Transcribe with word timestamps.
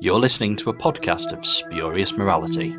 You're 0.00 0.20
listening 0.20 0.54
to 0.58 0.70
a 0.70 0.74
podcast 0.74 1.36
of 1.36 1.44
spurious 1.44 2.12
morality. 2.12 2.72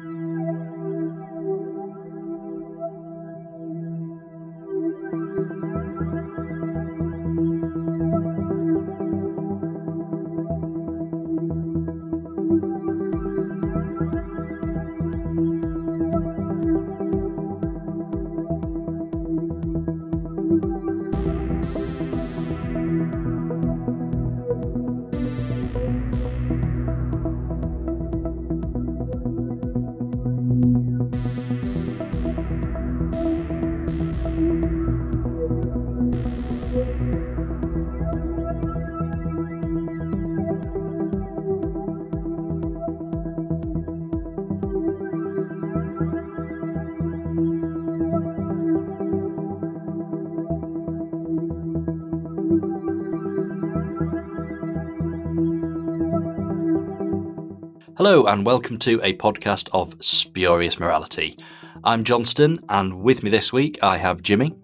Hello, 58.10 58.26
and 58.26 58.44
welcome 58.44 58.80
to 58.80 59.00
a 59.04 59.14
podcast 59.18 59.70
of 59.72 59.94
Spurious 60.04 60.80
Morality. 60.80 61.38
I'm 61.84 62.04
Johnstone, 62.04 62.58
and 62.68 63.04
with 63.04 63.22
me 63.22 63.30
this 63.30 63.54
week 63.54 63.78
I 63.84 63.98
have 63.98 64.24
Jimmy. 64.24 64.56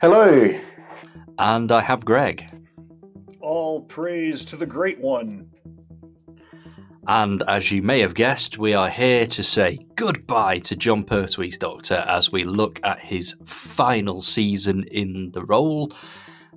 Hello. 0.00 0.52
And 1.38 1.70
I 1.70 1.80
have 1.80 2.04
Greg. 2.04 2.44
All 3.38 3.82
praise 3.82 4.44
to 4.46 4.56
the 4.56 4.66
Great 4.66 4.98
One. 4.98 5.50
And 7.06 7.44
as 7.46 7.70
you 7.70 7.80
may 7.80 8.00
have 8.00 8.14
guessed, 8.14 8.58
we 8.58 8.74
are 8.74 8.88
here 8.88 9.28
to 9.28 9.44
say 9.44 9.78
goodbye 9.94 10.58
to 10.58 10.74
Jon 10.74 11.04
Pertwee's 11.04 11.56
Doctor 11.56 12.04
as 12.08 12.32
we 12.32 12.42
look 12.42 12.80
at 12.82 12.98
his 12.98 13.36
final 13.44 14.20
season 14.20 14.82
in 14.90 15.30
the 15.30 15.44
role. 15.44 15.92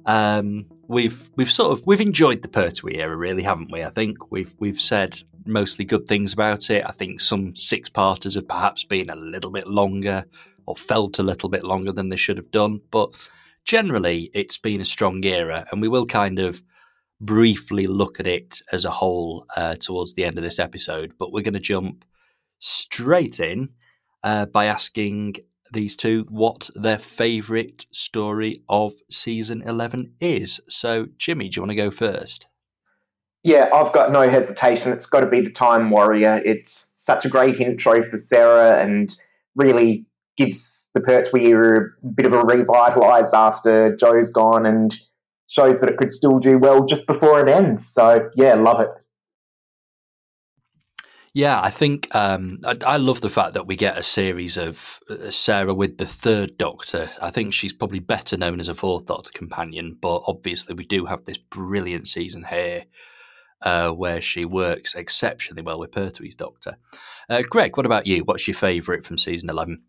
Um, 0.07 0.65
we've 0.87 1.29
we've 1.35 1.51
sort 1.51 1.73
of 1.73 1.85
we've 1.85 2.01
enjoyed 2.01 2.41
the 2.41 2.47
Pertwee 2.47 2.95
era, 2.95 3.15
really, 3.15 3.43
haven't 3.43 3.71
we? 3.71 3.83
I 3.83 3.91
think 3.91 4.31
we've 4.31 4.55
we've 4.57 4.81
said 4.81 5.21
mostly 5.47 5.85
good 5.85 6.07
things 6.07 6.33
about 6.33 6.69
it. 6.69 6.83
I 6.85 6.91
think 6.91 7.21
some 7.21 7.55
six 7.55 7.89
parters 7.89 8.35
have 8.35 8.47
perhaps 8.47 8.83
been 8.83 9.09
a 9.09 9.15
little 9.15 9.51
bit 9.51 9.67
longer 9.67 10.25
or 10.65 10.75
felt 10.75 11.19
a 11.19 11.23
little 11.23 11.49
bit 11.49 11.63
longer 11.63 11.91
than 11.91 12.09
they 12.09 12.17
should 12.17 12.37
have 12.37 12.51
done. 12.51 12.81
But 12.91 13.13
generally, 13.65 14.29
it's 14.33 14.57
been 14.57 14.81
a 14.81 14.85
strong 14.85 15.23
era, 15.23 15.65
and 15.71 15.81
we 15.81 15.87
will 15.87 16.05
kind 16.05 16.39
of 16.39 16.61
briefly 17.19 17.87
look 17.87 18.19
at 18.19 18.27
it 18.27 18.61
as 18.71 18.85
a 18.85 18.91
whole 18.91 19.45
uh, 19.55 19.75
towards 19.75 20.13
the 20.13 20.25
end 20.25 20.37
of 20.37 20.43
this 20.43 20.59
episode. 20.59 21.13
But 21.17 21.31
we're 21.31 21.43
going 21.43 21.53
to 21.53 21.59
jump 21.59 22.05
straight 22.59 23.39
in 23.39 23.69
uh, 24.23 24.45
by 24.45 24.65
asking 24.65 25.35
these 25.71 25.97
two 25.97 26.25
what 26.29 26.69
their 26.75 26.99
favourite 26.99 27.85
story 27.91 28.63
of 28.69 28.93
season 29.09 29.61
11 29.63 30.13
is. 30.19 30.61
So, 30.69 31.07
Jimmy, 31.17 31.49
do 31.49 31.57
you 31.57 31.61
want 31.61 31.71
to 31.71 31.75
go 31.75 31.91
first? 31.91 32.47
Yeah, 33.43 33.69
I've 33.73 33.93
got 33.93 34.11
no 34.11 34.29
hesitation. 34.29 34.91
It's 34.91 35.05
got 35.05 35.21
to 35.21 35.27
be 35.27 35.41
the 35.41 35.51
Time 35.51 35.89
Warrior. 35.89 36.41
It's 36.43 36.93
such 36.97 37.25
a 37.25 37.29
great 37.29 37.59
intro 37.59 38.03
for 38.03 38.17
Sarah 38.17 38.81
and 38.83 39.15
really 39.55 40.05
gives 40.37 40.87
the 40.93 41.01
Pertwee 41.01 41.53
a 41.53 42.07
bit 42.07 42.25
of 42.25 42.33
a 42.33 42.43
revitalise 42.43 43.33
after 43.33 43.95
Jo's 43.95 44.31
gone 44.31 44.65
and 44.65 44.97
shows 45.47 45.81
that 45.81 45.89
it 45.89 45.97
could 45.97 46.11
still 46.11 46.39
do 46.39 46.57
well 46.57 46.85
just 46.85 47.07
before 47.07 47.39
it 47.39 47.49
ends. 47.49 47.87
So, 47.87 48.29
yeah, 48.35 48.55
love 48.55 48.79
it. 48.81 48.89
Yeah, 51.33 51.61
I 51.61 51.69
think 51.69 52.13
um, 52.15 52.59
I, 52.65 52.75
I, 52.85 52.97
love 52.97 53.21
the 53.21 53.29
fact 53.29 53.53
that 53.53 53.67
we 53.67 53.75
get 53.75 53.97
a 53.97 54.01
series 54.01 54.57
of 54.57 54.99
uh, 55.07 55.29
Sarah 55.29 55.73
with 55.73 55.99
the 55.99 56.05
third 56.07 56.57
Doctor. 56.57 57.11
I 57.21 57.29
think 57.29 57.53
she's 57.53 57.73
probably 57.73 57.99
better 57.99 58.37
known 58.37 58.59
as 58.59 58.69
a 58.69 58.73
fourth 58.75 59.05
Doctor 59.05 59.31
companion, 59.33 59.95
but 60.01 60.23
obviously 60.25 60.73
we 60.73 60.83
do 60.83 61.05
have 61.05 61.25
this 61.25 61.37
brilliant 61.37 62.07
season 62.07 62.43
here 62.49 62.85
uh, 63.61 63.91
where 63.91 64.21
she 64.21 64.45
works 64.45 64.95
exceptionally 64.95 65.61
well 65.61 65.79
with 65.79 65.91
Pertwee's 65.91 66.35
Doctor. 66.35 66.77
Uh, 67.29 67.41
Greg, 67.49 67.77
what 67.77 67.85
about 67.85 68.07
you? 68.07 68.23
What's 68.23 68.47
your 68.47 68.55
favourite 68.55 69.03
from 69.03 69.17
season 69.17 69.49
11? 69.49 69.81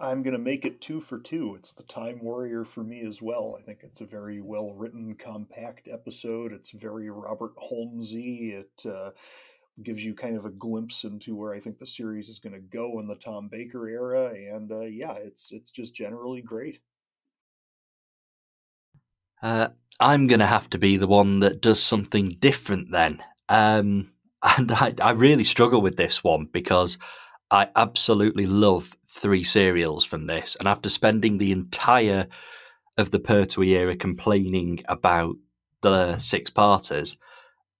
I'm 0.00 0.22
going 0.24 0.36
to 0.36 0.42
make 0.42 0.64
it 0.64 0.80
two 0.80 1.00
for 1.00 1.20
two. 1.20 1.54
It's 1.54 1.72
the 1.72 1.84
Time 1.84 2.18
Warrior 2.20 2.64
for 2.64 2.82
me 2.82 3.02
as 3.02 3.22
well. 3.22 3.56
I 3.58 3.62
think 3.62 3.80
it's 3.82 4.00
a 4.00 4.06
very 4.06 4.40
well 4.40 4.72
written, 4.74 5.14
compact 5.14 5.88
episode. 5.88 6.52
It's 6.52 6.72
very 6.72 7.10
Robert 7.10 7.52
Holmesy. 7.56 8.54
It 8.54 8.86
uh, 8.86 9.10
gives 9.82 10.04
you 10.04 10.14
kind 10.14 10.36
of 10.36 10.46
a 10.46 10.50
glimpse 10.50 11.04
into 11.04 11.36
where 11.36 11.54
I 11.54 11.60
think 11.60 11.78
the 11.78 11.86
series 11.86 12.28
is 12.28 12.40
going 12.40 12.54
to 12.54 12.60
go 12.60 12.98
in 12.98 13.06
the 13.06 13.14
Tom 13.14 13.48
Baker 13.48 13.88
era, 13.88 14.30
and 14.30 14.70
uh, 14.72 14.80
yeah, 14.80 15.14
it's 15.14 15.52
it's 15.52 15.70
just 15.70 15.94
generally 15.94 16.42
great. 16.42 16.80
Uh, 19.42 19.68
I'm 20.00 20.26
going 20.26 20.40
to 20.40 20.46
have 20.46 20.68
to 20.70 20.78
be 20.78 20.96
the 20.96 21.06
one 21.06 21.40
that 21.40 21.60
does 21.60 21.82
something 21.82 22.36
different 22.40 22.90
then. 22.90 23.22
Um, 23.48 24.12
and 24.58 24.72
I, 24.72 24.92
I 25.00 25.10
really 25.10 25.44
struggle 25.44 25.80
with 25.80 25.96
this 25.96 26.22
one 26.22 26.46
because 26.52 26.98
I 27.50 27.68
absolutely 27.76 28.46
love 28.46 28.96
three 29.08 29.44
serials 29.44 30.04
from 30.04 30.26
this. 30.26 30.56
And 30.56 30.66
after 30.66 30.88
spending 30.88 31.38
the 31.38 31.52
entire 31.52 32.26
of 32.98 33.10
the 33.10 33.20
Pertwee 33.20 33.70
era 33.70 33.96
complaining 33.96 34.80
about 34.88 35.36
the 35.82 36.18
six 36.18 36.50
parters, 36.50 37.16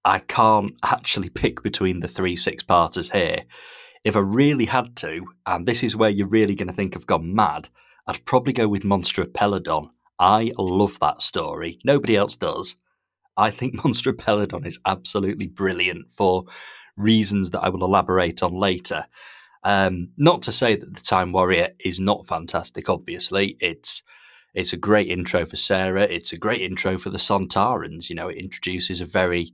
I 0.04 0.20
can't 0.20 0.72
actually 0.82 1.28
pick 1.34 1.62
between 1.62 2.00
the 2.00 2.08
three 2.08 2.36
six 2.36 2.62
parters 2.62 3.10
here. 3.10 3.44
If 4.04 4.16
I 4.16 4.20
really 4.20 4.66
had 4.66 4.96
to, 4.96 5.26
and 5.46 5.66
this 5.66 5.82
is 5.82 5.96
where 5.96 6.10
you're 6.10 6.28
really 6.28 6.54
going 6.54 6.68
to 6.68 6.74
think 6.74 6.94
I've 6.94 7.06
gone 7.06 7.34
mad, 7.34 7.68
I'd 8.06 8.24
probably 8.26 8.52
go 8.52 8.68
with 8.68 8.84
Monster 8.84 9.22
of 9.22 9.32
Peladon 9.32 9.88
I 10.18 10.52
love 10.58 10.98
that 11.00 11.22
story. 11.22 11.78
Nobody 11.84 12.16
else 12.16 12.36
does. 12.36 12.76
I 13.36 13.50
think 13.50 13.74
Monster 13.84 14.12
Peladon 14.12 14.66
is 14.66 14.78
absolutely 14.86 15.46
brilliant 15.46 16.10
for 16.10 16.44
reasons 16.96 17.50
that 17.50 17.62
I 17.62 17.68
will 17.68 17.84
elaborate 17.84 18.42
on 18.42 18.54
later. 18.54 19.06
Um, 19.64 20.10
not 20.16 20.42
to 20.42 20.52
say 20.52 20.76
that 20.76 20.94
the 20.94 21.00
Time 21.00 21.32
Warrior 21.32 21.70
is 21.84 21.98
not 21.98 22.26
fantastic. 22.26 22.88
Obviously, 22.88 23.56
it's 23.60 24.02
it's 24.52 24.72
a 24.72 24.76
great 24.76 25.08
intro 25.08 25.46
for 25.46 25.56
Sarah. 25.56 26.02
It's 26.02 26.32
a 26.32 26.38
great 26.38 26.60
intro 26.60 26.96
for 26.96 27.10
the 27.10 27.18
Sontarans. 27.18 28.08
You 28.08 28.14
know, 28.14 28.28
it 28.28 28.36
introduces 28.36 29.00
a 29.00 29.04
very 29.04 29.52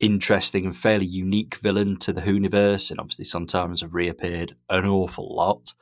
interesting 0.00 0.64
and 0.64 0.76
fairly 0.76 1.06
unique 1.06 1.56
villain 1.56 1.96
to 1.98 2.12
the 2.12 2.22
Whoniverse, 2.22 2.90
and 2.90 2.98
obviously 2.98 3.26
Sontarans 3.26 3.82
have 3.82 3.94
reappeared 3.94 4.56
an 4.68 4.86
awful 4.86 5.32
lot. 5.34 5.74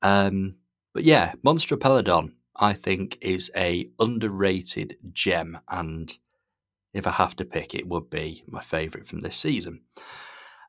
Um, 0.00 0.54
but 0.94 1.04
yeah, 1.04 1.34
Monster 1.42 1.76
Peladon 1.76 2.32
I 2.56 2.72
think 2.72 3.18
is 3.20 3.50
a 3.56 3.88
underrated 3.98 4.96
gem, 5.12 5.58
and 5.68 6.16
if 6.92 7.06
I 7.06 7.12
have 7.12 7.36
to 7.36 7.44
pick, 7.44 7.74
it 7.74 7.86
would 7.86 8.10
be 8.10 8.44
my 8.46 8.62
favourite 8.62 9.06
from 9.06 9.20
this 9.20 9.36
season. 9.36 9.80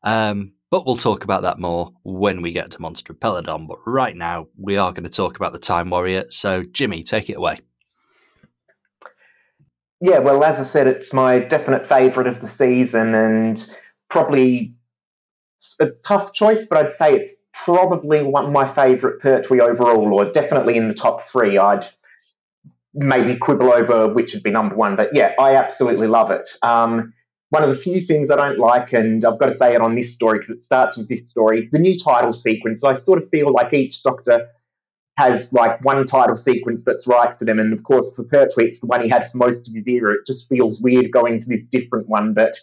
Um, 0.03 0.53
but 0.69 0.85
we'll 0.85 0.95
talk 0.95 1.23
about 1.23 1.41
that 1.43 1.59
more 1.59 1.91
when 2.03 2.41
we 2.41 2.51
get 2.53 2.71
to 2.71 2.81
Monster 2.81 3.13
of 3.13 3.19
Peladon. 3.19 3.67
But 3.67 3.79
right 3.85 4.15
now, 4.15 4.47
we 4.57 4.77
are 4.77 4.93
going 4.93 5.03
to 5.03 5.09
talk 5.09 5.35
about 5.35 5.53
the 5.53 5.59
Time 5.59 5.89
Warrior. 5.89 6.25
So, 6.29 6.63
Jimmy, 6.63 7.03
take 7.03 7.29
it 7.29 7.37
away. 7.37 7.57
Yeah, 9.99 10.19
well, 10.19 10.43
as 10.43 10.59
I 10.59 10.63
said, 10.63 10.87
it's 10.87 11.13
my 11.13 11.39
definite 11.39 11.85
favourite 11.85 12.27
of 12.27 12.41
the 12.41 12.47
season, 12.47 13.13
and 13.13 13.77
probably 14.09 14.73
a 15.79 15.89
tough 16.05 16.33
choice, 16.33 16.65
but 16.65 16.77
I'd 16.77 16.93
say 16.93 17.13
it's 17.13 17.35
probably 17.53 18.23
one 18.23 18.45
of 18.45 18.51
my 18.51 18.65
favourite 18.65 19.19
Pertwee 19.19 19.61
overall, 19.61 20.13
or 20.13 20.31
definitely 20.31 20.77
in 20.77 20.87
the 20.87 20.93
top 20.93 21.21
three. 21.21 21.57
I'd 21.57 21.85
maybe 22.93 23.35
quibble 23.35 23.71
over 23.71 24.07
which 24.13 24.33
would 24.33 24.43
be 24.43 24.51
number 24.51 24.75
one, 24.75 24.95
but 24.95 25.09
yeah, 25.13 25.33
I 25.39 25.55
absolutely 25.55 26.07
love 26.07 26.31
it. 26.31 26.47
Um, 26.61 27.13
one 27.49 27.63
of 27.63 27.69
the 27.69 27.75
few 27.75 27.99
things 27.99 28.31
I 28.31 28.37
don't 28.37 28.59
like, 28.59 28.93
and 28.93 29.23
I've 29.25 29.37
got 29.37 29.47
to 29.47 29.55
say 29.55 29.73
it 29.73 29.81
on 29.81 29.95
this 29.95 30.13
story 30.13 30.39
because 30.39 30.51
it 30.51 30.61
starts 30.61 30.97
with 30.97 31.09
this 31.09 31.27
story, 31.27 31.69
the 31.71 31.79
new 31.79 31.99
title 31.99 32.33
sequence. 32.33 32.83
I 32.83 32.95
sort 32.95 33.21
of 33.21 33.29
feel 33.29 33.51
like 33.51 33.73
each 33.73 34.03
Doctor 34.03 34.47
has 35.17 35.51
like 35.51 35.83
one 35.83 36.05
title 36.05 36.37
sequence 36.37 36.83
that's 36.83 37.05
right 37.07 37.37
for 37.37 37.45
them, 37.45 37.59
and 37.59 37.73
of 37.73 37.83
course 37.83 38.15
for 38.15 38.23
Pertwee, 38.23 38.65
it's 38.65 38.79
the 38.79 38.87
one 38.87 39.03
he 39.03 39.09
had 39.09 39.29
for 39.29 39.37
most 39.37 39.67
of 39.67 39.73
his 39.73 39.87
era. 39.87 40.13
It 40.13 40.25
just 40.25 40.47
feels 40.47 40.81
weird 40.81 41.11
going 41.11 41.37
to 41.39 41.45
this 41.47 41.67
different 41.67 42.07
one, 42.07 42.33
but 42.33 42.57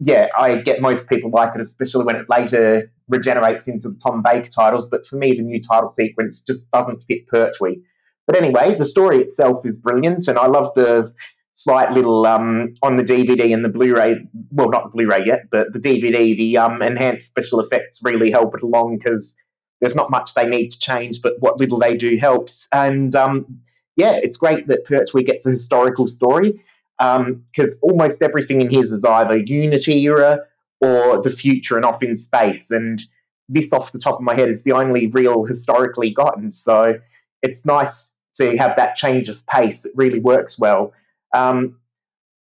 yeah, 0.00 0.26
I 0.38 0.56
get 0.56 0.80
most 0.80 1.08
people 1.08 1.30
like 1.30 1.54
it, 1.54 1.60
especially 1.60 2.04
when 2.06 2.16
it 2.16 2.26
later 2.28 2.90
regenerates 3.08 3.68
into 3.68 3.90
the 3.90 3.98
Tom 4.02 4.22
Baker 4.22 4.48
titles. 4.48 4.88
But 4.88 5.06
for 5.06 5.16
me, 5.16 5.34
the 5.34 5.42
new 5.42 5.60
title 5.60 5.88
sequence 5.88 6.42
just 6.42 6.70
doesn't 6.70 7.04
fit 7.04 7.26
Pertwee. 7.28 7.82
But 8.26 8.36
anyway, 8.36 8.76
the 8.76 8.84
story 8.84 9.18
itself 9.18 9.66
is 9.66 9.78
brilliant, 9.78 10.26
and 10.26 10.38
I 10.38 10.46
love 10.46 10.72
the 10.74 11.12
slight 11.52 11.92
little 11.92 12.26
um, 12.26 12.74
on 12.82 12.96
the 12.96 13.02
DVD 13.02 13.52
and 13.52 13.62
the 13.62 13.68
Blu-ray. 13.68 14.14
Well, 14.52 14.70
not 14.70 14.84
the 14.84 14.90
Blu-ray 14.90 15.20
yet, 15.26 15.50
but 15.50 15.72
the 15.74 15.78
DVD. 15.78 16.34
The 16.36 16.56
um, 16.56 16.80
enhanced 16.80 17.28
special 17.28 17.60
effects 17.60 18.00
really 18.02 18.30
help 18.30 18.54
it 18.54 18.62
along 18.62 18.98
because 18.98 19.36
there's 19.82 19.94
not 19.94 20.10
much 20.10 20.32
they 20.34 20.46
need 20.46 20.70
to 20.70 20.78
change, 20.78 21.20
but 21.22 21.34
what 21.40 21.58
little 21.58 21.78
they 21.78 21.94
do 21.94 22.16
helps. 22.16 22.68
And 22.72 23.14
um, 23.14 23.60
yeah, 23.96 24.12
it's 24.12 24.38
great 24.38 24.66
that 24.68 24.86
Pertwee 24.86 25.24
gets 25.24 25.44
a 25.44 25.50
historical 25.50 26.06
story 26.06 26.58
because 27.00 27.74
um, 27.74 27.80
almost 27.82 28.22
everything 28.22 28.60
in 28.60 28.70
his 28.70 28.92
is 28.92 29.04
either 29.04 29.38
Unity 29.38 30.02
era 30.02 30.40
or 30.82 31.22
the 31.22 31.30
future 31.30 31.76
and 31.76 31.84
off 31.84 32.02
in 32.02 32.14
space. 32.14 32.70
And 32.70 33.02
this, 33.48 33.72
off 33.72 33.92
the 33.92 33.98
top 33.98 34.16
of 34.16 34.20
my 34.20 34.34
head, 34.34 34.50
is 34.50 34.64
the 34.64 34.72
only 34.72 35.06
real 35.06 35.44
historically 35.44 36.10
gotten. 36.10 36.52
So 36.52 36.98
it's 37.42 37.64
nice 37.64 38.12
to 38.34 38.56
have 38.58 38.76
that 38.76 38.96
change 38.96 39.30
of 39.30 39.44
pace. 39.46 39.86
It 39.86 39.92
really 39.96 40.20
works 40.20 40.58
well. 40.58 40.92
Um, 41.34 41.76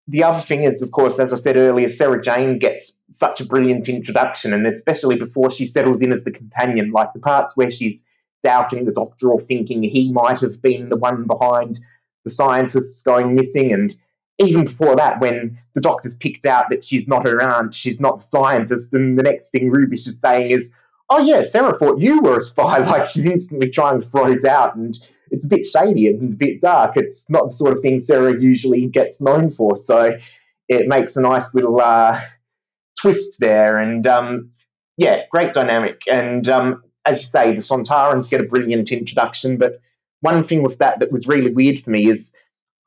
the 0.10 0.24
other 0.24 0.42
thing 0.42 0.64
is, 0.64 0.82
of 0.82 0.92
course, 0.92 1.20
as 1.20 1.32
I 1.32 1.36
said 1.36 1.56
earlier, 1.56 1.88
Sarah 1.88 2.22
Jane 2.22 2.60
gets 2.60 2.98
such 3.12 3.40
a 3.40 3.46
brilliant 3.46 3.88
introduction, 3.88 4.54
and 4.54 4.66
especially 4.66 5.16
before 5.16 5.50
she 5.52 5.66
settles 5.66 6.02
in 6.02 6.12
as 6.12 6.24
the 6.24 6.32
companion, 6.32 6.92
like 6.92 7.12
the 7.14 7.20
parts 7.20 7.56
where 7.56 7.70
she's 7.72 8.04
doubting 8.42 8.86
the 8.86 8.92
doctor 8.92 9.30
or 9.32 9.40
thinking 9.40 9.84
he 9.84 10.12
might 10.12 10.42
have 10.42 10.62
been 10.62 10.90
the 10.90 10.98
one 10.98 11.28
behind 11.28 11.78
the 12.24 12.32
scientists 12.32 13.02
going 13.04 13.36
missing. 13.36 13.72
And 13.72 13.96
even 14.40 14.64
before 14.64 14.96
that, 14.96 15.20
when 15.20 15.58
the 15.74 15.82
doctor's 15.82 16.16
picked 16.16 16.46
out 16.46 16.70
that 16.70 16.84
she's 16.84 17.08
not 17.08 17.28
her 17.28 17.42
aunt, 17.42 17.74
she's 17.74 18.00
not 18.00 18.20
the 18.20 18.24
scientist, 18.24 18.94
and 18.94 19.20
the 19.20 19.24
next 19.24 19.52
thing 19.52 19.72
Rubeish 19.72 20.08
is 20.08 20.20
saying 20.20 20.52
is, 20.52 20.74
Oh, 21.10 21.20
yeah, 21.20 21.42
Sarah 21.42 21.78
thought 21.78 22.00
you 22.00 22.22
were 22.22 22.38
a 22.38 22.42
spy. 22.42 22.80
Like 22.90 23.06
she's 23.06 23.26
instantly 23.26 23.70
trying 23.70 24.00
to 24.00 24.08
throw 24.08 24.32
it 24.32 24.46
out. 24.46 24.76
And 24.76 24.98
it's 25.32 25.46
a 25.46 25.50
bit 25.50 25.66
shady 25.66 26.08
and 26.08 26.34
a 26.34 26.36
bit 26.36 26.62
dark. 26.62 26.98
It's 26.98 27.30
not 27.30 27.46
the 27.46 27.52
sort 27.52 27.74
of 27.74 27.82
thing 27.82 28.00
Sarah 28.00 28.40
usually 28.40 28.86
gets 28.88 29.20
known 29.20 29.50
for. 29.50 29.76
So 29.76 30.10
it 30.68 30.88
makes 30.88 31.18
a 31.18 31.22
nice 31.22 31.54
little 31.56 31.82
uh, 31.82 32.22
twist 33.00 33.40
there. 33.40 33.78
And 33.78 34.06
um, 34.06 34.52
yeah, 34.98 35.24
great 35.32 35.54
dynamic. 35.54 36.02
And 36.12 36.48
um, 36.48 36.84
as 37.06 37.20
you 37.20 37.26
say, 37.26 37.52
the 37.52 37.58
Sontarans 37.58 38.30
get 38.30 38.42
a 38.42 38.46
brilliant 38.46 38.92
introduction. 38.92 39.58
But 39.58 39.82
one 40.22 40.44
thing 40.44 40.62
with 40.62 40.78
that 40.78 41.00
that 41.00 41.12
was 41.12 41.28
really 41.28 41.52
weird 41.52 41.80
for 41.80 41.90
me 41.90 42.08
is 42.08 42.36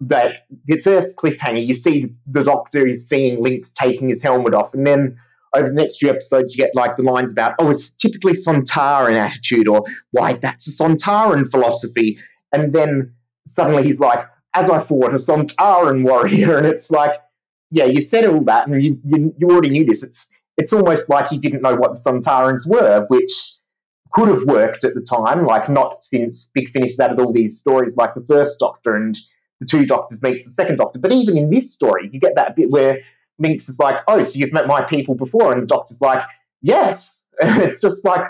that 0.08 0.46
the 0.66 0.78
first 0.78 1.16
cliffhanger, 1.16 1.64
you 1.64 1.74
see 1.74 2.14
the 2.26 2.44
Doctor 2.44 2.86
is 2.86 3.08
seeing 3.08 3.42
Linx 3.42 3.72
taking 3.72 4.08
his 4.08 4.22
helmet 4.22 4.54
off, 4.54 4.74
and 4.74 4.86
then 4.86 5.16
over 5.54 5.68
the 5.68 5.74
next 5.74 5.98
few 5.98 6.08
episodes, 6.08 6.54
you 6.54 6.64
get 6.64 6.74
like 6.74 6.96
the 6.96 7.02
lines 7.02 7.32
about, 7.32 7.54
oh, 7.58 7.70
it's 7.70 7.90
typically 7.90 8.32
Sontaran 8.32 9.14
attitude, 9.14 9.68
or 9.68 9.84
why 10.12 10.34
that's 10.34 10.66
a 10.66 10.82
Sontaran 10.82 11.48
philosophy. 11.50 12.18
And 12.52 12.72
then 12.72 13.12
suddenly 13.46 13.82
he's 13.82 14.00
like, 14.00 14.26
as 14.54 14.70
I 14.70 14.78
thought, 14.78 15.10
a 15.10 15.16
Sontaran 15.16 16.04
warrior. 16.04 16.56
And 16.62 16.66
it's 16.66 16.90
like, 16.90 17.12
yeah, 17.70 17.84
you 17.84 18.00
said 18.00 18.26
all 18.26 18.42
that 18.44 18.66
and 18.66 18.82
you, 18.82 18.98
you, 19.04 19.34
you 19.38 19.50
already 19.50 19.70
knew 19.70 19.84
this. 19.84 20.02
It's, 20.02 20.32
it's 20.58 20.72
almost 20.72 21.08
like 21.08 21.28
he 21.28 21.38
didn't 21.38 21.62
know 21.62 21.74
what 21.74 21.92
the 21.92 21.98
Sontarans 21.98 22.68
were, 22.68 23.06
which 23.08 23.30
could 24.12 24.28
have 24.28 24.44
worked 24.44 24.84
at 24.84 24.94
the 24.94 25.00
time, 25.00 25.44
like 25.44 25.68
not 25.68 26.04
since 26.04 26.50
Big 26.54 26.68
Finish 26.68 26.98
added 26.98 27.18
all 27.18 27.32
these 27.32 27.58
stories 27.58 27.96
like 27.96 28.14
the 28.14 28.24
first 28.26 28.58
Doctor 28.60 28.94
and 28.94 29.18
the 29.62 29.66
two 29.66 29.86
Doctors 29.86 30.22
meets 30.22 30.44
the 30.44 30.50
second 30.50 30.76
Doctor. 30.76 30.98
But 30.98 31.12
even 31.12 31.36
in 31.36 31.50
this 31.50 31.72
story, 31.72 32.10
you 32.12 32.18
get 32.18 32.34
that 32.34 32.56
bit 32.56 32.68
where 32.70 32.98
Linx 33.40 33.68
is 33.68 33.78
like, 33.78 34.00
oh, 34.08 34.22
so 34.24 34.38
you've 34.38 34.52
met 34.52 34.66
my 34.66 34.82
people 34.82 35.14
before. 35.14 35.52
And 35.52 35.62
the 35.62 35.66
Doctor's 35.66 36.00
like, 36.00 36.22
yes. 36.60 37.20
And 37.40 37.62
it's 37.62 37.80
just 37.80 38.04
like, 38.04 38.20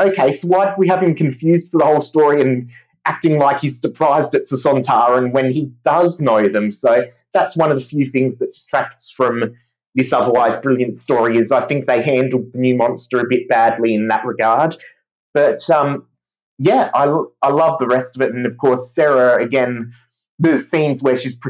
okay, 0.00 0.30
so 0.30 0.46
why 0.46 0.66
did 0.66 0.74
we 0.78 0.86
have 0.86 1.02
him 1.02 1.14
confused 1.14 1.72
for 1.72 1.78
the 1.78 1.84
whole 1.84 2.00
story 2.00 2.40
and 2.40 2.70
acting 3.06 3.38
like 3.38 3.60
he's 3.60 3.80
surprised 3.80 4.34
at 4.34 4.42
a 4.42 4.54
Sontaran 4.54 5.32
when 5.32 5.50
he 5.50 5.72
does 5.82 6.20
know 6.20 6.44
them? 6.44 6.70
So 6.70 7.00
that's 7.34 7.56
one 7.56 7.72
of 7.72 7.78
the 7.78 7.84
few 7.84 8.04
things 8.04 8.38
that 8.38 8.54
detracts 8.54 9.10
from 9.10 9.56
this 9.96 10.12
otherwise 10.12 10.56
brilliant 10.58 10.96
story 10.96 11.38
is 11.38 11.50
I 11.50 11.66
think 11.66 11.86
they 11.86 12.02
handled 12.02 12.52
the 12.52 12.58
new 12.58 12.76
monster 12.76 13.18
a 13.18 13.28
bit 13.28 13.48
badly 13.48 13.94
in 13.94 14.08
that 14.08 14.24
regard. 14.24 14.76
But 15.34 15.68
um, 15.68 16.06
yeah, 16.58 16.90
I, 16.94 17.04
I 17.42 17.50
love 17.50 17.78
the 17.78 17.88
rest 17.88 18.16
of 18.16 18.22
it. 18.22 18.32
And 18.32 18.46
of 18.46 18.56
course, 18.58 18.94
Sarah, 18.94 19.42
again, 19.42 19.92
the 20.38 20.58
scenes 20.58 21.02
where 21.02 21.16
she's 21.16 21.40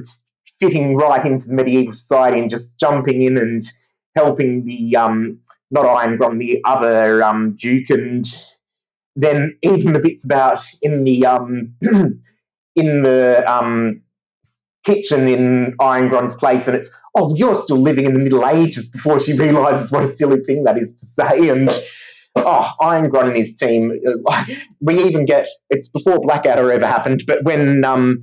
fitting 0.58 0.96
right 0.96 1.24
into 1.24 1.48
the 1.48 1.54
medieval 1.54 1.92
society 1.92 2.40
and 2.40 2.50
just 2.50 2.78
jumping 2.78 3.22
in 3.22 3.36
and 3.36 3.62
helping 4.14 4.64
the 4.64 4.96
um, 4.96 5.38
not 5.70 5.84
Irongron, 5.84 6.38
the 6.38 6.60
other 6.64 7.22
um, 7.22 7.50
Duke, 7.50 7.90
and 7.90 8.24
then 9.16 9.56
even 9.62 9.92
the 9.92 10.00
bits 10.00 10.24
about 10.24 10.62
in 10.82 11.04
the 11.04 11.26
um, 11.26 11.74
in 11.82 13.02
the 13.02 13.44
um, 13.46 14.02
kitchen 14.84 15.28
in 15.28 15.74
Irongron's 15.80 16.34
place, 16.34 16.66
and 16.68 16.76
it's 16.76 16.90
oh, 17.14 17.34
you're 17.34 17.54
still 17.54 17.78
living 17.78 18.04
in 18.04 18.14
the 18.14 18.20
Middle 18.20 18.46
Ages 18.46 18.88
before 18.88 19.18
she 19.18 19.36
realizes 19.36 19.90
what 19.90 20.04
a 20.04 20.08
silly 20.08 20.40
thing 20.40 20.64
that 20.64 20.78
is 20.78 20.94
to 20.94 21.06
say, 21.06 21.48
and 21.48 21.70
oh, 22.36 22.70
Irongron 22.80 23.28
and 23.28 23.36
his 23.36 23.56
team. 23.56 23.92
Uh, 24.26 24.44
we 24.80 25.02
even 25.02 25.26
get 25.26 25.48
it's 25.70 25.88
before 25.88 26.20
Blackadder 26.20 26.70
ever 26.70 26.86
happened, 26.86 27.24
but 27.26 27.42
when 27.42 27.84
um, 27.84 28.20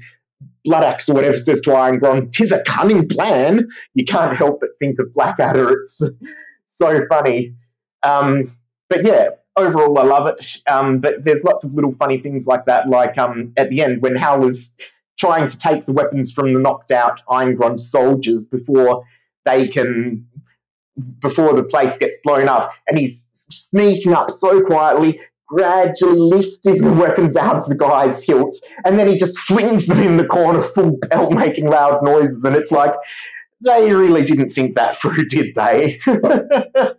Bloodaxe 0.66 1.10
or 1.10 1.14
whatever 1.14 1.38
says 1.38 1.62
to 1.62 1.74
Iron 1.74 2.00
Irongron, 2.00 2.32
"Tis 2.32 2.52
a 2.52 2.64
cunning 2.64 3.08
plan." 3.08 3.68
You 3.94 4.06
can't 4.06 4.36
help 4.36 4.60
but 4.62 4.70
think 4.80 5.00
of 5.00 5.14
Blackadder. 5.14 5.72
It's 5.72 6.02
so 6.66 7.06
funny. 7.08 7.56
Um, 8.04 8.56
but 8.90 9.06
yeah, 9.06 9.30
overall, 9.56 9.98
I 10.00 10.04
love 10.04 10.28
it. 10.28 10.46
Um, 10.70 11.00
but 11.00 11.24
there's 11.24 11.44
lots 11.44 11.64
of 11.64 11.74
little 11.74 11.94
funny 11.94 12.18
things 12.18 12.48
like 12.48 12.66
that, 12.66 12.90
like 12.90 13.18
um, 13.18 13.54
at 13.58 13.70
the 13.70 13.82
end 13.82 14.02
when 14.02 14.16
Hal 14.16 14.46
is 14.46 14.80
trying 15.18 15.48
to 15.48 15.58
take 15.58 15.86
the 15.86 15.94
weapons 15.94 16.32
from 16.32 16.54
the 16.54 16.60
knocked 16.60 16.92
out 16.92 17.22
Iron 17.30 17.56
Irongron 17.56 17.80
soldiers 17.80 18.46
before 18.46 19.04
they 19.46 19.68
can 19.68 20.28
before 21.20 21.56
the 21.56 21.64
place 21.64 21.98
gets 21.98 22.18
blown 22.24 22.48
up, 22.48 22.72
and 22.88 22.98
he's 22.98 23.30
sneaking 23.52 24.14
up 24.14 24.30
so 24.30 24.62
quietly, 24.62 25.20
gradually 25.54 26.20
lifting 26.20 26.82
the 26.82 26.94
weapons 26.94 27.36
out 27.36 27.58
of 27.58 27.68
the 27.68 27.76
guy's 27.76 28.24
hilt, 28.24 28.56
and 28.86 28.98
then 28.98 29.08
he 29.08 29.16
just 29.16 29.38
swings 29.38 29.86
them 29.86 30.02
in 30.02 30.18
the 30.18 30.26
corner 30.26 30.62
full 30.62 30.98
belt, 31.10 31.34
making 31.34 31.68
loud 31.68 32.04
noises. 32.04 32.44
And 32.44 32.56
it's 32.56 32.72
like, 32.72 32.94
they 33.62 33.94
really 33.94 34.24
didn't 34.24 34.50
think 34.50 34.76
that 34.76 34.98
through, 34.98 35.24
did 35.30 35.56
they? 35.56 36.00
but 36.06 36.98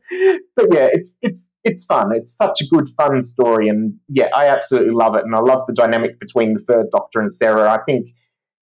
yeah, 0.70 0.88
it's 0.92 1.18
it's 1.22 1.52
it's 1.64 1.84
fun. 1.84 2.14
It's 2.14 2.34
such 2.34 2.60
a 2.60 2.66
good, 2.66 2.88
fun 2.96 3.22
story, 3.22 3.68
and 3.68 3.94
yeah, 4.08 4.28
I 4.34 4.48
absolutely 4.48 4.94
love 4.94 5.14
it, 5.14 5.24
and 5.24 5.34
I 5.34 5.40
love 5.40 5.62
the 5.66 5.74
dynamic 5.74 6.18
between 6.20 6.54
the 6.54 6.60
third 6.60 6.86
Doctor 6.90 7.20
and 7.20 7.32
Sarah. 7.32 7.70
I 7.70 7.82
think 7.84 8.08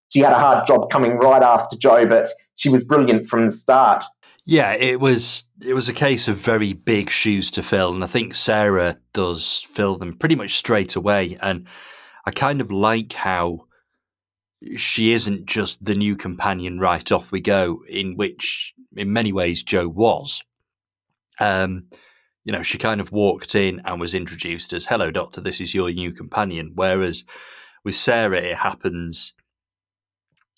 she 0.08 0.20
had 0.20 0.32
a 0.32 0.38
hard 0.38 0.66
job 0.66 0.90
coming 0.90 1.12
right 1.12 1.42
after 1.42 1.76
Jo, 1.76 2.06
but 2.06 2.30
she 2.56 2.68
was 2.68 2.84
brilliant 2.84 3.26
from 3.26 3.46
the 3.46 3.52
start. 3.52 4.04
Yeah, 4.44 4.72
it 4.72 4.98
was 4.98 5.44
it 5.64 5.74
was 5.74 5.88
a 5.88 5.94
case 5.94 6.26
of 6.26 6.36
very 6.36 6.72
big 6.72 7.10
shoes 7.10 7.50
to 7.52 7.62
fill, 7.62 7.92
and 7.94 8.02
I 8.02 8.08
think 8.08 8.34
Sarah 8.34 8.98
does 9.12 9.66
fill 9.70 9.96
them 9.96 10.14
pretty 10.14 10.34
much 10.34 10.56
straight 10.56 10.96
away. 10.96 11.38
And 11.40 11.66
I 12.26 12.32
kind 12.32 12.60
of 12.60 12.70
like 12.72 13.12
how 13.12 13.66
she 14.76 15.12
isn't 15.12 15.46
just 15.46 15.84
the 15.84 15.94
new 15.94 16.16
companion 16.16 16.80
right 16.80 17.10
off 17.12 17.30
we 17.30 17.40
go, 17.40 17.82
in 17.88 18.16
which 18.16 18.74
in 18.96 19.12
many 19.12 19.32
ways 19.32 19.62
Jo 19.62 19.88
was. 19.88 20.42
Um, 21.40 21.86
you 22.44 22.52
know, 22.52 22.62
she 22.62 22.78
kind 22.78 23.00
of 23.00 23.12
walked 23.12 23.54
in 23.54 23.80
and 23.84 24.00
was 24.00 24.14
introduced 24.14 24.72
as, 24.72 24.86
"Hello, 24.86 25.12
Doctor, 25.12 25.40
this 25.40 25.60
is 25.60 25.72
your 25.72 25.92
new 25.92 26.10
companion." 26.10 26.72
Whereas 26.74 27.24
with 27.84 27.94
Sarah, 27.94 28.40
it 28.40 28.56
happens 28.56 29.34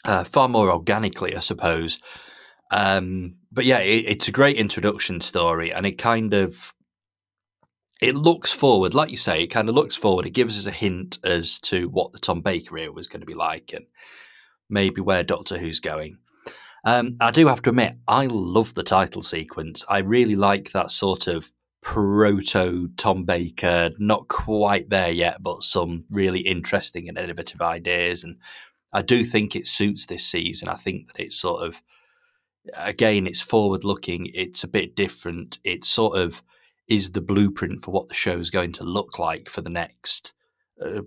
uh, 0.07 0.25
far 0.25 0.49
more 0.49 0.71
organically, 0.71 1.37
I 1.37 1.41
suppose. 1.41 1.99
Um, 2.71 3.37
but 3.53 3.65
yeah, 3.65 3.79
it, 3.79 4.05
it's 4.07 4.29
a 4.29 4.33
great 4.33 4.57
introduction 4.57 5.21
story, 5.21 5.73
and 5.73 5.87
it 5.87 5.99
kind 5.99 6.35
of 6.35 6.75
it 8.01 8.15
looks 8.15 8.53
forward, 8.53 8.93
like 8.93 9.11
you 9.11 9.17
say, 9.17 9.43
it 9.43 9.47
kind 9.47 9.69
of 9.69 9.75
looks 9.75 9.97
forward. 9.97 10.27
It 10.27 10.31
gives 10.31 10.59
us 10.59 10.67
a 10.67 10.71
hint 10.71 11.19
as 11.25 11.59
to 11.61 11.89
what 11.89 12.13
the 12.13 12.19
Tom 12.19 12.41
Baker 12.41 12.77
era 12.77 12.93
was 12.93 13.07
going 13.07 13.21
to 13.21 13.27
be 13.27 13.35
like, 13.35 13.73
and 13.73 13.87
maybe 14.69 15.01
where 15.01 15.23
Doctor 15.23 15.57
Who's 15.57 15.81
going. 15.81 16.19
Um, 16.85 17.17
I 17.21 17.31
do 17.31 17.47
have 17.47 17.63
to 17.63 17.71
admit, 17.71 17.97
I 18.07 18.27
love 18.27 18.75
the 18.75 18.83
title 18.83 19.23
sequence. 19.23 19.85
I 19.89 19.99
really 19.99 20.37
like 20.37 20.73
that 20.73 20.91
sort 20.91 21.29
of 21.29 21.51
proto 21.81 22.89
Tom 22.97 23.25
Baker, 23.25 23.91
not 23.99 24.29
quite 24.29 24.91
there 24.91 25.11
yet, 25.11 25.43
but 25.43 25.63
some 25.63 26.05
really 26.11 26.41
interesting 26.41 27.09
and 27.09 27.17
innovative 27.17 27.63
ideas. 27.63 28.23
And 28.23 28.37
I 28.93 29.01
do 29.03 29.25
think 29.25 29.55
it 29.55 29.67
suits 29.67 30.07
this 30.07 30.27
season. 30.27 30.69
I 30.69 30.77
think 30.77 31.13
that 31.13 31.23
it's 31.23 31.37
sort 31.37 31.67
of 31.67 31.81
again, 32.75 33.27
it's 33.27 33.43
forward 33.43 33.85
looking. 33.85 34.31
It's 34.35 34.65
a 34.65 34.69
bit 34.69 34.97
different. 34.97 35.59
It 35.65 35.85
sort 35.85 36.19
of 36.19 36.43
is 36.89 37.13
the 37.13 37.21
blueprint 37.21 37.83
for 37.83 37.91
what 37.91 38.09
the 38.09 38.15
show 38.15 38.39
is 38.39 38.51
going 38.51 38.73
to 38.73 38.85
look 38.85 39.19
like 39.19 39.49
for 39.49 39.63
the 39.63 39.71
next 39.71 40.33
uh, 40.85 41.03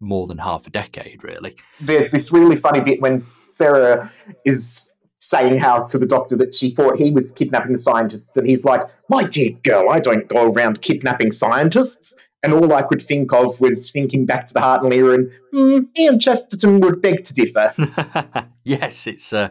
more 0.00 0.26
than 0.26 0.38
half 0.38 0.66
a 0.66 0.70
decade, 0.70 1.22
really. 1.24 1.56
There's 1.80 2.10
this 2.10 2.32
really 2.32 2.56
funny 2.56 2.80
bit 2.80 3.00
when 3.00 3.18
Sarah 3.18 4.12
is 4.44 4.90
saying 5.18 5.58
how 5.58 5.82
to 5.84 5.98
the 5.98 6.06
doctor 6.06 6.36
that 6.36 6.54
she 6.54 6.74
thought 6.74 6.98
he 6.98 7.10
was 7.10 7.32
kidnapping 7.32 7.72
the 7.72 7.78
scientists, 7.78 8.36
and 8.36 8.48
he's 8.48 8.64
like, 8.64 8.82
"My 9.08 9.24
dear 9.24 9.50
girl, 9.64 9.90
I 9.90 10.00
don't 10.00 10.28
go 10.28 10.50
around 10.50 10.82
kidnapping 10.82 11.30
scientists." 11.30 12.16
And 12.42 12.52
all 12.52 12.72
I 12.72 12.82
could 12.82 13.02
think 13.02 13.32
of 13.32 13.60
was 13.60 13.90
thinking 13.90 14.24
back 14.24 14.46
to 14.46 14.54
the 14.54 14.60
Hartnell 14.60 14.94
era, 14.94 15.14
and 15.14 15.30
mm, 15.52 15.88
Ian 15.98 16.20
Chesterton 16.20 16.80
would 16.80 17.02
beg 17.02 17.24
to 17.24 17.34
differ. 17.34 17.72
Yes, 18.66 19.06
it's 19.06 19.32
uh, 19.32 19.50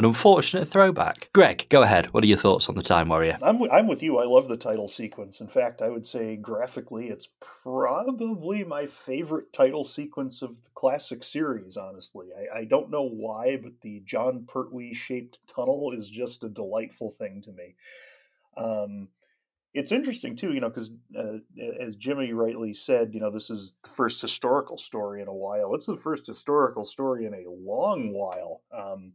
an 0.00 0.06
unfortunate 0.06 0.66
throwback. 0.66 1.28
Greg, 1.34 1.66
go 1.68 1.82
ahead. 1.82 2.06
What 2.14 2.24
are 2.24 2.26
your 2.26 2.38
thoughts 2.38 2.70
on 2.70 2.74
the 2.74 2.82
Time 2.82 3.10
Warrior? 3.10 3.36
I'm, 3.42 3.56
w- 3.56 3.70
I'm 3.70 3.86
with 3.86 4.02
you. 4.02 4.18
I 4.18 4.24
love 4.24 4.48
the 4.48 4.56
title 4.56 4.88
sequence. 4.88 5.40
In 5.40 5.46
fact, 5.46 5.82
I 5.82 5.90
would 5.90 6.06
say 6.06 6.36
graphically, 6.36 7.10
it's 7.10 7.28
probably 7.38 8.64
my 8.64 8.86
favorite 8.86 9.52
title 9.52 9.84
sequence 9.84 10.40
of 10.40 10.64
the 10.64 10.70
classic 10.74 11.22
series, 11.22 11.76
honestly. 11.76 12.28
I, 12.34 12.60
I 12.60 12.64
don't 12.64 12.90
know 12.90 13.06
why, 13.06 13.58
but 13.58 13.78
the 13.82 14.00
Jon 14.06 14.46
Pertwee 14.48 14.94
shaped 14.94 15.38
tunnel 15.46 15.92
is 15.92 16.08
just 16.08 16.44
a 16.44 16.48
delightful 16.48 17.10
thing 17.10 17.42
to 17.42 17.52
me. 17.52 17.74
Um, 18.56 19.08
it's 19.74 19.92
interesting 19.92 20.34
too, 20.34 20.54
you 20.54 20.60
know, 20.60 20.70
because 20.70 20.90
uh, 21.14 21.40
as 21.78 21.94
Jimmy 21.96 22.32
rightly 22.32 22.72
said, 22.72 23.12
you 23.12 23.20
know, 23.20 23.30
this 23.30 23.50
is 23.50 23.74
the 23.82 23.90
first 23.90 24.22
historical 24.22 24.78
story 24.78 25.20
in 25.20 25.28
a 25.28 25.34
while. 25.34 25.74
It's 25.74 25.86
the 25.86 25.94
first 25.94 26.26
historical 26.26 26.86
story 26.86 27.26
in 27.26 27.34
a 27.34 27.44
long 27.50 28.14
while. 28.14 28.62
Um, 28.74 29.12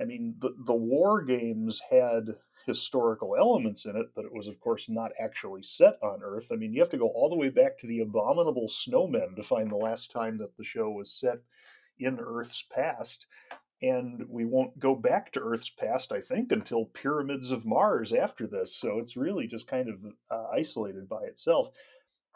I 0.00 0.04
mean, 0.04 0.36
the 0.40 0.54
the 0.66 0.74
war 0.74 1.22
games 1.22 1.80
had 1.90 2.28
historical 2.66 3.36
elements 3.36 3.84
in 3.84 3.96
it, 3.96 4.06
but 4.14 4.24
it 4.24 4.32
was, 4.32 4.48
of 4.48 4.58
course, 4.58 4.88
not 4.88 5.12
actually 5.20 5.62
set 5.62 5.94
on 6.02 6.22
Earth. 6.22 6.48
I 6.50 6.56
mean, 6.56 6.72
you 6.72 6.80
have 6.80 6.90
to 6.90 6.96
go 6.96 7.08
all 7.08 7.28
the 7.28 7.36
way 7.36 7.50
back 7.50 7.78
to 7.78 7.86
the 7.86 8.00
Abominable 8.00 8.68
Snowmen 8.68 9.36
to 9.36 9.42
find 9.42 9.70
the 9.70 9.76
last 9.76 10.10
time 10.10 10.38
that 10.38 10.56
the 10.56 10.64
show 10.64 10.90
was 10.90 11.12
set 11.12 11.38
in 11.98 12.18
Earth's 12.18 12.62
past 12.62 13.26
and 13.82 14.24
we 14.28 14.44
won't 14.44 14.78
go 14.78 14.94
back 14.94 15.32
to 15.32 15.40
Earth's 15.40 15.68
past, 15.68 16.12
I 16.12 16.20
think, 16.20 16.52
until 16.52 16.86
Pyramids 16.86 17.50
of 17.50 17.66
Mars 17.66 18.12
after 18.12 18.46
this. 18.46 18.74
So 18.74 18.98
it's 18.98 19.16
really 19.16 19.46
just 19.46 19.66
kind 19.66 19.88
of 19.88 19.96
uh, 20.30 20.46
isolated 20.52 21.08
by 21.08 21.22
itself. 21.24 21.70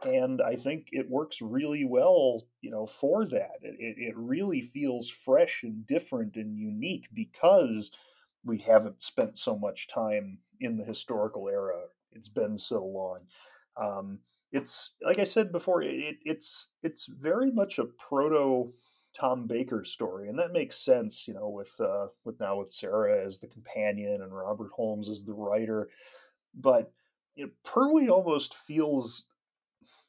And 0.04 0.40
I 0.40 0.54
think 0.54 0.88
it 0.92 1.10
works 1.10 1.42
really 1.42 1.84
well, 1.84 2.46
you 2.60 2.70
know, 2.70 2.86
for 2.86 3.24
that. 3.26 3.56
It, 3.62 3.96
it 3.98 4.14
really 4.16 4.60
feels 4.60 5.10
fresh 5.10 5.62
and 5.64 5.86
different 5.86 6.36
and 6.36 6.56
unique 6.56 7.08
because 7.12 7.90
we 8.44 8.58
haven't 8.58 9.02
spent 9.02 9.38
so 9.38 9.58
much 9.58 9.88
time 9.88 10.38
in 10.60 10.76
the 10.76 10.84
historical 10.84 11.48
era. 11.48 11.82
It's 12.12 12.28
been 12.28 12.56
so 12.56 12.84
long. 12.84 13.20
Um, 13.76 14.20
it's 14.52 14.92
like 15.04 15.18
I 15.18 15.24
said 15.24 15.52
before, 15.52 15.82
it, 15.82 16.16
it's 16.24 16.68
it's 16.82 17.06
very 17.06 17.50
much 17.50 17.78
a 17.78 17.84
proto 17.84 18.72
Tom 19.18 19.46
Baker 19.46 19.84
story, 19.84 20.28
and 20.28 20.38
that 20.38 20.52
makes 20.52 20.76
sense, 20.76 21.26
you 21.26 21.34
know, 21.34 21.48
with 21.48 21.72
uh, 21.80 22.06
with 22.24 22.38
now 22.40 22.58
with 22.58 22.72
Sarah 22.72 23.22
as 23.24 23.38
the 23.38 23.48
companion 23.48 24.22
and 24.22 24.34
Robert 24.34 24.70
Holmes 24.74 25.08
as 25.08 25.24
the 25.24 25.34
writer. 25.34 25.88
But 26.54 26.92
you 27.36 27.46
know, 27.46 28.08
almost 28.10 28.54
feels 28.54 29.24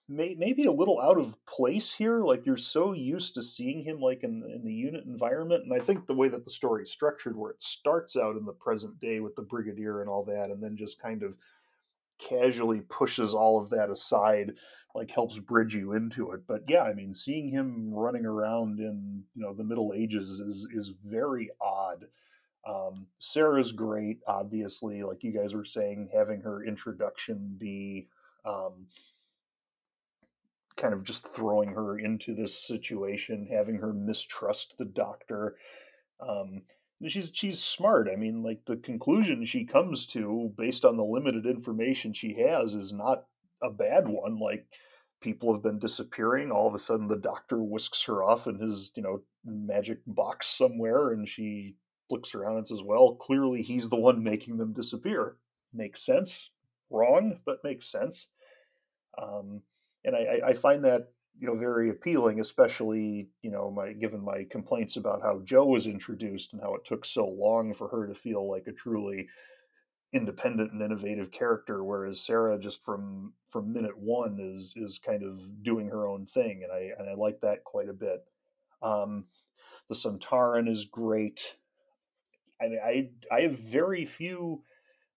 may, 0.10 0.36
maybe 0.38 0.66
a 0.66 0.72
little 0.72 1.00
out 1.00 1.18
of 1.18 1.38
place 1.46 1.94
here. 1.94 2.22
Like 2.22 2.46
you're 2.46 2.58
so 2.58 2.94
used 2.94 3.36
to 3.36 3.44
seeing 3.44 3.84
him 3.84 4.00
like 4.00 4.24
in 4.24 4.44
in 4.54 4.66
the 4.66 4.74
unit 4.74 5.06
environment, 5.06 5.64
and 5.64 5.74
I 5.74 5.80
think 5.80 6.08
the 6.08 6.16
way 6.16 6.28
that 6.28 6.44
the 6.44 6.52
story 6.52 6.84
is 6.84 6.92
structured, 6.92 7.38
where 7.38 7.52
it 7.52 7.62
starts 7.62 8.18
out 8.18 8.36
in 8.36 8.46
the 8.46 8.54
present 8.54 9.00
day 9.00 9.20
with 9.20 9.36
the 9.36 9.44
brigadier 9.44 10.02
and 10.02 10.10
all 10.10 10.24
that, 10.26 10.50
and 10.50 10.62
then 10.62 10.76
just 10.76 11.02
kind 11.02 11.24
of 11.24 11.36
casually 12.18 12.82
pushes 12.82 13.34
all 13.34 13.62
of 13.62 13.70
that 13.70 13.90
aside 13.90 14.54
like 14.96 15.12
helps 15.12 15.38
bridge 15.40 15.76
you 15.76 15.94
into 15.94 16.32
it. 16.32 16.42
But 16.48 16.64
yeah, 16.68 16.84
I 16.84 16.94
mean, 16.94 17.14
seeing 17.14 17.50
him 17.50 17.94
running 17.94 18.26
around 18.26 18.80
in 18.80 19.24
you 19.36 19.42
know 19.42 19.54
the 19.54 19.64
Middle 19.64 19.94
Ages 19.96 20.40
is 20.40 20.68
is 20.74 20.92
very 21.04 21.50
odd. 21.62 22.06
Um, 22.68 23.08
Sarah's 23.20 23.72
great, 23.72 24.20
obviously, 24.28 25.02
like 25.04 25.24
you 25.24 25.32
guys 25.32 25.56
were 25.56 25.66
saying, 25.66 26.10
having 26.14 26.42
her 26.42 26.64
introduction 26.64 27.56
be 27.58 28.08
um, 28.46 28.88
kind 30.80 30.94
of 30.94 31.04
just 31.04 31.28
throwing 31.28 31.74
her 31.74 32.00
into 32.00 32.34
this 32.34 32.66
situation, 32.66 33.48
having 33.52 33.76
her 33.76 33.94
mistrust 33.94 34.76
the 34.78 34.86
doctor. 34.86 35.58
Um, 36.26 36.64
she's 37.08 37.32
she's 37.34 37.62
smart. 37.62 38.10
I 38.12 38.16
mean, 38.16 38.42
like 38.42 38.66
the 38.66 38.78
conclusion 38.78 39.46
she 39.46 39.66
comes 39.66 40.08
to 40.08 40.52
based 40.58 40.86
on 40.86 40.98
the 40.98 41.04
limited 41.04 41.46
information 41.46 42.14
she 42.14 42.34
has 42.36 42.74
is 42.74 42.92
not 42.94 43.26
a 43.62 43.70
bad 43.70 44.08
one. 44.08 44.40
Like 44.40 44.68
people 45.22 45.54
have 45.54 45.62
been 45.62 45.80
disappearing. 45.80 46.52
All 46.52 46.68
of 46.68 46.74
a 46.74 46.80
sudden, 46.80 47.08
the 47.08 47.18
doctor 47.18 47.62
whisks 47.62 48.04
her 48.06 48.24
off 48.24 48.48
in 48.48 48.58
his, 48.58 48.92
you 48.96 49.04
know, 49.04 49.22
magic 49.46 50.00
box 50.08 50.48
somewhere, 50.48 51.12
and 51.12 51.28
she 51.28 51.76
looks 52.10 52.34
around 52.34 52.58
and 52.58 52.68
says, 52.68 52.82
"Well, 52.84 53.16
clearly 53.16 53.62
he's 53.62 53.90
the 53.90 54.00
one 54.00 54.24
making 54.24 54.58
them 54.58 54.74
disappear." 54.74 55.38
Makes 55.74 56.04
sense. 56.06 56.52
Wrong, 56.90 57.42
but 57.46 57.64
makes 57.64 57.92
sense. 57.92 58.28
Um, 59.22 59.62
and 60.06 60.16
I, 60.16 60.42
I 60.48 60.54
find 60.54 60.86
that 60.86 61.10
you 61.40 61.48
know 61.48 61.56
very 61.56 61.90
appealing, 61.90 62.40
especially 62.40 63.30
you 63.42 63.52
know 63.52 63.72
my 63.72 63.94
given 63.94 64.24
my 64.24 64.46
complaints 64.50 64.98
about 64.98 65.22
how 65.22 65.42
Jo 65.44 65.66
was 65.66 65.88
introduced 65.88 66.54
and 66.54 66.62
how 66.62 66.76
it 66.76 66.86
took 66.86 67.06
so 67.06 67.28
long 67.28 67.74
for 67.74 67.88
her 67.90 68.08
to 68.08 68.16
feel 68.16 68.50
like 68.50 68.68
a 68.68 68.72
truly 68.72 69.28
independent 70.12 70.72
and 70.72 70.82
innovative 70.82 71.30
character 71.30 71.84
whereas 71.84 72.20
sarah 72.20 72.58
just 72.58 72.84
from 72.84 73.32
from 73.48 73.72
minute 73.72 73.96
one 73.96 74.40
is 74.40 74.74
is 74.76 74.98
kind 74.98 75.22
of 75.22 75.62
doing 75.62 75.88
her 75.88 76.08
own 76.08 76.26
thing 76.26 76.64
and 76.64 76.72
i 76.72 76.90
and 76.98 77.08
i 77.08 77.14
like 77.14 77.40
that 77.42 77.64
quite 77.64 77.90
a 77.90 77.94
bit. 77.94 78.26
Um 78.82 79.26
the 79.88 79.96
Sontaran 79.96 80.68
is 80.68 80.86
great. 80.86 81.58
I 82.62 82.70
mean 82.70 82.80
i 82.84 83.10
i 83.32 83.42
have 83.42 83.60
very 83.60 84.04
few 84.04 84.64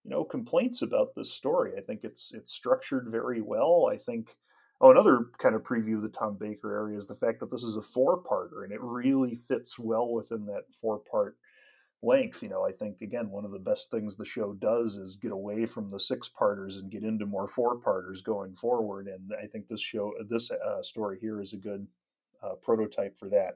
you 0.04 0.10
know 0.10 0.24
complaints 0.24 0.82
about 0.82 1.14
this 1.14 1.32
story. 1.32 1.72
I 1.78 1.80
think 1.80 2.00
it's 2.04 2.32
it's 2.34 2.52
structured 2.52 3.08
very 3.08 3.40
well. 3.40 3.88
I 3.90 3.96
think 3.96 4.36
oh 4.82 4.90
another 4.90 5.30
kind 5.38 5.54
of 5.54 5.62
preview 5.62 5.94
of 5.94 6.02
the 6.02 6.08
tom 6.10 6.36
baker 6.38 6.74
area 6.74 6.98
is 6.98 7.06
the 7.06 7.14
fact 7.14 7.40
that 7.40 7.50
this 7.50 7.62
is 7.62 7.76
a 7.76 7.82
four 7.82 8.22
parter 8.22 8.64
and 8.64 8.72
it 8.72 8.80
really 8.82 9.34
fits 9.34 9.78
well 9.78 10.12
within 10.12 10.44
that 10.44 10.64
four 10.70 10.98
part 10.98 11.36
length. 12.02 12.42
You 12.42 12.48
know, 12.48 12.64
I 12.64 12.72
think 12.72 13.00
again 13.00 13.30
one 13.30 13.44
of 13.44 13.52
the 13.52 13.58
best 13.58 13.90
things 13.90 14.16
the 14.16 14.24
show 14.24 14.52
does 14.54 14.96
is 14.96 15.16
get 15.16 15.32
away 15.32 15.66
from 15.66 15.90
the 15.90 16.00
six 16.00 16.28
parters 16.28 16.76
and 16.76 16.90
get 16.90 17.04
into 17.04 17.26
more 17.26 17.46
four 17.46 17.76
parters 17.76 18.20
going 18.20 18.54
forward. 18.54 19.06
And 19.08 19.32
I 19.40 19.46
think 19.46 19.68
this 19.68 19.80
show, 19.80 20.12
this 20.28 20.50
uh, 20.50 20.82
story 20.82 21.18
here, 21.20 21.40
is 21.40 21.52
a 21.52 21.58
good 21.58 21.86
uh, 22.42 22.54
prototype 22.60 23.16
for 23.16 23.28
that. 23.30 23.54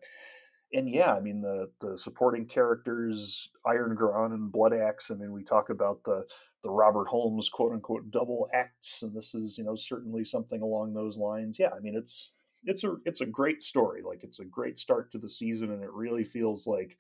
And 0.73 0.89
yeah, 0.89 1.15
I 1.15 1.21
mean 1.21 1.41
the 1.41 1.71
the 1.81 1.99
supporting 1.99 2.47
characters, 2.47 3.51
Irongron 3.67 4.33
and 4.33 4.53
Bloodaxe. 4.53 5.11
I 5.11 5.15
mean, 5.15 5.33
we 5.33 5.43
talk 5.43 5.71
about 5.71 6.03
the 6.05 6.27
the 6.67 6.73
Robert 6.73 7.07
Holmes 7.07 7.49
quote 7.49 7.73
unquote 7.73 8.11
double 8.11 8.49
acts, 8.53 9.03
and 9.03 9.15
this 9.15 9.37
is 9.37 9.57
you 9.57 9.63
know 9.63 9.77
certainly 9.77 10.25
something 10.25 10.63
along 10.63 10.93
those 10.93 11.17
lines. 11.17 11.59
Yeah, 11.61 11.71
I 11.77 11.79
mean 11.79 11.95
it's 11.95 12.33
it's 12.65 12.83
a 12.83 12.97
it's 13.05 13.21
a 13.21 13.27
great 13.27 13.63
story. 13.63 14.03
Like 14.03 14.25
it's 14.25 14.41
a 14.41 14.45
great 14.45 14.77
start 14.77 15.13
to 15.13 15.19
the 15.19 15.29
season, 15.29 15.71
and 15.71 15.83
it 15.83 15.93
really 15.93 16.25
feels 16.25 16.67
like 16.67 16.99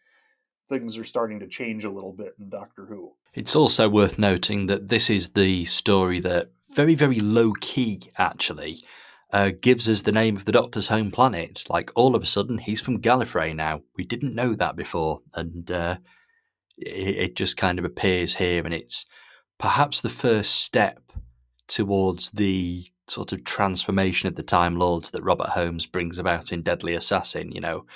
things 0.68 0.96
are 0.96 1.04
starting 1.04 1.40
to 1.40 1.48
change 1.48 1.84
a 1.84 1.90
little 1.90 2.12
bit 2.12 2.34
in 2.38 2.48
Doctor 2.48 2.86
Who. 2.86 3.14
It's 3.34 3.56
also 3.56 3.88
worth 3.88 4.20
noting 4.20 4.66
that 4.66 4.86
this 4.86 5.10
is 5.10 5.30
the 5.30 5.64
story 5.64 6.20
that 6.20 6.52
very, 6.72 6.94
very 6.94 7.18
low 7.18 7.52
key 7.60 8.02
actually 8.18 8.78
uh, 9.32 9.50
gives 9.60 9.88
us 9.88 10.02
the 10.02 10.12
name 10.12 10.36
of 10.36 10.44
the 10.44 10.52
Doctor's 10.52 10.88
home 10.88 11.10
planet. 11.10 11.64
Like 11.68 11.90
all 11.96 12.14
of 12.14 12.22
a 12.22 12.26
sudden, 12.26 12.58
he's 12.58 12.80
from 12.80 13.02
Gallifrey 13.02 13.54
now. 13.54 13.82
We 13.96 14.04
didn't 14.04 14.34
know 14.34 14.54
that 14.54 14.76
before, 14.76 15.22
and 15.34 15.68
uh, 15.72 15.96
it, 16.78 17.16
it 17.16 17.36
just 17.36 17.56
kind 17.56 17.80
of 17.80 17.84
appears 17.84 18.36
here, 18.36 18.64
and 18.64 18.72
it's 18.72 19.06
perhaps 19.58 20.00
the 20.00 20.08
first 20.10 20.56
step 20.56 21.00
towards 21.66 22.30
the 22.30 22.86
sort 23.08 23.32
of 23.32 23.44
transformation 23.44 24.28
of 24.28 24.34
the 24.34 24.42
Time 24.42 24.78
Lords 24.78 25.10
that 25.10 25.22
Robert 25.22 25.50
Holmes 25.50 25.86
brings 25.86 26.18
about 26.18 26.52
in 26.52 26.62
Deadly 26.62 26.94
Assassin. 26.94 27.52
You 27.52 27.60
know, 27.60 27.86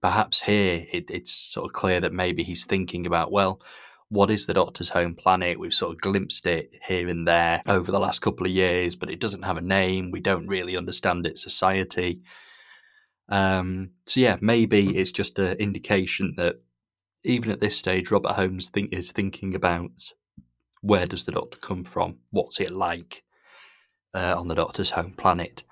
perhaps 0.00 0.42
here 0.42 0.86
it, 0.92 1.10
it's 1.10 1.32
sort 1.32 1.66
of 1.66 1.72
clear 1.72 2.00
that 2.00 2.12
maybe 2.12 2.42
he's 2.42 2.64
thinking 2.64 3.06
about, 3.06 3.32
well, 3.32 3.60
what 4.08 4.30
is 4.30 4.46
the 4.46 4.54
Doctor's 4.54 4.88
home 4.88 5.14
planet? 5.14 5.58
We've 5.60 5.72
sort 5.72 5.92
of 5.92 6.00
glimpsed 6.00 6.46
it 6.46 6.74
here 6.84 7.08
and 7.08 7.26
there 7.28 7.62
over 7.68 7.92
the 7.92 8.00
last 8.00 8.20
couple 8.20 8.46
of 8.46 8.52
years, 8.52 8.96
but 8.96 9.10
it 9.10 9.20
doesn't 9.20 9.44
have 9.44 9.56
a 9.56 9.62
name. 9.62 10.10
We 10.10 10.20
don't 10.20 10.48
really 10.48 10.76
understand 10.76 11.26
its 11.26 11.42
society. 11.42 12.20
Um, 13.28 13.90
so 14.06 14.18
yeah, 14.18 14.36
maybe 14.40 14.96
it's 14.96 15.12
just 15.12 15.38
an 15.38 15.56
indication 15.58 16.34
that 16.36 16.56
even 17.22 17.52
at 17.52 17.60
this 17.60 17.76
stage, 17.76 18.10
Robert 18.10 18.32
Holmes 18.32 18.68
think, 18.68 18.92
is 18.92 19.12
thinking 19.12 19.54
about 19.54 19.92
where 20.80 21.06
does 21.06 21.24
the 21.24 21.32
Doctor 21.32 21.58
come 21.58 21.84
from? 21.84 22.18
What's 22.30 22.60
it 22.60 22.72
like 22.72 23.22
uh, 24.14 24.38
on 24.38 24.48
the 24.48 24.54
Doctor's 24.54 24.90
home 24.90 25.12
planet? 25.12 25.64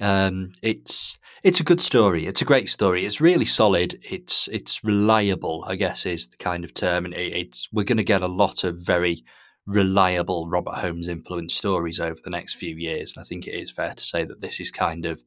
Um, 0.00 0.52
it's 0.62 1.18
it's 1.42 1.60
a 1.60 1.64
good 1.64 1.80
story. 1.80 2.26
It's 2.26 2.42
a 2.42 2.46
great 2.46 2.68
story. 2.68 3.04
It's 3.04 3.20
really 3.20 3.44
solid. 3.44 4.00
It's 4.02 4.48
it's 4.48 4.82
reliable. 4.82 5.64
I 5.68 5.76
guess 5.76 6.06
is 6.06 6.28
the 6.28 6.36
kind 6.36 6.64
of 6.64 6.74
term. 6.74 7.04
And 7.04 7.14
it, 7.14 7.32
it's 7.32 7.68
we're 7.72 7.84
going 7.84 7.98
to 7.98 8.04
get 8.04 8.22
a 8.22 8.26
lot 8.26 8.64
of 8.64 8.78
very 8.78 9.24
reliable 9.66 10.48
Robert 10.48 10.76
Holmes 10.76 11.08
influenced 11.08 11.56
stories 11.56 12.00
over 12.00 12.18
the 12.22 12.30
next 12.30 12.54
few 12.54 12.74
years. 12.76 13.14
And 13.14 13.22
I 13.22 13.26
think 13.26 13.46
it 13.46 13.54
is 13.54 13.70
fair 13.70 13.92
to 13.92 14.02
say 14.02 14.24
that 14.24 14.40
this 14.40 14.60
is 14.60 14.70
kind 14.70 15.06
of 15.06 15.22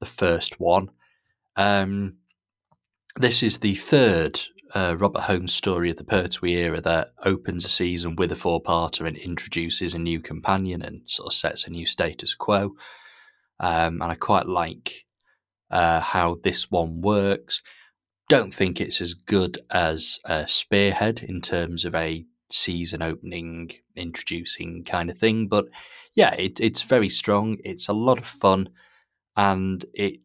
the 0.00 0.06
first 0.06 0.58
one. 0.58 0.90
Um, 1.56 2.16
this 3.16 3.42
is 3.42 3.58
the 3.58 3.74
third 3.74 4.40
uh, 4.74 4.96
Robert 4.98 5.22
Holmes 5.22 5.52
story 5.52 5.90
of 5.90 5.96
the 5.96 6.04
Pertwee 6.04 6.54
era 6.54 6.80
that 6.80 7.12
opens 7.24 7.64
a 7.64 7.68
season 7.68 8.16
with 8.16 8.32
a 8.32 8.36
four-parter 8.36 9.06
and 9.06 9.16
introduces 9.16 9.94
a 9.94 9.98
new 9.98 10.20
companion 10.20 10.82
and 10.82 11.02
sort 11.06 11.28
of 11.28 11.32
sets 11.32 11.66
a 11.66 11.70
new 11.70 11.86
status 11.86 12.34
quo 12.34 12.74
um, 13.60 14.00
and 14.02 14.04
I 14.04 14.14
quite 14.14 14.46
like 14.46 15.04
uh, 15.70 16.00
how 16.00 16.38
this 16.42 16.70
one 16.70 17.00
works. 17.00 17.62
don't 18.28 18.54
think 18.54 18.80
it's 18.80 19.00
as 19.00 19.14
good 19.14 19.58
as 19.70 20.18
Spearhead 20.46 21.22
in 21.22 21.40
terms 21.40 21.84
of 21.84 21.94
a 21.94 22.24
season 22.50 23.02
opening, 23.02 23.70
introducing 23.96 24.84
kind 24.84 25.10
of 25.10 25.18
thing. 25.18 25.48
But 25.48 25.66
yeah, 26.14 26.34
it, 26.34 26.60
it's 26.60 26.82
very 26.82 27.08
strong. 27.08 27.58
It's 27.64 27.88
a 27.88 27.92
lot 27.92 28.18
of 28.18 28.26
fun, 28.26 28.68
and 29.36 29.84
it 29.94 30.20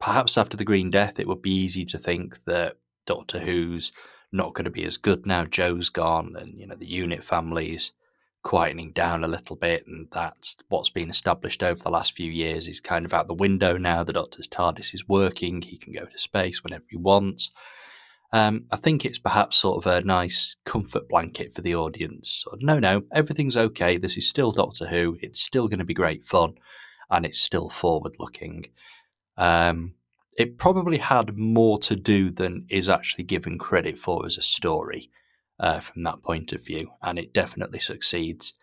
perhaps 0.00 0.38
after 0.38 0.56
the 0.56 0.64
Green 0.64 0.90
Death, 0.90 1.18
it 1.18 1.26
would 1.26 1.42
be 1.42 1.54
easy 1.54 1.84
to 1.86 1.98
think 1.98 2.44
that 2.44 2.76
Doctor 3.08 3.40
Who's 3.40 3.90
not 4.30 4.52
going 4.52 4.66
to 4.66 4.70
be 4.70 4.84
as 4.84 4.98
good 4.98 5.24
now. 5.24 5.46
Jo's 5.46 5.88
gone, 5.88 6.36
and 6.38 6.60
you 6.60 6.66
know 6.66 6.74
the 6.76 6.86
unit 6.86 7.24
families 7.24 7.92
quietening 8.44 8.92
down 8.92 9.24
a 9.24 9.28
little 9.28 9.56
bit, 9.56 9.86
and 9.86 10.08
that's 10.12 10.56
what's 10.68 10.90
been 10.90 11.08
established 11.08 11.62
over 11.62 11.82
the 11.82 11.90
last 11.90 12.14
few 12.14 12.30
years 12.30 12.68
is 12.68 12.80
kind 12.80 13.06
of 13.06 13.14
out 13.14 13.26
the 13.26 13.34
window 13.34 13.78
now. 13.78 14.04
The 14.04 14.12
Doctor's 14.12 14.46
TARDIS 14.46 14.92
is 14.92 15.08
working; 15.08 15.62
he 15.62 15.78
can 15.78 15.94
go 15.94 16.04
to 16.04 16.18
space 16.18 16.62
whenever 16.62 16.84
he 16.90 16.98
wants. 16.98 17.50
Um, 18.30 18.66
I 18.70 18.76
think 18.76 19.06
it's 19.06 19.18
perhaps 19.18 19.56
sort 19.56 19.82
of 19.82 19.90
a 19.90 20.04
nice 20.04 20.56
comfort 20.66 21.08
blanket 21.08 21.54
for 21.54 21.62
the 21.62 21.74
audience. 21.74 22.44
No, 22.60 22.78
no, 22.78 23.04
everything's 23.10 23.56
okay. 23.56 23.96
This 23.96 24.18
is 24.18 24.28
still 24.28 24.52
Doctor 24.52 24.86
Who. 24.86 25.16
It's 25.22 25.40
still 25.40 25.66
going 25.66 25.78
to 25.78 25.84
be 25.86 25.94
great 25.94 26.26
fun, 26.26 26.56
and 27.08 27.24
it's 27.24 27.40
still 27.40 27.70
forward 27.70 28.16
looking. 28.18 28.66
Um, 29.38 29.94
it 30.38 30.56
probably 30.56 30.98
had 30.98 31.36
more 31.36 31.80
to 31.80 31.96
do 31.96 32.30
than 32.30 32.64
is 32.70 32.88
actually 32.88 33.24
given 33.24 33.58
credit 33.58 33.98
for 33.98 34.24
as 34.24 34.38
a 34.38 34.42
story 34.42 35.10
uh, 35.58 35.80
from 35.80 36.04
that 36.04 36.22
point 36.22 36.52
of 36.52 36.64
view, 36.64 36.92
and 37.02 37.18
it 37.18 37.34
definitely 37.34 37.80
succeeds. 37.80 38.54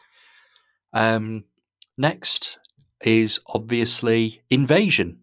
Um, 0.93 1.43
next 1.97 2.57
is 3.01 3.41
obviously 3.47 4.41
Invasion, 4.49 5.19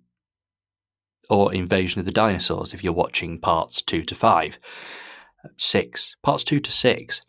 or 1.31 1.55
Invasion 1.55 2.01
of 2.01 2.05
the 2.05 2.13
Dinosaurs 2.13 2.75
if 2.75 2.85
you're 2.85 2.93
watching 2.93 3.41
parts 3.41 3.81
two 3.81 4.05
to 4.05 4.15
five. 4.15 4.59
Six. 5.57 6.15
Parts 6.23 6.45
two 6.45 6.61
to 6.61 6.71
six. 6.71 7.23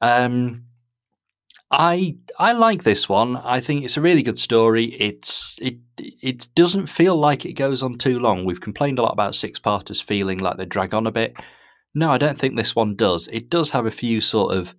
Um, 0.00 0.66
I 1.72 2.16
I 2.38 2.52
like 2.52 2.82
this 2.82 3.08
one. 3.08 3.38
I 3.38 3.60
think 3.60 3.82
it's 3.82 3.96
a 3.96 4.02
really 4.02 4.22
good 4.22 4.38
story. 4.38 4.84
It's 4.84 5.58
it 5.60 5.78
it 5.98 6.48
doesn't 6.54 6.88
feel 6.88 7.16
like 7.16 7.46
it 7.46 7.54
goes 7.54 7.82
on 7.82 7.96
too 7.96 8.18
long. 8.18 8.44
We've 8.44 8.60
complained 8.60 8.98
a 8.98 9.02
lot 9.02 9.12
about 9.12 9.34
six 9.34 9.58
parters 9.58 10.00
feeling 10.00 10.38
like 10.38 10.58
they 10.58 10.66
drag 10.66 10.92
on 10.92 11.06
a 11.06 11.12
bit. 11.12 11.36
No, 11.94 12.10
I 12.10 12.18
don't 12.18 12.38
think 12.38 12.56
this 12.56 12.76
one 12.76 12.94
does. 12.94 13.26
It 13.28 13.48
does 13.48 13.70
have 13.70 13.86
a 13.86 13.90
few 13.90 14.20
sort 14.20 14.54
of 14.54 14.74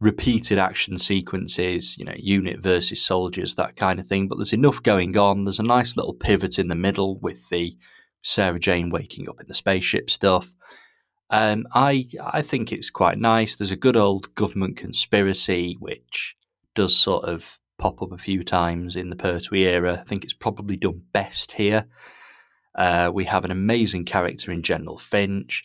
repeated 0.00 0.58
action 0.58 0.96
sequences, 0.96 1.96
you 1.98 2.04
know, 2.04 2.14
unit 2.16 2.60
versus 2.60 3.04
soldiers, 3.04 3.56
that 3.56 3.74
kind 3.74 3.98
of 3.98 4.06
thing. 4.06 4.28
But 4.28 4.38
there's 4.38 4.52
enough 4.52 4.82
going 4.82 5.16
on. 5.16 5.44
There's 5.44 5.60
a 5.60 5.64
nice 5.64 5.96
little 5.96 6.14
pivot 6.14 6.58
in 6.58 6.68
the 6.68 6.74
middle 6.76 7.18
with 7.18 7.48
the 7.48 7.76
Sarah 8.22 8.60
Jane 8.60 8.90
waking 8.90 9.28
up 9.28 9.40
in 9.40 9.48
the 9.48 9.54
spaceship 9.54 10.08
stuff. 10.08 10.54
Um, 11.32 11.66
I 11.72 12.06
I 12.22 12.42
think 12.42 12.72
it's 12.72 12.90
quite 12.90 13.18
nice. 13.18 13.56
There's 13.56 13.70
a 13.70 13.76
good 13.76 13.96
old 13.96 14.34
government 14.34 14.76
conspiracy 14.76 15.76
which 15.80 16.36
does 16.74 16.94
sort 16.94 17.24
of 17.24 17.58
pop 17.78 18.02
up 18.02 18.12
a 18.12 18.18
few 18.18 18.44
times 18.44 18.96
in 18.96 19.08
the 19.08 19.16
Pertwee 19.16 19.64
era. 19.64 19.98
I 19.98 20.04
think 20.04 20.24
it's 20.24 20.34
probably 20.34 20.76
done 20.76 21.02
best 21.12 21.52
here. 21.52 21.86
Uh, 22.74 23.10
we 23.12 23.24
have 23.24 23.46
an 23.46 23.50
amazing 23.50 24.04
character 24.04 24.52
in 24.52 24.62
General 24.62 24.98
Finch. 24.98 25.64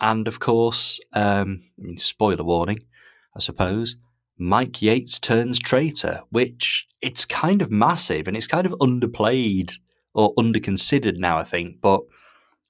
And 0.00 0.26
of 0.28 0.38
course, 0.38 1.00
um, 1.12 1.62
I 1.78 1.82
mean, 1.82 1.98
spoiler 1.98 2.44
warning, 2.44 2.78
I 3.36 3.40
suppose, 3.40 3.96
Mike 4.38 4.80
Yates 4.82 5.18
turns 5.18 5.58
traitor, 5.58 6.22
which 6.30 6.86
it's 7.00 7.24
kind 7.24 7.60
of 7.60 7.70
massive 7.70 8.28
and 8.28 8.36
it's 8.36 8.46
kind 8.46 8.66
of 8.66 8.72
underplayed 8.80 9.74
or 10.14 10.34
underconsidered 10.36 11.18
now, 11.18 11.38
I 11.38 11.44
think. 11.44 11.80
But 11.80 12.02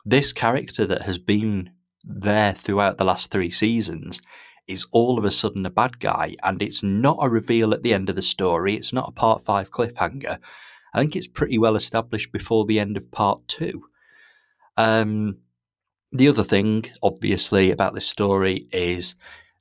this 0.05 0.33
character 0.33 0.87
that 0.87 1.03
has 1.03 1.19
been 1.19 1.71
there 2.05 2.53
throughout 2.53 2.99
the 2.99 3.05
last 3.05 3.31
three 3.31 3.51
seasons 3.51 4.21
is 4.67 4.87
all 4.93 5.19
of 5.19 5.25
a 5.25 5.31
sudden 5.31 5.67
a 5.67 5.71
bad 5.71 5.99
guy, 5.99 6.37
and 6.43 6.63
it's 6.63 6.83
not 6.83 7.19
a 7.21 7.29
reveal 7.29 7.73
at 7.73 7.83
the 7.83 7.95
end 7.95 8.09
of 8.09 8.17
the 8.17 8.23
story. 8.23 8.75
It's 8.75 8.93
not 8.93 9.09
a 9.09 9.13
part 9.13 9.45
five 9.45 9.71
cliffhanger. 9.71 10.39
I 10.95 11.01
think 11.01 11.17
it's 11.17 11.27
pretty 11.27 11.59
well 11.59 11.75
established 11.75 12.33
before 12.33 12.65
the 12.65 12.79
end 12.79 12.97
of 12.97 13.11
part 13.11 13.47
two. 13.49 13.85
Um, 14.77 15.39
the 16.13 16.29
other 16.29 16.45
thing, 16.45 16.87
obviously, 17.03 17.71
about 17.71 17.95
this 17.95 18.07
story 18.07 18.67
is 18.73 19.15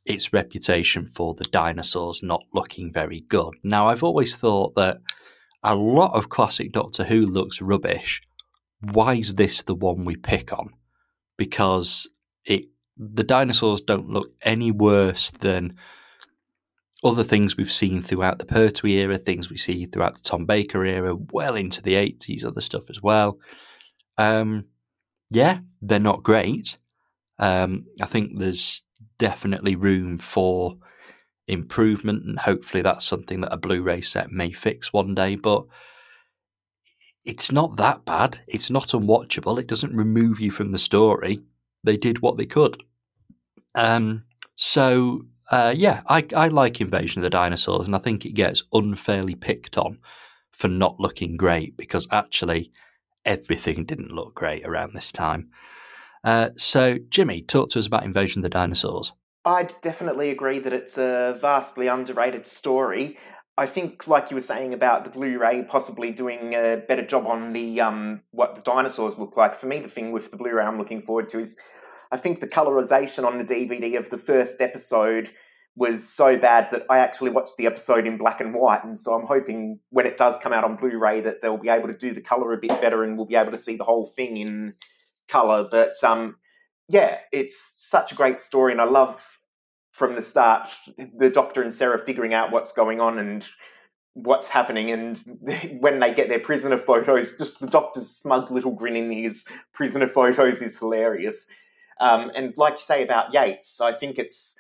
its 0.06 0.34
reputation 0.34 1.06
for 1.06 1.34
the 1.34 1.46
dinosaurs 1.46 2.22
not 2.22 2.44
looking 2.54 2.92
very 2.92 3.22
good. 3.22 3.54
Now, 3.64 3.88
I've 3.88 4.04
always 4.04 4.36
thought 4.36 4.76
that 4.76 4.98
a 5.64 5.76
lot 5.76 6.14
of 6.14 6.30
classic 6.30 6.72
Doctor 6.72 7.06
Who 7.06 7.26
looks 7.26 7.62
rubbish. 7.62 8.22
Why 8.82 9.16
is 9.16 9.36
this 9.36 9.62
the 9.62 9.76
one 9.76 10.06
we 10.06 10.16
pick 10.16 10.52
on? 10.52 10.72
Because 11.38 12.08
it 12.46 12.66
the 12.98 13.24
dinosaurs 13.24 13.82
don't 13.82 14.10
look 14.10 14.32
any 14.44 14.72
worse 14.72 15.32
than 15.32 15.76
other 17.04 17.24
things 17.24 17.58
we've 17.58 17.72
seen 17.72 18.02
throughout 18.02 18.38
the 18.38 18.46
Pertwee 18.46 18.98
era, 18.98 19.18
things 19.18 19.50
we 19.50 19.58
see 19.58 19.86
throughout 19.86 20.14
the 20.14 20.22
Tom 20.22 20.46
Baker 20.46 20.86
era, 20.86 21.16
well 21.16 21.56
into 21.56 21.82
the 21.82 21.94
80s, 21.94 22.46
other 22.46 22.62
stuff 22.62 22.84
as 22.90 23.02
well. 23.02 23.40
Um, 24.18 24.66
yeah, 25.32 25.60
they're 25.82 26.00
not 26.00 26.22
great. 26.22 26.78
Um, 27.40 27.88
I 28.02 28.06
think 28.06 28.38
there's 28.38 28.84
definitely 29.18 29.76
room 29.76 30.20
for 30.20 30.78
improvement, 31.48 32.24
and 32.24 32.38
hopefully 32.38 32.84
that's 32.84 33.06
something 33.06 33.42
that 33.42 33.54
a 33.54 33.58
Blu-ray 33.58 34.02
set 34.02 34.32
may 34.32 34.52
fix 34.52 34.94
one 34.94 35.16
day. 35.16 35.36
But 35.36 35.66
it's 37.26 37.52
not 37.52 37.78
that 37.78 38.06
bad. 38.06 38.42
It's 38.48 38.70
not 38.70 38.90
unwatchable. 38.90 39.60
It 39.60 39.68
doesn't 39.68 39.96
remove 39.96 40.40
you 40.40 40.52
from 40.52 40.72
the 40.72 40.78
story. 40.78 41.40
They 41.84 41.98
did 41.98 42.22
what 42.22 42.38
they 42.38 42.46
could. 42.46 42.84
Um, 43.76 44.26
so 44.56 45.26
uh, 45.52 45.74
yeah, 45.76 46.02
I, 46.08 46.26
I 46.36 46.48
like 46.48 46.80
Invasion 46.80 47.20
of 47.20 47.24
the 47.24 47.30
Dinosaurs, 47.30 47.86
and 47.86 47.96
I 47.96 48.00
think 48.00 48.26
it 48.26 48.32
gets 48.32 48.64
unfairly 48.72 49.36
picked 49.36 49.78
on 49.78 50.00
for 50.52 50.70
not 50.70 51.00
looking 51.00 51.36
great 51.36 51.76
because 51.76 52.08
actually 52.12 52.72
everything 53.26 53.84
didn't 53.84 54.12
look 54.12 54.34
great 54.34 54.66
around 54.66 54.94
this 54.94 55.12
time. 55.12 55.50
Uh, 56.24 56.50
so, 56.56 57.00
Jimmy, 57.10 57.42
talk 57.42 57.70
to 57.72 57.80
us 57.80 57.88
about 57.88 58.04
Invasion 58.04 58.40
of 58.40 58.44
the 58.44 58.50
Dinosaurs. 58.50 59.12
I'd 59.44 59.74
definitely 59.82 60.30
agree 60.30 60.60
that 60.60 60.72
it's 60.72 60.98
a 60.98 61.38
vastly 61.42 61.88
underrated 61.88 62.48
story. 62.48 63.18
I 63.62 63.68
think, 63.68 64.08
like 64.08 64.32
you 64.32 64.36
were 64.36 64.42
saying 64.42 64.74
about 64.74 65.04
the 65.04 65.12
Blu-ray 65.12 65.66
possibly 65.70 66.10
doing 66.10 66.56
a 66.56 66.82
better 66.88 67.06
job 67.06 67.28
on 67.28 67.54
the 67.54 67.80
um, 67.80 68.22
what 68.32 68.56
the 68.56 68.62
dinosaurs 68.62 69.20
look 69.20 69.38
like. 69.38 69.56
For 69.56 69.68
me, 69.68 69.78
the 69.80 69.88
thing 69.88 70.12
with 70.12 70.32
the 70.32 70.38
Blu-ray 70.38 70.66
I'm 70.66 70.80
looking 70.80 71.00
forward 71.00 71.30
to 71.30 71.38
is 71.38 71.60
I 72.12 72.18
think 72.18 72.40
the 72.40 72.48
colorization 72.48 73.24
on 73.24 73.38
the 73.38 73.44
DVD 73.44 74.00
of 74.00 74.10
the 74.10 74.18
first 74.18 74.62
episode 74.62 75.30
was 75.76 76.04
so 76.04 76.40
bad 76.40 76.70
that 76.72 76.88
I 76.90 76.98
actually 76.98 77.30
watched 77.30 77.58
the 77.58 77.68
episode 77.68 78.08
in 78.08 78.18
black 78.18 78.42
and 78.42 78.56
white. 78.56 78.84
And 78.84 79.00
so 79.00 79.14
I'm 79.14 79.28
hoping 79.28 79.78
when 79.92 80.08
it 80.08 80.18
does 80.18 80.40
come 80.40 80.54
out 80.54 80.64
on 80.64 80.76
Blu 80.76 80.98
ray 80.98 81.22
that 81.22 81.44
they'll 81.44 81.58
be 81.58 81.70
able 81.70 81.88
to 81.88 81.94
do 81.94 82.16
the 82.16 82.20
color 82.20 82.54
a 82.54 82.58
bit 82.58 82.82
better 82.82 83.04
and 83.04 83.16
we'll 83.16 83.28
be 83.28 83.36
able 83.36 83.52
to 83.52 83.62
see 83.62 83.76
the 83.76 83.84
whole 83.84 84.06
thing 84.06 84.38
in 84.38 84.74
color. 85.28 85.68
But 85.70 86.04
um, 86.04 86.38
yeah, 86.90 87.20
it's 87.32 87.78
such 87.80 88.12
a 88.12 88.16
great 88.16 88.40
story. 88.40 88.72
And 88.72 88.82
I 88.82 88.86
love 88.86 89.38
from 89.92 90.16
the 90.16 90.22
start 90.22 90.70
the 91.18 91.30
doctor 91.30 91.62
and 91.62 91.74
Sarah 91.74 92.00
figuring 92.00 92.34
out 92.34 92.52
what's 92.52 92.72
going 92.72 93.00
on 93.00 93.20
and 93.20 93.48
what's 94.14 94.48
happening. 94.48 94.92
And 94.92 95.22
when 95.80 96.00
they 96.00 96.14
get 96.14 96.30
their 96.30 96.40
prisoner 96.40 96.78
photos, 96.78 97.38
just 97.38 97.60
the 97.60 97.68
doctor's 97.68 98.10
smug 98.10 98.52
little 98.52 98.72
grin 98.72 98.96
in 98.96 99.12
his 99.12 99.46
prisoner 99.74 100.08
photos 100.08 100.62
is 100.62 100.78
hilarious. 100.78 101.50
Um, 102.00 102.32
and 102.36 102.54
like 102.58 102.74
you 102.74 102.80
say 102.80 103.04
about 103.04 103.34
Yates, 103.34 103.80
I 103.80 103.94
think 103.94 104.18
it's 104.18 104.58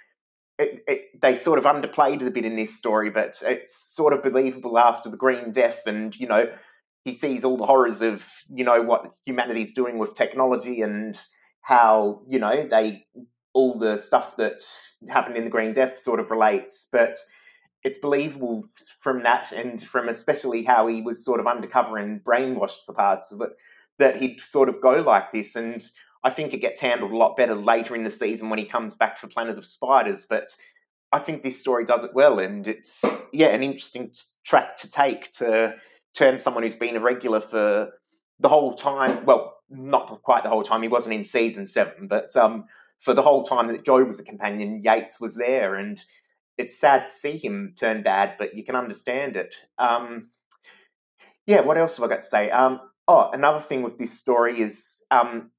it, 0.59 0.81
it, 0.87 1.21
they 1.21 1.35
sort 1.35 1.57
of 1.57 1.65
underplayed 1.65 2.21
it 2.21 2.27
a 2.27 2.31
bit 2.31 2.45
in 2.45 2.55
this 2.55 2.77
story, 2.77 3.09
but 3.09 3.41
it's 3.43 3.75
sort 3.75 4.13
of 4.13 4.21
believable 4.21 4.77
after 4.77 5.09
the 5.09 5.17
Green 5.17 5.51
Death, 5.51 5.81
and 5.87 6.15
you 6.19 6.27
know, 6.27 6.51
he 7.03 7.13
sees 7.13 7.43
all 7.43 7.57
the 7.57 7.65
horrors 7.65 8.01
of 8.01 8.23
you 8.53 8.63
know 8.63 8.81
what 8.81 9.07
humanity's 9.25 9.73
doing 9.73 9.97
with 9.97 10.13
technology 10.13 10.81
and 10.81 11.19
how 11.61 12.21
you 12.27 12.37
know 12.37 12.63
they 12.63 13.05
all 13.53 13.77
the 13.77 13.97
stuff 13.97 14.37
that 14.37 14.61
happened 15.09 15.37
in 15.37 15.43
the 15.43 15.49
Green 15.49 15.73
Death 15.73 15.97
sort 15.99 16.19
of 16.19 16.31
relates, 16.31 16.87
but 16.91 17.17
it's 17.83 17.97
believable 17.97 18.63
from 18.99 19.23
that 19.23 19.51
and 19.51 19.81
from 19.81 20.07
especially 20.07 20.63
how 20.63 20.87
he 20.87 21.01
was 21.01 21.25
sort 21.25 21.39
of 21.39 21.47
undercover 21.47 21.97
and 21.97 22.23
brainwashed 22.23 22.85
for 22.85 22.93
parts 22.93 23.31
of 23.31 23.41
it 23.41 23.51
that 23.97 24.17
he'd 24.17 24.39
sort 24.39 24.69
of 24.69 24.81
go 24.81 25.01
like 25.01 25.31
this 25.31 25.55
and 25.55 25.83
I 26.23 26.29
think 26.29 26.53
it 26.53 26.61
gets 26.61 26.79
handled 26.79 27.11
a 27.11 27.17
lot 27.17 27.35
better 27.35 27.55
later 27.55 27.95
in 27.95 28.03
the 28.03 28.09
season 28.09 28.49
when 28.49 28.59
he 28.59 28.65
comes 28.65 28.95
back 28.95 29.17
for 29.17 29.27
Planet 29.27 29.57
of 29.57 29.65
Spiders. 29.65 30.25
But 30.29 30.55
I 31.11 31.19
think 31.19 31.41
this 31.41 31.59
story 31.59 31.83
does 31.83 32.03
it 32.03 32.13
well, 32.13 32.39
and 32.39 32.67
it's 32.67 33.03
yeah 33.33 33.47
an 33.47 33.63
interesting 33.63 34.11
track 34.45 34.77
to 34.77 34.89
take 34.89 35.31
to 35.33 35.75
turn 36.13 36.37
someone 36.39 36.63
who's 36.63 36.75
been 36.75 36.95
a 36.95 36.99
regular 36.99 37.41
for 37.41 37.89
the 38.39 38.49
whole 38.49 38.75
time. 38.75 39.25
Well, 39.25 39.57
not 39.69 40.21
quite 40.21 40.43
the 40.43 40.49
whole 40.49 40.63
time. 40.63 40.83
He 40.83 40.87
wasn't 40.87 41.15
in 41.15 41.25
season 41.25 41.65
seven, 41.65 42.07
but 42.07 42.35
um, 42.35 42.65
for 43.01 43.13
the 43.13 43.21
whole 43.21 43.43
time 43.43 43.67
that 43.67 43.83
Jo 43.83 44.03
was 44.03 44.19
a 44.19 44.23
companion, 44.23 44.81
Yates 44.83 45.19
was 45.19 45.35
there, 45.35 45.75
and 45.75 46.01
it's 46.57 46.79
sad 46.79 47.07
to 47.07 47.13
see 47.13 47.37
him 47.37 47.73
turn 47.77 48.03
bad, 48.03 48.35
but 48.37 48.55
you 48.55 48.63
can 48.63 48.75
understand 48.75 49.35
it. 49.35 49.55
Um, 49.77 50.29
yeah, 51.47 51.61
what 51.61 51.77
else 51.77 51.97
have 51.97 52.05
I 52.05 52.13
got 52.13 52.23
to 52.23 52.29
say? 52.29 52.49
Um, 52.51 52.79
oh, 53.07 53.29
another 53.33 53.59
thing 53.59 53.81
with 53.81 53.97
this 53.97 54.17
story 54.17 54.61
is 54.61 55.03
um, 55.11 55.51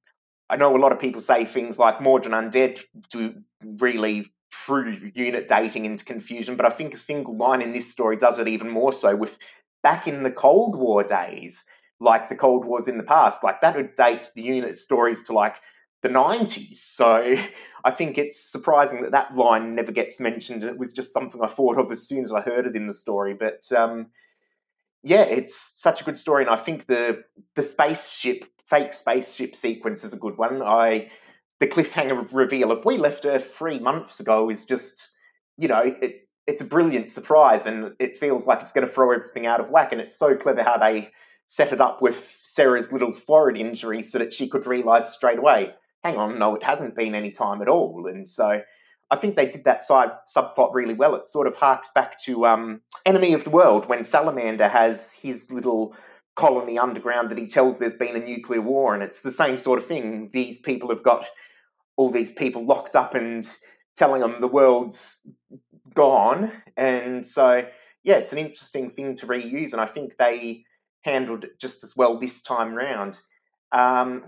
I 0.49 0.55
know 0.55 0.75
a 0.75 0.79
lot 0.79 0.91
of 0.91 0.99
people 0.99 1.21
say 1.21 1.45
things 1.45 1.77
like 1.77 1.99
Mawdryn 1.99 2.31
Undead 2.31 2.79
do 3.11 3.35
really 3.61 4.31
threw 4.53 5.11
unit 5.13 5.47
dating 5.47 5.85
into 5.85 6.05
confusion, 6.05 6.55
but 6.55 6.65
I 6.65 6.69
think 6.69 6.93
a 6.93 6.97
single 6.97 7.35
line 7.35 7.61
in 7.61 7.73
this 7.73 7.91
story 7.91 8.15
does 8.15 8.39
it 8.39 8.47
even 8.47 8.69
more 8.69 8.93
so 8.93 9.15
with 9.15 9.37
back 9.81 10.07
in 10.07 10.23
the 10.23 10.31
Cold 10.31 10.77
War 10.77 11.03
days, 11.03 11.65
like 11.99 12.29
the 12.29 12.35
Cold 12.35 12.65
Wars 12.65 12.87
in 12.87 12.97
the 12.97 13.03
past, 13.03 13.43
like 13.43 13.61
that 13.61 13.75
would 13.75 13.95
date 13.95 14.31
the 14.35 14.41
unit 14.41 14.77
stories 14.77 15.23
to 15.23 15.33
like 15.33 15.55
the 16.03 16.09
90s. 16.09 16.75
So 16.75 17.35
I 17.83 17.91
think 17.91 18.19
it's 18.19 18.39
surprising 18.39 19.01
that 19.01 19.11
that 19.11 19.35
line 19.35 19.73
never 19.73 19.91
gets 19.91 20.19
mentioned. 20.19 20.63
It 20.63 20.77
was 20.77 20.93
just 20.93 21.11
something 21.11 21.41
I 21.41 21.47
thought 21.47 21.79
of 21.79 21.91
as 21.91 22.07
soon 22.07 22.23
as 22.23 22.31
I 22.31 22.41
heard 22.41 22.67
it 22.67 22.75
in 22.75 22.85
the 22.85 22.93
story. 22.93 23.33
But 23.33 23.71
um, 23.75 24.07
yeah, 25.01 25.23
it's 25.23 25.73
such 25.75 26.01
a 26.01 26.03
good 26.03 26.19
story, 26.19 26.43
and 26.43 26.53
I 26.53 26.57
think 26.57 26.85
the 26.85 27.23
the 27.55 27.63
spaceship, 27.63 28.45
fake 28.65 28.93
spaceship 28.93 29.55
sequence 29.55 30.03
is 30.03 30.13
a 30.13 30.17
good 30.17 30.37
one. 30.37 30.61
I 30.61 31.09
the 31.59 31.67
cliffhanger 31.67 32.27
reveal 32.31 32.71
of 32.71 32.85
we 32.85 32.97
left 32.97 33.25
Earth 33.25 33.53
three 33.55 33.79
months 33.79 34.19
ago 34.19 34.49
is 34.49 34.65
just, 34.65 35.15
you 35.57 35.67
know, 35.67 35.95
it's 36.01 36.31
it's 36.45 36.61
a 36.61 36.65
brilliant 36.65 37.09
surprise, 37.09 37.65
and 37.65 37.93
it 37.99 38.17
feels 38.17 38.45
like 38.45 38.61
it's 38.61 38.73
going 38.73 38.85
to 38.85 38.93
throw 38.93 39.11
everything 39.13 39.45
out 39.45 39.61
of 39.61 39.69
whack. 39.69 39.93
And 39.93 40.01
it's 40.01 40.15
so 40.15 40.35
clever 40.35 40.63
how 40.63 40.77
they 40.77 41.11
set 41.47 41.71
it 41.71 41.79
up 41.79 42.01
with 42.01 42.39
Sarah's 42.43 42.91
little 42.91 43.13
forehead 43.13 43.59
injury 43.59 44.01
so 44.01 44.17
that 44.19 44.33
she 44.33 44.49
could 44.49 44.65
realize 44.65 45.13
straight 45.13 45.39
away 45.39 45.73
hang 46.03 46.17
on, 46.17 46.37
no, 46.37 46.55
it 46.55 46.63
hasn't 46.63 46.95
been 46.95 47.15
any 47.15 47.31
time 47.31 47.61
at 47.61 47.69
all. 47.69 48.07
And 48.07 48.27
so 48.27 48.61
I 49.09 49.15
think 49.15 49.35
they 49.35 49.47
did 49.47 49.63
that 49.63 49.83
side 49.83 50.11
subplot 50.35 50.73
really 50.73 50.93
well. 50.93 51.15
It 51.15 51.27
sort 51.27 51.47
of 51.47 51.55
harks 51.55 51.89
back 51.93 52.19
to 52.23 52.45
um, 52.45 52.81
Enemy 53.05 53.33
of 53.33 53.43
the 53.43 53.49
World 53.49 53.87
when 53.87 54.03
Salamander 54.03 54.67
has 54.67 55.13
his 55.13 55.51
little 55.51 55.95
colony 56.35 56.79
underground 56.79 57.29
that 57.29 57.37
he 57.37 57.47
tells 57.47 57.77
there's 57.77 57.93
been 57.93 58.15
a 58.15 58.25
nuclear 58.25 58.61
war, 58.61 58.93
and 58.93 59.03
it's 59.03 59.21
the 59.21 59.31
same 59.31 59.57
sort 59.57 59.79
of 59.79 59.85
thing. 59.85 60.29
These 60.33 60.59
people 60.59 60.89
have 60.89 61.03
got 61.03 61.25
all 61.95 62.09
these 62.09 62.31
people 62.31 62.65
locked 62.65 62.95
up 62.95 63.13
and 63.13 63.47
telling 63.95 64.21
them 64.21 64.41
the 64.41 64.47
world's 64.47 65.29
gone, 65.93 66.51
and 66.75 67.23
so 67.23 67.63
yeah, 68.03 68.15
it's 68.15 68.33
an 68.33 68.39
interesting 68.39 68.89
thing 68.89 69.13
to 69.15 69.27
reuse, 69.27 69.73
and 69.73 69.81
I 69.81 69.85
think 69.85 70.17
they 70.17 70.65
handled 71.01 71.43
it 71.43 71.59
just 71.59 71.83
as 71.83 71.95
well 71.95 72.17
this 72.17 72.41
time 72.41 72.73
round. 72.73 73.21
Um, 73.71 74.23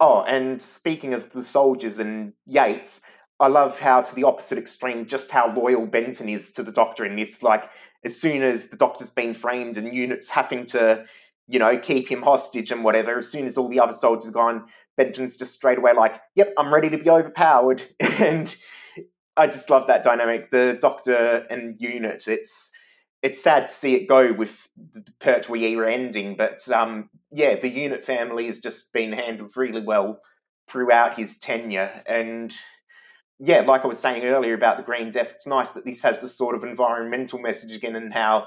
Oh, 0.00 0.22
and 0.22 0.60
speaking 0.62 1.12
of 1.12 1.30
the 1.30 1.42
soldiers 1.42 1.98
and 1.98 2.32
Yates, 2.46 3.02
I 3.40 3.48
love 3.48 3.78
how 3.80 4.00
to 4.00 4.14
the 4.14 4.24
opposite 4.24 4.58
extreme 4.58 5.06
just 5.06 5.30
how 5.30 5.52
loyal 5.54 5.86
Benton 5.86 6.28
is 6.28 6.52
to 6.52 6.62
the 6.62 6.72
Doctor 6.72 7.04
in 7.04 7.16
this. 7.16 7.42
Like, 7.42 7.68
as 8.04 8.20
soon 8.20 8.42
as 8.42 8.68
the 8.68 8.76
Doctor's 8.76 9.10
been 9.10 9.34
framed 9.34 9.76
and 9.76 9.94
units 9.94 10.28
having 10.28 10.66
to, 10.66 11.04
you 11.48 11.58
know, 11.58 11.78
keep 11.78 12.08
him 12.08 12.22
hostage 12.22 12.70
and 12.70 12.84
whatever, 12.84 13.18
as 13.18 13.30
soon 13.30 13.46
as 13.46 13.58
all 13.58 13.68
the 13.68 13.80
other 13.80 13.92
soldiers 13.92 14.30
are 14.30 14.32
gone, 14.32 14.66
Benton's 14.96 15.36
just 15.36 15.54
straight 15.54 15.78
away 15.78 15.94
like, 15.94 16.20
"Yep, 16.34 16.54
I'm 16.58 16.72
ready 16.72 16.90
to 16.90 16.98
be 16.98 17.10
overpowered." 17.10 17.82
and 18.00 18.54
I 19.36 19.46
just 19.46 19.70
love 19.70 19.86
that 19.86 20.02
dynamic. 20.02 20.50
The 20.50 20.78
Doctor 20.80 21.46
and 21.50 21.76
unit, 21.80 22.26
it's 22.26 22.70
it's 23.22 23.42
sad 23.42 23.68
to 23.68 23.74
see 23.74 23.94
it 23.94 24.08
go 24.08 24.32
with 24.32 24.68
the 24.76 25.12
Pertwee 25.20 25.64
era 25.64 25.92
ending, 25.92 26.36
but 26.36 26.68
um, 26.70 27.10
yeah, 27.30 27.56
the 27.56 27.68
unit 27.68 28.04
family 28.04 28.46
has 28.46 28.60
just 28.60 28.92
been 28.92 29.12
handled 29.12 29.52
really 29.56 29.82
well 29.82 30.20
throughout 30.68 31.18
his 31.18 31.38
tenure. 31.38 32.02
And 32.06 32.52
yeah, 33.38 33.60
like 33.60 33.84
I 33.84 33.88
was 33.88 33.98
saying 33.98 34.24
earlier 34.24 34.54
about 34.54 34.76
the 34.76 34.82
Green 34.82 35.10
Death, 35.10 35.32
it's 35.32 35.46
nice 35.46 35.70
that 35.70 35.84
this 35.84 36.02
has 36.02 36.20
this 36.20 36.36
sort 36.36 36.54
of 36.54 36.64
environmental 36.64 37.38
message 37.38 37.74
again 37.74 37.96
and 37.96 38.12
how, 38.12 38.46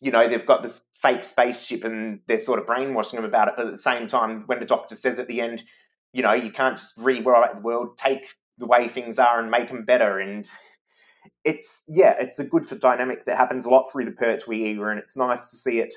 you 0.00 0.10
know, 0.10 0.28
they've 0.28 0.46
got 0.46 0.62
this 0.62 0.80
fake 1.02 1.24
spaceship 1.24 1.84
and 1.84 2.20
they're 2.28 2.38
sort 2.38 2.58
of 2.58 2.66
brainwashing 2.66 3.16
them 3.16 3.24
about 3.24 3.48
it. 3.48 3.54
But 3.56 3.66
at 3.66 3.72
the 3.72 3.78
same 3.78 4.06
time, 4.06 4.44
when 4.46 4.60
the 4.60 4.66
doctor 4.66 4.94
says 4.94 5.18
at 5.18 5.26
the 5.26 5.40
end, 5.40 5.64
you 6.12 6.22
know, 6.22 6.32
you 6.32 6.50
can't 6.50 6.76
just 6.76 6.96
rewrite 6.98 7.54
the 7.54 7.60
world, 7.60 7.96
take 7.96 8.26
the 8.58 8.66
way 8.66 8.88
things 8.88 9.18
are 9.18 9.40
and 9.40 9.50
make 9.50 9.68
them 9.68 9.84
better. 9.84 10.18
And 10.18 10.48
it's, 11.44 11.84
yeah, 11.88 12.16
it's 12.20 12.38
a 12.38 12.44
good 12.44 12.66
dynamic 12.80 13.24
that 13.24 13.36
happens 13.36 13.64
a 13.64 13.70
lot 13.70 13.90
through 13.90 14.04
the 14.04 14.12
Pertwee 14.12 14.74
era. 14.74 14.90
And 14.90 15.00
it's 15.00 15.16
nice 15.16 15.46
to 15.46 15.56
see 15.56 15.80
it 15.80 15.94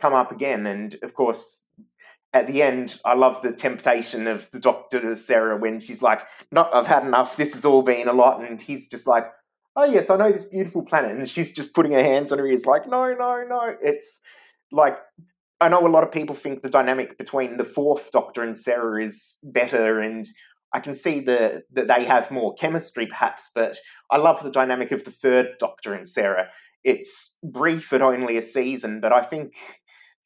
come 0.00 0.14
up 0.14 0.32
again. 0.32 0.66
And 0.66 0.96
of 1.02 1.14
course, 1.14 1.70
at 2.32 2.46
the 2.46 2.62
end, 2.62 3.00
I 3.04 3.14
love 3.14 3.42
the 3.42 3.52
temptation 3.52 4.26
of 4.26 4.50
the 4.50 4.58
doctor 4.60 5.14
Sarah 5.14 5.56
when 5.56 5.78
she's 5.80 6.02
like, 6.02 6.20
"No, 6.50 6.68
I've 6.72 6.86
had 6.86 7.04
enough. 7.04 7.36
This 7.36 7.54
has 7.54 7.64
all 7.64 7.82
been 7.82 8.08
a 8.08 8.12
lot," 8.12 8.42
and 8.42 8.60
he's 8.60 8.88
just 8.88 9.06
like, 9.06 9.26
"Oh 9.76 9.84
yes, 9.84 10.10
I 10.10 10.16
know 10.16 10.32
this 10.32 10.46
beautiful 10.46 10.82
planet," 10.82 11.12
and 11.12 11.28
she's 11.28 11.52
just 11.52 11.74
putting 11.74 11.92
her 11.92 12.02
hands 12.02 12.32
on 12.32 12.38
her 12.38 12.46
ears, 12.46 12.66
like, 12.66 12.88
"No, 12.88 13.14
no, 13.14 13.44
no." 13.48 13.76
It's 13.80 14.20
like 14.72 14.98
I 15.60 15.68
know 15.68 15.86
a 15.86 15.88
lot 15.88 16.04
of 16.04 16.12
people 16.12 16.34
think 16.34 16.62
the 16.62 16.68
dynamic 16.68 17.16
between 17.16 17.56
the 17.56 17.64
fourth 17.64 18.10
Doctor 18.10 18.42
and 18.42 18.56
Sarah 18.56 19.02
is 19.02 19.38
better, 19.44 20.00
and 20.00 20.26
I 20.72 20.80
can 20.80 20.94
see 20.94 21.20
the, 21.20 21.62
that 21.72 21.86
they 21.86 22.04
have 22.04 22.30
more 22.30 22.54
chemistry, 22.54 23.06
perhaps. 23.06 23.50
But 23.54 23.78
I 24.10 24.16
love 24.16 24.42
the 24.42 24.50
dynamic 24.50 24.90
of 24.90 25.04
the 25.04 25.10
third 25.12 25.50
Doctor 25.58 25.94
and 25.94 26.06
Sarah. 26.06 26.48
It's 26.82 27.38
brief 27.42 27.92
at 27.92 28.02
only 28.02 28.36
a 28.36 28.42
season, 28.42 29.00
but 29.00 29.12
I 29.12 29.22
think 29.22 29.54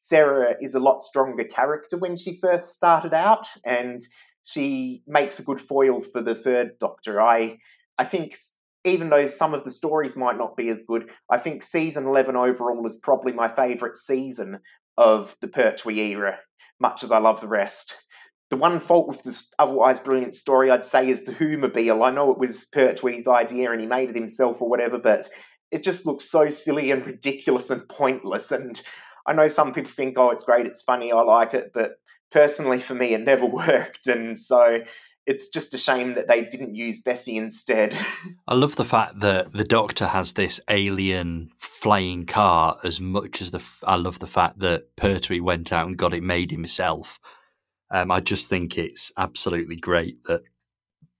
Sarah 0.01 0.55
is 0.61 0.75
a 0.75 0.79
lot 0.79 1.03
stronger 1.03 1.43
character 1.43 1.97
when 1.97 2.15
she 2.15 2.37
first 2.37 2.71
started 2.71 3.13
out, 3.13 3.45
and 3.65 3.99
she 4.43 5.03
makes 5.05 5.39
a 5.39 5.43
good 5.43 5.59
foil 5.59 5.99
for 5.99 6.21
the 6.21 6.33
third 6.33 6.79
Doctor. 6.79 7.21
I 7.21 7.57
I 7.97 8.05
think 8.05 8.37
even 8.85 9.09
though 9.09 9.27
some 9.27 9.53
of 9.53 9.65
the 9.65 9.71
stories 9.71 10.15
might 10.15 10.37
not 10.37 10.55
be 10.55 10.69
as 10.69 10.83
good, 10.87 11.09
I 11.29 11.37
think 11.37 11.61
season 11.61 12.05
eleven 12.05 12.37
overall 12.37 12.87
is 12.87 12.95
probably 12.95 13.33
my 13.33 13.49
favourite 13.49 13.97
season 13.97 14.59
of 14.97 15.35
the 15.41 15.49
Pertwee 15.49 15.99
era, 15.99 16.39
much 16.79 17.03
as 17.03 17.11
I 17.11 17.17
love 17.17 17.41
the 17.41 17.49
rest. 17.49 17.93
The 18.49 18.57
one 18.57 18.79
fault 18.79 19.09
with 19.09 19.23
this 19.23 19.51
otherwise 19.59 19.99
brilliant 19.99 20.33
story, 20.33 20.71
I'd 20.71 20.85
say, 20.85 21.09
is 21.09 21.25
the 21.25 21.33
Whomobile. 21.33 22.03
I 22.03 22.11
know 22.11 22.31
it 22.31 22.39
was 22.39 22.67
Pertwee's 22.73 23.27
idea 23.27 23.71
and 23.71 23.81
he 23.81 23.85
made 23.85 24.09
it 24.09 24.15
himself 24.15 24.61
or 24.61 24.69
whatever, 24.69 24.97
but 24.97 25.29
it 25.71 25.83
just 25.83 26.05
looks 26.05 26.23
so 26.23 26.49
silly 26.49 26.89
and 26.89 27.05
ridiculous 27.05 27.69
and 27.69 27.87
pointless. 27.89 28.51
And 28.51 28.81
I 29.25 29.33
know 29.33 29.47
some 29.47 29.73
people 29.73 29.91
think, 29.91 30.17
oh, 30.17 30.31
it's 30.31 30.43
great, 30.43 30.65
it's 30.65 30.81
funny, 30.81 31.11
I 31.11 31.21
like 31.21 31.53
it, 31.53 31.71
but 31.73 31.99
personally 32.31 32.79
for 32.79 32.95
me, 32.95 33.13
it 33.13 33.21
never 33.21 33.45
worked. 33.47 34.07
And 34.07 34.37
so 34.37 34.79
it's 35.29 35.47
just 35.47 35.75
a 35.75 35.77
shame 35.77 36.15
that 36.15 36.27
they 36.27 36.43
didn't 36.43 36.73
use 36.73 37.01
Bessie 37.01 37.37
instead. 37.37 37.95
I 38.47 38.55
love 38.55 38.75
the 38.75 38.83
fact 38.83 39.19
that 39.19 39.53
the 39.53 39.63
Doctor 39.63 40.07
has 40.07 40.33
this 40.33 40.59
alien 40.69 41.51
flying 41.57 42.25
car 42.25 42.77
as 42.83 42.99
much 42.99 43.39
as 43.39 43.51
the. 43.51 43.63
I 43.83 43.95
love 43.95 44.17
the 44.17 44.27
fact 44.27 44.59
that 44.59 44.95
Pertwee 44.95 45.39
went 45.39 45.71
out 45.71 45.85
and 45.87 45.97
got 45.97 46.15
it 46.15 46.23
made 46.23 46.49
himself. 46.49 47.19
Um, 47.91 48.09
I 48.09 48.21
just 48.21 48.49
think 48.49 48.77
it's 48.77 49.11
absolutely 49.17 49.75
great 49.75 50.23
that 50.25 50.41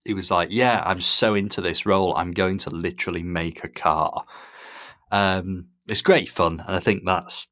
he 0.04 0.12
was 0.12 0.28
like, 0.30 0.48
"Yeah, 0.50 0.82
I'm 0.84 1.00
so 1.00 1.34
into 1.34 1.60
this 1.60 1.86
role, 1.86 2.16
I'm 2.16 2.32
going 2.32 2.58
to 2.58 2.70
literally 2.70 3.22
make 3.22 3.62
a 3.62 3.68
car." 3.68 4.24
Um, 5.12 5.68
it's 5.86 6.02
great 6.02 6.28
fun, 6.28 6.64
and 6.66 6.74
I 6.74 6.80
think 6.80 7.04
that's 7.04 7.49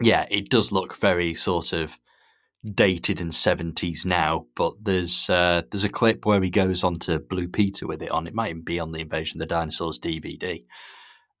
yeah, 0.00 0.26
it 0.30 0.50
does 0.50 0.72
look 0.72 0.96
very 0.96 1.34
sort 1.34 1.72
of 1.72 1.98
dated 2.64 3.20
and 3.20 3.34
seventies 3.34 4.04
now. 4.04 4.46
But 4.54 4.74
there's 4.82 5.28
uh, 5.28 5.62
there's 5.70 5.84
a 5.84 5.88
clip 5.88 6.26
where 6.26 6.42
he 6.42 6.50
goes 6.50 6.82
on 6.82 6.98
to 7.00 7.18
Blue 7.18 7.48
Peter 7.48 7.86
with 7.86 8.02
it 8.02 8.10
on. 8.10 8.26
It 8.26 8.34
might 8.34 8.50
even 8.50 8.62
be 8.62 8.80
on 8.80 8.92
the 8.92 9.00
Invasion 9.00 9.36
of 9.36 9.48
the 9.48 9.54
Dinosaurs 9.54 9.98
DVD. 9.98 10.64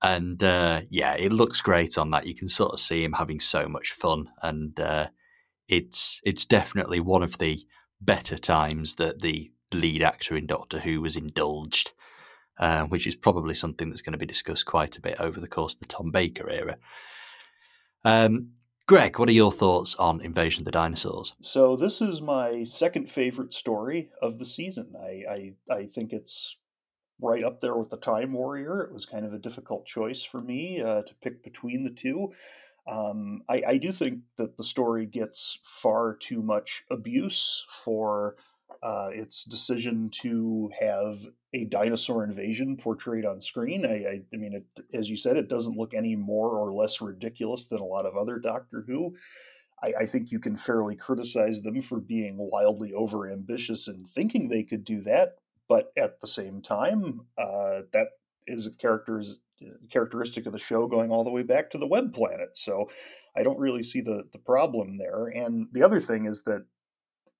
And 0.02 0.42
uh, 0.42 0.82
yeah, 0.90 1.14
it 1.14 1.32
looks 1.32 1.62
great 1.62 1.96
on 1.96 2.10
that. 2.10 2.26
You 2.26 2.34
can 2.34 2.48
sort 2.48 2.72
of 2.72 2.80
see 2.80 3.02
him 3.02 3.14
having 3.14 3.40
so 3.40 3.66
much 3.68 3.92
fun, 3.92 4.28
and 4.42 4.78
uh, 4.78 5.08
it's 5.68 6.20
it's 6.24 6.44
definitely 6.44 7.00
one 7.00 7.22
of 7.22 7.38
the 7.38 7.64
better 8.00 8.36
times 8.36 8.96
that 8.96 9.22
the 9.22 9.50
lead 9.72 10.02
actor 10.02 10.36
in 10.36 10.46
Doctor 10.46 10.80
Who 10.80 11.00
was 11.00 11.16
indulged, 11.16 11.92
uh, 12.58 12.84
which 12.84 13.06
is 13.06 13.16
probably 13.16 13.54
something 13.54 13.88
that's 13.88 14.02
going 14.02 14.12
to 14.12 14.18
be 14.18 14.26
discussed 14.26 14.66
quite 14.66 14.96
a 14.96 15.00
bit 15.00 15.18
over 15.18 15.40
the 15.40 15.48
course 15.48 15.74
of 15.74 15.80
the 15.80 15.86
Tom 15.86 16.10
Baker 16.10 16.50
era. 16.50 16.76
Um, 18.04 18.50
Greg, 18.86 19.18
what 19.18 19.30
are 19.30 19.32
your 19.32 19.52
thoughts 19.52 19.94
on 19.94 20.20
Invasion 20.20 20.60
of 20.60 20.64
the 20.66 20.70
Dinosaurs? 20.70 21.34
So 21.40 21.74
this 21.74 22.02
is 22.02 22.20
my 22.20 22.64
second 22.64 23.10
favorite 23.10 23.54
story 23.54 24.10
of 24.20 24.38
the 24.38 24.44
season. 24.44 24.94
I, 25.00 25.24
I, 25.28 25.54
I 25.74 25.86
think 25.86 26.12
it's 26.12 26.58
right 27.20 27.42
up 27.42 27.60
there 27.60 27.76
with 27.76 27.88
the 27.88 27.96
Time 27.96 28.34
Warrior. 28.34 28.82
It 28.82 28.92
was 28.92 29.06
kind 29.06 29.24
of 29.24 29.32
a 29.32 29.38
difficult 29.38 29.86
choice 29.86 30.22
for 30.22 30.42
me 30.42 30.82
uh, 30.82 31.02
to 31.02 31.14
pick 31.22 31.42
between 31.42 31.84
the 31.84 31.90
two. 31.90 32.34
Um, 32.86 33.42
I, 33.48 33.62
I 33.66 33.76
do 33.78 33.90
think 33.92 34.20
that 34.36 34.58
the 34.58 34.64
story 34.64 35.06
gets 35.06 35.58
far 35.62 36.14
too 36.14 36.42
much 36.42 36.84
abuse 36.90 37.66
for 37.70 38.36
uh, 38.82 39.08
its 39.12 39.44
decision 39.44 40.10
to 40.10 40.70
have 40.78 41.24
a 41.54 41.64
dinosaur 41.64 42.24
invasion 42.24 42.76
portrayed 42.76 43.24
on 43.24 43.40
screen. 43.40 43.86
I, 43.86 44.08
I, 44.08 44.20
I 44.32 44.36
mean, 44.36 44.52
it, 44.54 44.84
as 44.92 45.08
you 45.08 45.16
said, 45.16 45.36
it 45.36 45.48
doesn't 45.48 45.78
look 45.78 45.94
any 45.94 46.16
more 46.16 46.58
or 46.58 46.72
less 46.72 47.00
ridiculous 47.00 47.66
than 47.66 47.80
a 47.80 47.84
lot 47.84 48.04
of 48.04 48.16
other 48.16 48.38
Doctor 48.38 48.84
Who. 48.86 49.16
I, 49.82 49.94
I 50.00 50.06
think 50.06 50.30
you 50.30 50.38
can 50.38 50.56
fairly 50.56 50.96
criticize 50.96 51.62
them 51.62 51.80
for 51.82 51.98
being 51.98 52.36
wildly 52.38 52.92
overambitious 52.92 53.88
and 53.88 54.08
thinking 54.08 54.48
they 54.48 54.62
could 54.62 54.84
do 54.84 55.00
that, 55.02 55.36
but 55.68 55.92
at 55.96 56.20
the 56.20 56.26
same 56.26 56.60
time, 56.60 57.22
uh, 57.38 57.82
that 57.92 58.08
is 58.46 58.66
a 58.66 58.72
character's 58.72 59.40
characteristic 59.90 60.46
of 60.46 60.52
the 60.52 60.58
show 60.58 60.86
going 60.86 61.10
all 61.10 61.24
the 61.24 61.30
way 61.30 61.42
back 61.42 61.70
to 61.70 61.78
the 61.78 61.86
web 61.86 62.12
planet. 62.12 62.56
So 62.56 62.90
I 63.36 63.42
don't 63.42 63.58
really 63.58 63.82
see 63.82 64.00
the 64.00 64.24
the 64.32 64.38
problem 64.38 64.98
there. 64.98 65.26
And 65.28 65.68
the 65.72 65.82
other 65.82 66.00
thing 66.00 66.26
is 66.26 66.42
that 66.42 66.66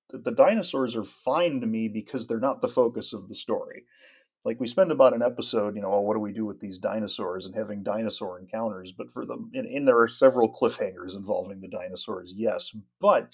the 0.09 0.31
dinosaurs 0.31 0.95
are 0.95 1.03
fine 1.03 1.61
to 1.61 1.67
me 1.67 1.87
because 1.87 2.27
they're 2.27 2.39
not 2.39 2.61
the 2.61 2.67
focus 2.67 3.13
of 3.13 3.27
the 3.27 3.35
story. 3.35 3.83
Like 4.43 4.59
we 4.59 4.67
spend 4.67 4.91
about 4.91 5.15
an 5.15 5.23
episode, 5.23 5.75
you 5.75 5.81
know, 5.81 5.91
oh, 5.91 6.01
what 6.01 6.13
do 6.13 6.19
we 6.19 6.31
do 6.31 6.45
with 6.45 6.59
these 6.59 6.77
dinosaurs 6.77 7.47
and 7.47 7.55
having 7.55 7.81
dinosaur 7.81 8.39
encounters? 8.39 8.91
But 8.91 9.11
for 9.11 9.25
them, 9.25 9.49
and, 9.55 9.65
and 9.65 9.87
there 9.87 9.99
are 9.99 10.07
several 10.07 10.53
cliffhangers 10.53 11.15
involving 11.15 11.61
the 11.61 11.67
dinosaurs, 11.67 12.33
yes, 12.35 12.75
but 13.01 13.31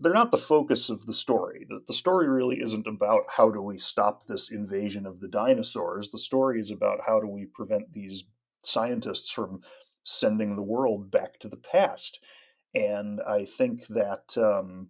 they're 0.00 0.14
not 0.14 0.30
the 0.30 0.38
focus 0.38 0.88
of 0.88 1.04
the 1.06 1.12
story. 1.12 1.66
The, 1.68 1.82
the 1.86 1.92
story 1.92 2.28
really 2.28 2.60
isn't 2.60 2.86
about 2.86 3.24
how 3.28 3.50
do 3.50 3.60
we 3.60 3.76
stop 3.76 4.24
this 4.24 4.50
invasion 4.50 5.04
of 5.04 5.20
the 5.20 5.28
dinosaurs. 5.28 6.08
The 6.08 6.18
story 6.18 6.60
is 6.60 6.70
about 6.70 7.00
how 7.06 7.20
do 7.20 7.26
we 7.26 7.44
prevent 7.44 7.92
these 7.92 8.24
scientists 8.62 9.30
from 9.30 9.60
sending 10.04 10.56
the 10.56 10.62
world 10.62 11.10
back 11.10 11.38
to 11.40 11.48
the 11.48 11.56
past. 11.56 12.20
And 12.74 13.20
I 13.26 13.44
think 13.44 13.86
that 13.88 14.36
um, 14.38 14.88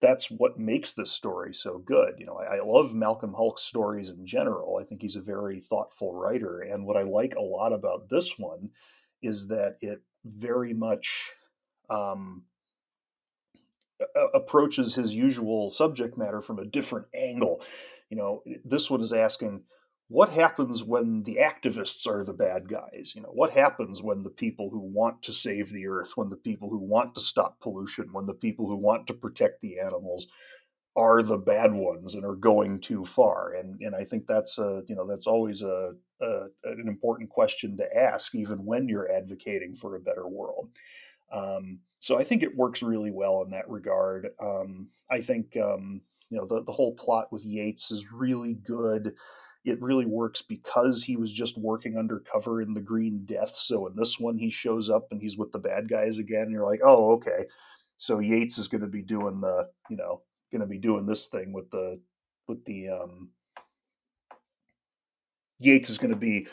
that's 0.00 0.30
what 0.30 0.58
makes 0.58 0.92
this 0.92 1.10
story 1.10 1.54
so 1.54 1.78
good. 1.78 2.14
You 2.18 2.26
know, 2.26 2.36
I, 2.38 2.56
I, 2.56 2.64
love 2.64 2.94
Malcolm 2.94 3.32
Hulke's 3.32 3.62
stories 3.62 4.10
in 4.10 4.26
general. 4.26 4.78
I 4.80 4.84
think 4.84 5.00
he's 5.00 5.16
a 5.16 5.22
very 5.22 5.60
thoughtful 5.60 6.12
writer. 6.12 6.60
And 6.60 6.84
what 6.84 6.96
I 6.96 7.02
like 7.02 7.34
a 7.34 7.42
lot 7.42 7.72
about 7.72 8.08
this 8.10 8.38
one 8.38 8.70
is 9.22 9.48
that 9.48 9.76
it 9.80 10.02
very 10.24 10.74
much 10.74 11.30
um, 11.88 12.44
approaches 14.34 14.94
his 14.94 15.14
usual 15.14 15.70
subject 15.70 16.18
matter 16.18 16.40
from 16.40 16.58
a 16.58 16.66
different 16.66 17.06
angle. 17.14 17.62
You 18.10 18.16
know, 18.16 18.42
this 18.64 18.90
one 18.90 19.00
is 19.00 19.12
asking, 19.12 19.62
what 20.08 20.30
happens 20.30 20.84
when 20.84 21.24
the 21.24 21.38
activists 21.40 22.06
are 22.06 22.22
the 22.22 22.32
bad 22.32 22.68
guys? 22.68 23.12
You 23.14 23.22
know, 23.22 23.32
what 23.32 23.50
happens 23.50 24.02
when 24.02 24.22
the 24.22 24.30
people 24.30 24.70
who 24.70 24.80
want 24.80 25.22
to 25.22 25.32
save 25.32 25.70
the 25.70 25.88
earth, 25.88 26.12
when 26.14 26.30
the 26.30 26.36
people 26.36 26.70
who 26.70 26.78
want 26.78 27.14
to 27.16 27.20
stop 27.20 27.60
pollution, 27.60 28.12
when 28.12 28.26
the 28.26 28.34
people 28.34 28.66
who 28.66 28.76
want 28.76 29.06
to 29.08 29.14
protect 29.14 29.60
the 29.60 29.80
animals 29.80 30.28
are 30.94 31.22
the 31.22 31.36
bad 31.36 31.72
ones 31.72 32.14
and 32.14 32.24
are 32.24 32.36
going 32.36 32.80
too 32.80 33.04
far? 33.04 33.54
And 33.54 33.80
and 33.80 33.96
I 33.96 34.04
think 34.04 34.26
that's 34.26 34.58
a 34.58 34.82
you 34.86 34.94
know 34.94 35.06
that's 35.06 35.26
always 35.26 35.62
a, 35.62 35.94
a 36.20 36.46
an 36.64 36.86
important 36.86 37.28
question 37.28 37.76
to 37.78 37.96
ask, 37.96 38.34
even 38.34 38.64
when 38.64 38.88
you're 38.88 39.10
advocating 39.10 39.74
for 39.74 39.96
a 39.96 40.00
better 40.00 40.28
world. 40.28 40.68
Um, 41.32 41.80
so 41.98 42.16
I 42.16 42.22
think 42.22 42.44
it 42.44 42.54
works 42.54 42.80
really 42.82 43.10
well 43.10 43.42
in 43.42 43.50
that 43.50 43.68
regard. 43.68 44.28
Um, 44.40 44.88
I 45.10 45.20
think 45.20 45.56
um, 45.56 46.00
you 46.30 46.38
know 46.38 46.46
the 46.46 46.62
the 46.62 46.72
whole 46.72 46.94
plot 46.94 47.32
with 47.32 47.44
Yates 47.44 47.90
is 47.90 48.12
really 48.12 48.54
good 48.54 49.14
it 49.66 49.82
really 49.82 50.06
works 50.06 50.40
because 50.40 51.02
he 51.02 51.16
was 51.16 51.32
just 51.32 51.58
working 51.58 51.98
undercover 51.98 52.62
in 52.62 52.72
the 52.72 52.80
Green 52.80 53.24
Death. 53.26 53.56
So 53.56 53.86
in 53.88 53.96
this 53.96 54.18
one, 54.18 54.38
he 54.38 54.48
shows 54.48 54.88
up 54.88 55.08
and 55.10 55.20
he's 55.20 55.36
with 55.36 55.50
the 55.50 55.58
bad 55.58 55.88
guys 55.88 56.18
again. 56.18 56.44
And 56.44 56.52
you're 56.52 56.64
like, 56.64 56.80
oh, 56.84 57.10
okay. 57.14 57.46
So 57.96 58.20
Yates 58.20 58.58
is 58.58 58.68
going 58.68 58.82
to 58.82 58.86
be 58.86 59.02
doing 59.02 59.40
the, 59.40 59.68
you 59.90 59.96
know, 59.96 60.22
going 60.52 60.60
to 60.60 60.66
be 60.66 60.78
doing 60.78 61.04
this 61.04 61.26
thing 61.26 61.52
with 61.52 61.68
the, 61.70 62.00
with 62.46 62.64
the, 62.64 62.90
um, 62.90 63.30
Yates 65.58 65.90
is 65.90 65.98
going 65.98 66.10
to 66.10 66.16
be, 66.16 66.46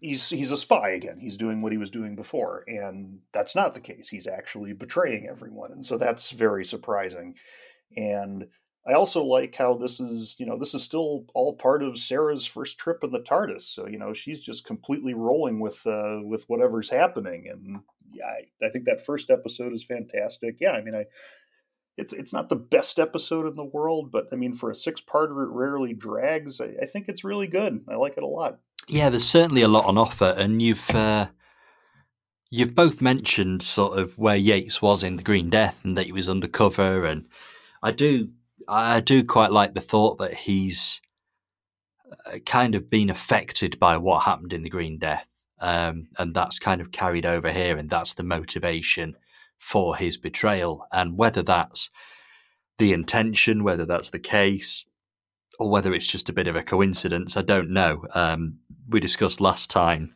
he's 0.00 0.28
he's 0.28 0.52
a 0.52 0.56
spy 0.56 0.90
again. 0.90 1.18
He's 1.18 1.36
doing 1.36 1.60
what 1.60 1.72
he 1.72 1.78
was 1.78 1.90
doing 1.90 2.14
before, 2.14 2.64
and 2.68 3.18
that's 3.32 3.56
not 3.56 3.74
the 3.74 3.80
case. 3.80 4.08
He's 4.08 4.26
actually 4.26 4.72
betraying 4.72 5.26
everyone, 5.28 5.72
and 5.72 5.84
so 5.84 5.96
that's 5.96 6.30
very 6.30 6.64
surprising. 6.64 7.34
And 7.96 8.46
I 8.88 8.94
also 8.94 9.22
like 9.22 9.54
how 9.54 9.74
this 9.74 10.00
is, 10.00 10.36
you 10.38 10.46
know, 10.46 10.58
this 10.58 10.72
is 10.72 10.82
still 10.82 11.26
all 11.34 11.54
part 11.54 11.82
of 11.82 11.98
Sarah's 11.98 12.46
first 12.46 12.78
trip 12.78 13.04
in 13.04 13.10
the 13.10 13.20
TARDIS. 13.20 13.60
So, 13.60 13.86
you 13.86 13.98
know, 13.98 14.14
she's 14.14 14.40
just 14.40 14.64
completely 14.64 15.12
rolling 15.12 15.60
with 15.60 15.86
uh, 15.86 16.20
with 16.24 16.46
whatever's 16.48 16.88
happening. 16.88 17.48
And 17.50 17.80
yeah, 18.10 18.24
I, 18.24 18.66
I 18.66 18.70
think 18.70 18.86
that 18.86 19.04
first 19.04 19.30
episode 19.30 19.74
is 19.74 19.84
fantastic. 19.84 20.56
Yeah, 20.58 20.72
I 20.72 20.80
mean, 20.80 20.94
I 20.94 21.04
it's 21.98 22.14
it's 22.14 22.32
not 22.32 22.48
the 22.48 22.56
best 22.56 22.98
episode 22.98 23.46
in 23.46 23.56
the 23.56 23.64
world, 23.64 24.10
but 24.10 24.28
I 24.32 24.36
mean, 24.36 24.54
for 24.54 24.70
a 24.70 24.74
six 24.74 25.02
parter, 25.02 25.44
it 25.44 25.50
rarely 25.50 25.92
drags. 25.92 26.58
I, 26.58 26.74
I, 26.80 26.86
think 26.86 27.08
it's 27.08 27.24
really 27.24 27.48
good. 27.48 27.84
I 27.88 27.96
like 27.96 28.16
it 28.16 28.22
a 28.22 28.26
lot. 28.26 28.60
Yeah, 28.86 29.10
there's 29.10 29.26
certainly 29.26 29.62
a 29.62 29.68
lot 29.68 29.84
on 29.84 29.98
offer, 29.98 30.34
and 30.38 30.62
you've 30.62 30.88
uh, 30.90 31.26
you've 32.50 32.74
both 32.74 33.02
mentioned 33.02 33.62
sort 33.62 33.98
of 33.98 34.16
where 34.16 34.36
Yates 34.36 34.80
was 34.80 35.02
in 35.02 35.16
the 35.16 35.22
Green 35.22 35.50
Death 35.50 35.84
and 35.84 35.98
that 35.98 36.06
he 36.06 36.12
was 36.12 36.28
undercover, 36.28 37.04
and 37.04 37.26
I 37.82 37.90
do 37.90 38.30
I 38.68 39.00
do 39.00 39.24
quite 39.24 39.50
like 39.50 39.74
the 39.74 39.80
thought 39.80 40.18
that 40.18 40.34
he's 40.34 41.00
uh, 42.26 42.38
kind 42.44 42.74
of 42.74 42.90
been 42.90 43.08
affected 43.08 43.78
by 43.78 43.96
what 43.96 44.24
happened 44.24 44.52
in 44.52 44.62
the 44.62 44.68
Green 44.68 44.98
Death. 44.98 45.26
Um, 45.60 46.08
and 46.18 46.34
that's 46.34 46.58
kind 46.58 46.80
of 46.80 46.92
carried 46.92 47.26
over 47.26 47.50
here, 47.50 47.76
and 47.76 47.88
that's 47.88 48.14
the 48.14 48.22
motivation 48.22 49.16
for 49.58 49.96
his 49.96 50.16
betrayal. 50.16 50.86
And 50.92 51.18
whether 51.18 51.42
that's 51.42 51.90
the 52.78 52.92
intention, 52.92 53.64
whether 53.64 53.84
that's 53.84 54.10
the 54.10 54.20
case, 54.20 54.86
or 55.58 55.68
whether 55.70 55.92
it's 55.92 56.06
just 56.06 56.28
a 56.28 56.32
bit 56.32 56.46
of 56.46 56.54
a 56.54 56.62
coincidence, 56.62 57.36
I 57.36 57.42
don't 57.42 57.70
know. 57.70 58.04
Um, 58.14 58.58
we 58.88 59.00
discussed 59.00 59.40
last 59.40 59.68
time 59.68 60.14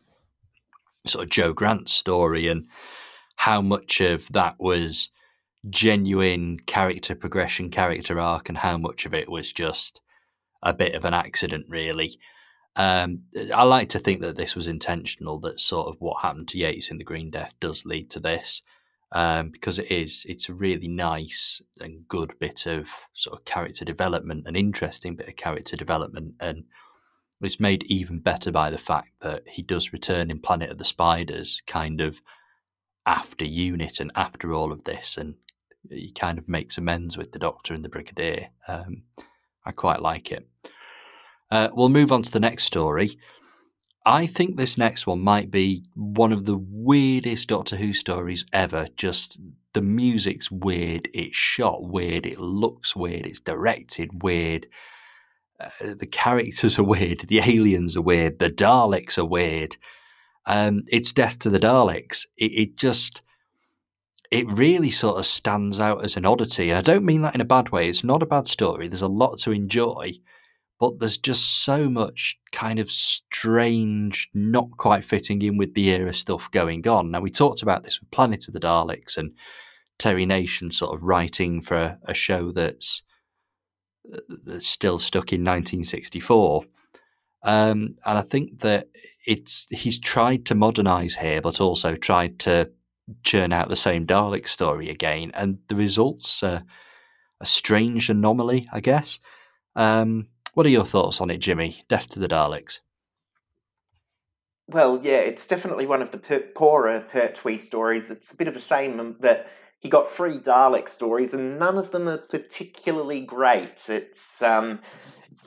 sort 1.07 1.25
of 1.25 1.31
Jo 1.31 1.53
Grant's 1.53 1.93
story 1.93 2.47
and 2.47 2.69
how 3.37 3.61
much 3.61 4.01
of 4.01 4.29
that 4.31 4.55
was 4.59 5.11
genuine 5.68 6.59
character 6.59 7.14
progression, 7.14 7.70
character 7.70 8.20
arc, 8.20 8.48
and 8.48 8.59
how 8.59 8.77
much 8.77 9.07
of 9.07 9.14
it 9.14 9.29
was 9.29 9.53
just 9.53 10.01
a 10.62 10.72
bit 10.72 10.94
of 10.94 11.05
an 11.05 11.14
accident, 11.14 11.66
really. 11.68 12.18
Um, 12.75 13.25
I 13.55 13.64
like 13.64 13.90
to 13.90 13.98
think 13.98 14.20
that 14.22 14.37
this 14.37 14.57
was 14.57 14.66
intentional. 14.66 15.38
That 15.38 15.61
sort 15.61 15.88
of 15.88 16.01
what 16.01 16.22
happened 16.22 16.48
to 16.48 16.59
Yates 16.59 16.90
in 16.90 16.98
the 16.98 17.05
Green 17.05 17.31
Death 17.31 17.55
does 17.61 17.85
lead 17.85 18.11
to 18.11 18.20
this, 18.20 18.62
um, 19.12 19.51
because 19.51 19.79
it 19.79 19.90
is. 19.90 20.25
It's 20.29 20.48
a 20.48 20.55
really 20.55 20.88
nice 20.88 21.61
and 21.79 22.09
good 22.09 22.35
bit 22.40 22.66
of 22.66 22.88
sort 23.12 23.38
of 23.38 23.44
character 23.44 23.85
development, 23.85 24.46
an 24.46 24.57
interesting 24.57 25.16
bit 25.16 25.29
of 25.29 25.37
character 25.37 25.77
development, 25.77 26.35
and 26.40 26.64
it's 27.40 27.61
made 27.61 27.83
even 27.85 28.20
better 28.20 28.51
by 28.51 28.70
the 28.70 28.79
fact 28.79 29.11
that 29.20 29.42
he 29.46 29.62
does 29.62 29.92
return 29.92 30.31
in 30.31 30.38
Planet 30.38 30.70
of 30.70 30.79
the 30.79 30.85
Spiders, 30.85 31.61
kind 31.66 32.01
of 32.01 32.22
after 33.05 33.44
Unit 33.44 34.01
and 34.01 34.12
after 34.14 34.55
all 34.55 34.72
of 34.72 34.85
this, 34.85 35.16
and 35.16 35.35
he 35.90 36.12
kind 36.12 36.38
of 36.38 36.49
makes 36.49 36.79
amends 36.79 37.16
with 37.16 37.33
the 37.33 37.38
Doctor 37.38 37.75
and 37.75 37.85
the 37.85 37.88
Brigadier. 37.88 38.49
Um, 38.68 39.03
I 39.64 39.73
quite 39.73 40.01
like 40.01 40.33
it. 40.33 40.49
Uh, 41.51 41.68
we'll 41.73 41.88
move 41.88 42.12
on 42.12 42.23
to 42.23 42.31
the 42.31 42.40
next 42.40 42.64
story. 42.64 43.18
I 44.05 44.27
think 44.27 44.57
this 44.57 44.79
next 44.79 45.07
one 45.07 45.21
might 45.21 45.51
be 45.51 45.85
one 45.95 46.33
of 46.33 46.45
the 46.45 46.57
weirdest 46.57 47.49
Doctor 47.49 47.77
Who 47.77 47.92
stories 47.92 48.45
ever. 48.53 48.88
Just 48.97 49.38
the 49.75 49.83
music's 49.83 50.51
weird, 50.51 51.09
it's 51.14 51.37
shot 51.37 51.83
weird, 51.83 52.27
it 52.27 52.40
looks 52.40 52.97
weird, 52.97 53.27
it's 53.27 53.40
directed 53.40 54.23
weird. 54.23 54.66
Uh, 55.61 55.95
the 55.99 56.07
characters 56.07 56.79
are 56.79 56.85
weird, 56.85 57.21
the 57.21 57.38
aliens 57.38 57.97
are 57.97 58.03
weird, 58.03 58.38
the 58.38 58.51
Daleks 58.51 59.18
are 59.18 59.25
weird. 59.25 59.77
Um, 60.47 60.83
it's 60.88 61.12
Death 61.12 61.38
to 61.40 61.51
the 61.51 61.61
Daleks. 61.61 62.27
It, 62.37 62.53
it 62.53 62.77
just 62.77 63.22
it 64.33 64.51
really 64.51 64.90
sort 64.90 65.18
of 65.18 65.27
stands 65.27 65.79
out 65.79 66.03
as 66.03 66.16
an 66.16 66.25
oddity. 66.25 66.71
And 66.71 66.79
I 66.79 66.81
don't 66.81 67.05
mean 67.05 67.21
that 67.21 67.35
in 67.35 67.42
a 67.42 67.45
bad 67.45 67.68
way. 67.68 67.87
It's 67.87 68.03
not 68.03 68.23
a 68.23 68.27
bad 68.27 68.47
story. 68.47 68.88
There's 68.88 69.03
a 69.03 69.07
lot 69.07 69.38
to 69.40 69.53
enjoy, 69.53 70.14
but 70.81 70.99
there's 70.99 71.18
just 71.18 71.64
so 71.64 71.90
much 71.90 72.38
kind 72.51 72.79
of 72.79 72.90
strange, 72.90 74.31
not 74.33 74.71
quite 74.79 75.05
fitting 75.05 75.42
in 75.42 75.59
with 75.59 75.75
the 75.75 75.90
era 75.90 76.14
stuff 76.14 76.51
going 76.51 76.88
on. 76.88 77.11
Now, 77.11 77.21
we 77.21 77.31
talked 77.31 77.61
about 77.61 77.85
this 77.85 78.01
with 78.01 78.11
Planet 78.11 78.49
of 78.49 78.55
the 78.55 78.61
Daleks 78.61 79.18
and 79.18 79.33
Terry 79.99 80.25
Nation 80.25 80.71
sort 80.71 80.95
of 80.95 81.03
writing 81.03 81.61
for 81.61 81.99
a, 82.07 82.14
show 82.14 82.53
that's, 82.53 83.03
uh, 84.11 84.16
that's 84.47 84.66
still 84.66 84.99
stuck 84.99 85.35
in 85.35 85.42
1964. 85.42 86.64
Um, 87.42 87.97
and 88.07 88.18
I 88.18 88.23
think 88.23 88.61
that 88.61 88.88
it's 89.27 89.66
he's 89.71 90.01
tried 90.01 90.47
to 90.47 90.55
modernize 90.55 91.16
here, 91.16 91.42
but 91.42 91.61
also 91.61 91.97
tried 91.97 92.38
to 92.40 92.71
churn 93.23 93.53
out 93.53 93.69
the 93.69 93.77
same 93.77 94.07
Dalek 94.07 94.49
story 94.49 94.91
again, 94.91 95.31
and 95.35 95.59
the 95.69 95.75
results 95.75 96.43
are 96.43 96.65
a 97.41 97.47
strange 97.47 98.09
anomaly, 98.09 98.67
I 98.73 98.81
guess. 98.81 99.19
Um, 99.75 100.29
what 100.55 100.67
are 100.67 100.71
your 100.71 100.85
thoughts 100.85 101.21
on 101.21 101.31
it, 101.31 101.38
Jimmy? 101.38 101.83
Death 101.88 102.09
to 102.11 102.21
the 102.21 102.29
Daleks. 102.29 102.81
Well, 104.69 105.01
yeah, 105.03 105.19
it's 105.19 105.47
definitely 105.47 105.87
one 105.87 106.03
of 106.03 106.12
the 106.12 106.19
per- 106.19 106.51
poorer 106.55 107.01
Pertwee 107.01 107.59
stories. 107.59 108.11
It's 108.11 108.33
a 108.33 108.37
bit 108.37 108.49
of 108.49 108.57
a 108.57 108.61
shame 108.61 109.17
that 109.21 109.49
he 109.81 109.88
got 109.88 110.09
three 110.09 110.38
Dalek 110.38 110.88
stories, 110.88 111.35
and 111.35 111.59
none 111.59 111.77
of 111.77 111.91
them 111.91 112.09
are 112.09 112.19
particularly 112.19 113.21
great. 113.21 113.88
It's 113.88 114.41
um, 114.41 114.81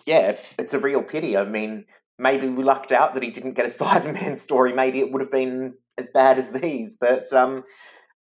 yeah, 0.05 0.35
it's 0.59 0.73
a 0.73 0.79
real 0.79 1.01
pity. 1.01 1.37
I 1.37 1.45
mean, 1.45 1.85
maybe 2.17 2.47
we 2.47 2.63
lucked 2.63 2.91
out 2.91 3.13
that 3.13 3.23
he 3.23 3.31
didn't 3.31 3.53
get 3.53 3.65
a 3.65 3.69
Cyberman 3.83 4.37
story. 4.37 4.73
Maybe 4.73 4.99
it 4.99 5.11
would 5.11 5.21
have 5.21 5.31
been 5.31 5.75
as 5.97 6.09
bad 6.09 6.37
as 6.37 6.51
these, 6.53 6.97
but 6.99 7.31
um, 7.33 7.63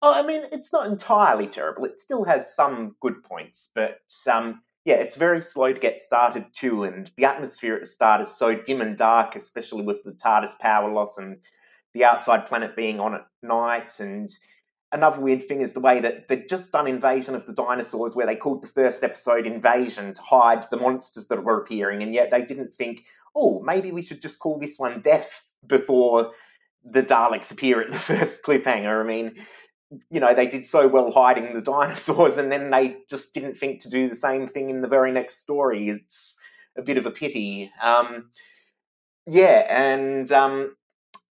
oh, 0.02 0.12
I 0.12 0.26
mean, 0.26 0.42
it's 0.52 0.72
not 0.72 0.87
entirely 0.87 1.46
terrible. 1.46 1.85
It 1.85 1.98
still 1.98 2.24
has 2.24 2.54
some 2.54 2.96
good 3.00 3.22
points, 3.24 3.70
but 3.74 4.00
um, 4.30 4.62
yeah, 4.85 4.96
it's 4.96 5.16
very 5.16 5.40
slow 5.40 5.72
to 5.72 5.80
get 5.80 5.98
started 5.98 6.46
too, 6.52 6.85
and 6.85 7.11
the 7.16 7.24
atmosphere 7.24 7.74
at 7.74 7.83
the 7.83 7.87
start 7.87 8.20
is 8.20 8.37
so 8.37 8.54
dim 8.54 8.80
and 8.80 8.96
dark, 8.96 9.35
especially 9.35 9.83
with 9.83 10.04
the 10.04 10.12
TARDIS 10.12 10.59
power 10.59 10.92
loss 10.92 11.18
and 11.18 11.38
the 11.94 12.04
outside 12.04 12.46
planet 12.46 12.76
being 12.76 13.00
on 13.00 13.14
at 13.14 13.26
night, 13.42 13.98
and 13.98 14.28
another 14.92 15.20
weird 15.20 15.46
thing 15.46 15.61
is 15.61 15.72
the 15.72 15.80
way 15.80 16.00
that 16.00 16.28
they'd 16.28 16.48
just 16.48 16.72
done 16.72 16.87
Invasion 16.87 17.35
of 17.35 17.46
the 17.46 17.52
Dinosaurs, 17.52 18.14
where 18.14 18.26
they 18.26 18.37
called 18.37 18.62
the 18.62 18.68
first 18.68 19.02
episode 19.02 19.46
Invasion 19.46 20.12
to 20.12 20.22
hide 20.22 20.66
the 20.70 20.76
monsters 20.76 21.26
that 21.28 21.44
were 21.44 21.61
appearing, 21.61 22.02
and 22.02 22.14
yet 22.14 22.30
they 22.30 22.42
didn't 22.42 22.74
think, 22.74 23.04
oh, 23.35 23.61
maybe 23.64 23.90
we 23.90 24.03
should 24.03 24.23
just 24.23 24.38
call 24.38 24.59
this 24.59 24.79
one 24.79 25.01
Death 25.01 25.42
before 25.66 26.33
the 26.85 27.03
Daleks 27.03 27.51
appear 27.51 27.81
at 27.81 27.90
the 27.90 27.99
first 28.11 28.42
cliffhanger. 28.42 29.03
I 29.03 29.07
mean, 29.07 29.35
you 30.11 30.20
know, 30.20 30.35
they 30.35 30.47
did 30.47 30.66
so 30.66 30.88
well 30.88 31.11
hiding 31.11 31.55
the 31.55 31.61
dinosaurs, 31.73 32.38
and 32.38 32.51
then 32.51 32.70
they 32.70 32.99
just 33.09 33.35
didn't 33.35 33.57
think 33.57 33.81
to 33.83 33.90
do 33.90 34.09
the 34.09 34.16
same 34.16 34.47
thing 34.47 34.70
in 34.70 34.83
the 34.83 34.88
very 34.88 35.12
next 35.12 35.40
story. 35.40 35.88
It's 35.88 36.38
a 36.77 36.83
bit 36.83 36.99
of 36.99 37.07
a 37.07 37.11
pity. 37.11 37.70
Um, 37.83 38.31
yeah, 39.27 39.66
and 39.68 40.31
um, 40.33 40.77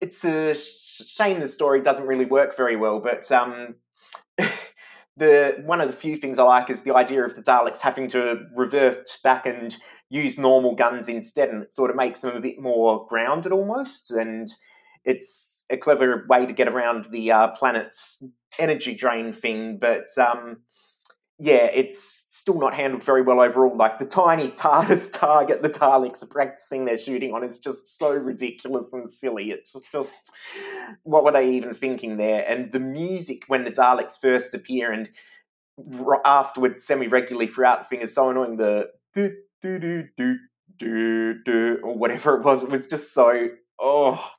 it's 0.00 0.24
a 0.24 0.54
shame 0.54 1.40
the 1.40 1.48
story 1.48 1.80
doesn't 1.80 2.06
really 2.06 2.26
work 2.26 2.56
very 2.56 2.76
well, 2.76 3.00
but 3.00 3.30
um, 3.32 3.76
the 5.16 5.62
one 5.64 5.80
of 5.80 5.88
the 5.88 5.96
few 5.96 6.16
things 6.16 6.38
I 6.38 6.44
like 6.44 6.70
is 6.70 6.82
the 6.82 6.94
idea 6.94 7.24
of 7.24 7.34
the 7.34 7.42
Daleks 7.42 7.80
having 7.80 8.08
to 8.08 8.46
reverse 8.54 9.18
back 9.22 9.46
and 9.46 9.76
use 10.10 10.38
normal 10.38 10.74
guns 10.74 11.08
instead, 11.08 11.50
and 11.50 11.62
it 11.62 11.72
sort 11.72 11.90
of 11.90 11.96
makes 11.96 12.20
them 12.20 12.36
a 12.36 12.40
bit 12.40 12.60
more 12.60 13.06
grounded 13.08 13.52
almost, 13.52 14.10
and 14.10 14.48
it's 15.04 15.64
a 15.70 15.76
clever 15.76 16.26
way 16.28 16.46
to 16.46 16.52
get 16.52 16.68
around 16.68 17.06
the 17.10 17.30
uh, 17.30 17.48
planet's 17.48 18.24
energy 18.58 18.94
drain 18.94 19.32
thing, 19.32 19.78
but 19.78 20.06
um, 20.18 20.58
yeah, 21.38 21.68
it's 21.72 21.98
still 22.34 22.58
not 22.58 22.74
handled 22.74 23.04
very 23.04 23.22
well 23.22 23.40
overall. 23.40 23.76
Like 23.76 23.98
the 23.98 24.06
tiny 24.06 24.48
TARDIS 24.48 25.12
target 25.18 25.62
the 25.62 25.68
Daleks 25.68 26.22
are 26.22 26.26
practicing 26.26 26.84
their 26.84 26.98
shooting 26.98 27.32
on 27.32 27.44
is 27.44 27.58
just 27.58 27.98
so 27.98 28.12
ridiculous 28.12 28.92
and 28.92 29.08
silly. 29.08 29.50
It's 29.50 29.80
just, 29.92 30.32
what 31.04 31.24
were 31.24 31.32
they 31.32 31.50
even 31.50 31.74
thinking 31.74 32.16
there? 32.16 32.44
And 32.48 32.72
the 32.72 32.80
music 32.80 33.42
when 33.46 33.64
the 33.64 33.70
Daleks 33.70 34.18
first 34.20 34.52
appear 34.52 34.90
and 34.92 35.10
afterwards 36.24 36.82
semi 36.82 37.06
regularly 37.06 37.46
throughout 37.46 37.82
the 37.82 37.88
thing 37.88 38.00
is 38.00 38.14
so 38.14 38.30
annoying. 38.30 38.56
The 38.56 38.88
do 39.62 39.78
do 39.78 40.04
do 40.16 40.36
do 40.78 41.34
do 41.44 41.78
or 41.82 41.96
whatever 41.96 42.36
it 42.36 42.44
was, 42.44 42.62
it 42.62 42.70
was 42.70 42.86
just 42.86 43.12
so 43.12 43.48
oh 43.80 44.30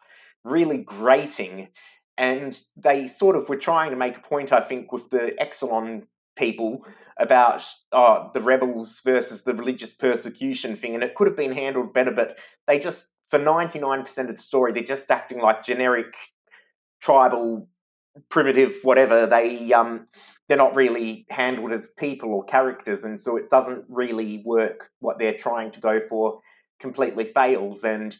really 0.44 0.78
grating. 0.78 1.70
And 2.18 2.60
they 2.76 3.08
sort 3.08 3.38
of 3.38 3.48
were 3.48 3.58
trying 3.58 3.92
to 3.92 3.96
make 3.96 4.18
a 4.18 4.22
point, 4.22 4.52
I 4.52 4.60
think, 4.60 4.92
with 4.92 5.10
the 5.10 5.34
Exxilon 5.42 6.04
people 6.36 6.86
about 7.18 7.64
oh, 7.92 8.30
the 8.34 8.42
rebels 8.42 9.02
versus 9.04 9.44
the 9.44 9.54
religious 9.54 9.94
persecution 9.94 10.76
thing, 10.76 10.96
and 10.96 11.04
it 11.04 11.16
could 11.16 11.28
have 11.28 11.38
been 11.38 11.52
handled 11.52 11.94
better, 11.94 12.12
but 12.12 12.38
they 12.68 12.80
just, 12.80 13.14
for 13.28 13.40
99% 13.40 14.30
of 14.30 14.36
the 14.36 14.38
story, 14.38 14.72
they're 14.72 14.84
just 14.84 15.12
acting 15.12 15.40
like 15.40 15.64
generic 15.64 16.14
tribal 17.02 17.68
primitive 18.30 18.76
whatever 18.84 19.26
they 19.26 19.72
um 19.74 20.08
they're 20.48 20.58
not 20.58 20.76
really 20.76 21.26
handled 21.30 21.72
as 21.72 21.90
people 21.90 22.34
or 22.34 22.44
characters 22.44 23.04
and 23.04 23.20
so 23.20 23.38
it 23.38 23.50
doesn't 23.50 23.86
really 23.88 24.42
work 24.46 24.90
what 25.00 25.20
they're 25.20 25.34
trying 25.34 25.72
to 25.72 25.80
go 25.80 26.00
for. 26.00 26.40
Completely 26.80 27.26
fails 27.26 27.84
and 27.84 28.18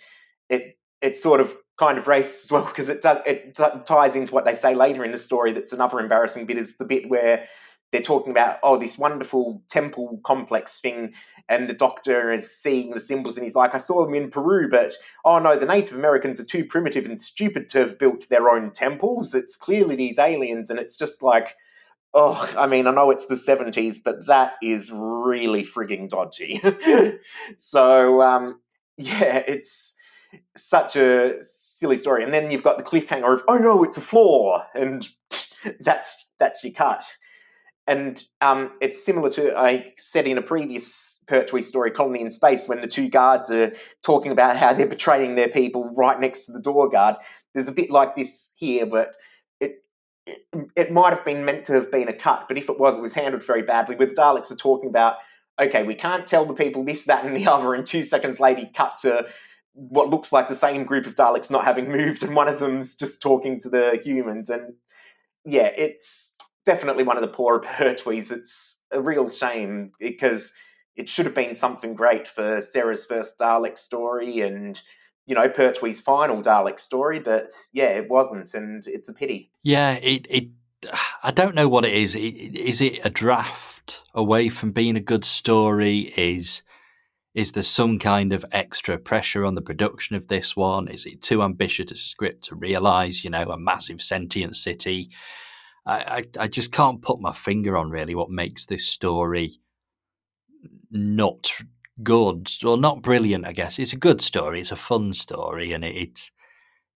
it 0.50 0.78
it 1.02 1.16
sort 1.16 1.40
of 1.42 1.58
kind 1.78 1.98
of 1.98 2.06
racist 2.06 2.44
as 2.44 2.52
well 2.52 2.66
because 2.66 2.90
it 2.90 3.02
does 3.02 3.20
it 3.26 3.58
ties 3.86 4.16
into 4.16 4.34
what 4.34 4.46
they 4.46 4.56
say 4.56 4.76
later 4.76 5.06
in 5.06 5.12
the 5.12 5.18
story 5.18 5.54
that's 5.54 5.72
another 5.72 6.00
embarrassing 6.00 6.46
bit 6.46 6.58
is 6.58 6.78
the 6.78 6.86
bit 6.86 7.10
where 7.10 7.48
they're 7.92 8.02
talking 8.02 8.32
about 8.32 8.58
oh 8.64 8.78
this 8.78 8.98
wonderful 8.98 9.62
temple 9.70 10.20
complex 10.24 10.80
thing 10.80 11.14
and 11.48 11.68
the 11.68 11.74
doctor 11.74 12.32
is 12.32 12.56
seeing 12.56 12.92
the 12.92 13.00
symbols 13.00 13.36
and 13.36 13.44
he's 13.44 13.56
like 13.56 13.74
i 13.74 13.78
saw 13.78 14.06
them 14.06 14.14
in 14.14 14.30
peru 14.30 14.70
but 14.70 14.94
oh 15.26 15.40
no 15.40 15.58
the 15.58 15.66
native 15.66 15.98
americans 15.98 16.40
are 16.40 16.46
too 16.46 16.64
primitive 16.64 17.06
and 17.06 17.20
stupid 17.20 17.68
to 17.70 17.80
have 17.80 17.98
built 17.98 18.28
their 18.30 18.50
own 18.50 18.72
temples. 18.72 19.34
It's 19.34 19.56
clearly 19.56 19.96
these 19.96 20.20
aliens 20.20 20.70
and 20.70 20.80
it's 20.80 20.98
just 20.98 21.22
like 21.22 21.56
oh 22.14 22.52
i 22.58 22.66
mean 22.66 22.88
i 22.88 22.92
know 22.92 23.12
it's 23.12 23.28
the 23.28 23.36
70s 23.36 23.98
but 24.04 24.26
that 24.28 24.54
is 24.62 24.92
really 24.92 25.64
frigging 25.64 26.10
dodgy. 26.10 26.62
So 27.58 28.22
um 28.22 28.60
yeah 28.98 29.44
it's 29.48 29.96
such 30.56 30.96
a 30.96 31.38
silly 31.42 31.98
story. 31.98 32.24
And 32.24 32.34
then 32.34 32.52
you've 32.52 32.64
got 32.64 32.78
the 32.78 32.84
cliffhanger 32.84 33.34
of 33.34 33.44
oh 33.48 33.58
no 33.58 33.84
it's 33.84 33.98
a 33.98 34.02
floor 34.02 34.64
and 34.76 35.08
that's 35.80 36.34
that's 36.40 36.64
your 36.64 36.74
cut 36.74 37.04
and 37.90 38.24
um, 38.40 38.72
it's 38.82 39.04
similar 39.04 39.32
to 39.32 39.58
I 39.58 39.94
said 39.98 40.28
in 40.28 40.38
a 40.38 40.44
previous 40.44 41.24
Pertwee 41.28 41.64
story, 41.64 41.92
Colony 41.92 42.22
in 42.22 42.32
Space, 42.32 42.68
when 42.68 42.82
the 42.82 42.88
two 42.88 43.10
guards 43.10 43.50
are 43.50 43.74
talking 44.04 44.32
about 44.32 44.58
how 44.58 44.74
they're 44.74 44.88
betraying 44.88 45.36
their 45.36 45.50
people 45.50 45.92
right 45.96 46.20
next 46.20 46.46
to 46.46 46.52
the 46.52 46.62
door 46.62 46.88
guard. 46.88 47.16
There's 47.54 47.68
a 47.68 47.74
bit 47.74 47.90
like 47.90 48.16
this 48.16 48.54
here, 48.58 48.86
but 48.86 49.14
it, 49.60 49.84
it, 50.28 50.40
it 50.76 50.92
might 50.92 51.14
have 51.14 51.26
been 51.26 51.46
meant 51.46 51.66
to 51.66 51.74
have 51.74 51.92
been 51.92 52.08
a 52.08 52.14
cut, 52.14 52.46
but 52.48 52.58
if 52.58 52.70
it 52.70 52.80
was, 52.80 52.98
it 52.98 53.02
was 53.02 53.16
handled 53.16 53.44
very 53.44 53.64
badly. 53.64 53.96
Where 53.96 54.08
the 54.08 54.14
Daleks 54.14 54.52
are 54.52 54.56
talking 54.56 54.90
about, 54.90 55.16
okay, 55.60 55.82
we 55.82 55.96
can't 55.96 56.28
tell 56.28 56.46
the 56.46 56.54
people 56.54 56.84
this, 56.84 57.06
that, 57.06 57.26
and 57.26 57.36
the 57.36 57.48
other, 57.48 57.74
and 57.74 57.88
two 57.88 58.04
seconds 58.04 58.40
later, 58.40 58.70
cut 58.76 59.00
to 59.02 59.26
what 59.74 60.10
looks 60.10 60.32
like 60.32 60.48
the 60.48 60.56
same 60.56 60.84
group 60.84 61.08
of 61.08 61.16
Daleks 61.16 61.50
not 61.50 61.66
having 61.66 61.92
moved, 61.92 62.22
and 62.22 62.36
one 62.36 62.48
of 62.48 62.60
them's 62.60 62.94
just 62.96 63.20
talking 63.20 63.60
to 63.62 63.70
the 63.70 64.00
humans, 64.04 64.50
and 64.50 64.74
yeah, 65.46 65.72
it's 65.76 66.29
definitely 66.66 67.04
one 67.04 67.18
of 67.18 67.22
the 67.22 67.28
poorer 67.28 67.60
Pertwees. 67.64 68.32
It's 68.32 68.84
a 68.92 69.02
real 69.02 69.30
shame 69.30 69.92
because 70.00 70.54
it 70.96 71.10
should 71.10 71.26
have 71.26 71.36
been 71.36 71.56
something 71.56 71.94
great 71.94 72.28
for 72.28 72.62
Sarah's 72.62 73.06
first 73.06 73.38
Dalek 73.40 73.78
story 73.78 74.42
and 74.42 74.80
you 75.26 75.36
know 75.36 75.48
Pertwee's 75.48 76.02
final 76.02 76.42
Dalek 76.42 76.80
story, 76.80 77.20
but 77.20 77.52
yeah, 77.72 77.90
it 77.90 78.10
wasn't, 78.10 78.54
and 78.54 78.84
it's 78.88 79.10
a 79.10 79.14
pity. 79.14 79.52
Yeah, 79.64 79.94
it 79.94 80.26
it. 80.30 80.50
I 81.24 81.32
don't 81.32 81.56
know 81.56 81.70
what 81.70 81.86
it 81.86 81.94
is. 81.94 82.16
Is 82.16 82.82
it 82.82 83.00
a 83.06 83.10
draft 83.10 84.02
away 84.14 84.50
from 84.50 84.72
being 84.72 84.96
a 84.96 85.02
good 85.02 85.24
story? 85.24 86.14
Is 86.18 86.64
is 87.36 87.52
there 87.52 87.64
some 87.64 88.00
kind 88.00 88.34
of 88.34 88.44
extra 88.52 88.98
pressure 88.98 89.46
on 89.46 89.56
the 89.56 89.62
production 89.62 90.16
of 90.16 90.28
this 90.28 90.56
one? 90.56 90.88
Is 90.88 91.06
it 91.06 91.22
too 91.22 91.44
ambitious 91.44 91.92
a 91.92 91.96
script 91.96 92.46
to 92.46 92.56
realize, 92.56 93.24
you 93.24 93.30
know, 93.30 93.44
a 93.52 93.58
massive 93.58 94.02
sentient 94.02 94.56
city? 94.56 95.12
I, 95.90 96.24
I, 96.40 96.48
just 96.48 96.72
can't 96.72 97.02
put 97.02 97.20
my 97.20 97.34
finger 97.34 97.76
on 97.76 97.90
really 97.90 98.14
what 98.14 98.30
makes 98.30 98.66
this 98.66 98.88
story 98.88 99.60
not 100.92 101.52
good 102.04 102.52
or 102.64 102.78
not 102.78 103.02
brilliant. 103.02 103.46
I 103.46 103.54
guess 103.54 103.80
it's 103.80 103.94
a 103.94 103.98
good 103.98 104.22
story. 104.22 104.60
It's 104.60 104.72
a 104.72 104.76
fun 104.78 105.14
story, 105.14 105.74
and 105.74 105.84
it, 105.84 105.96
it's 105.96 106.32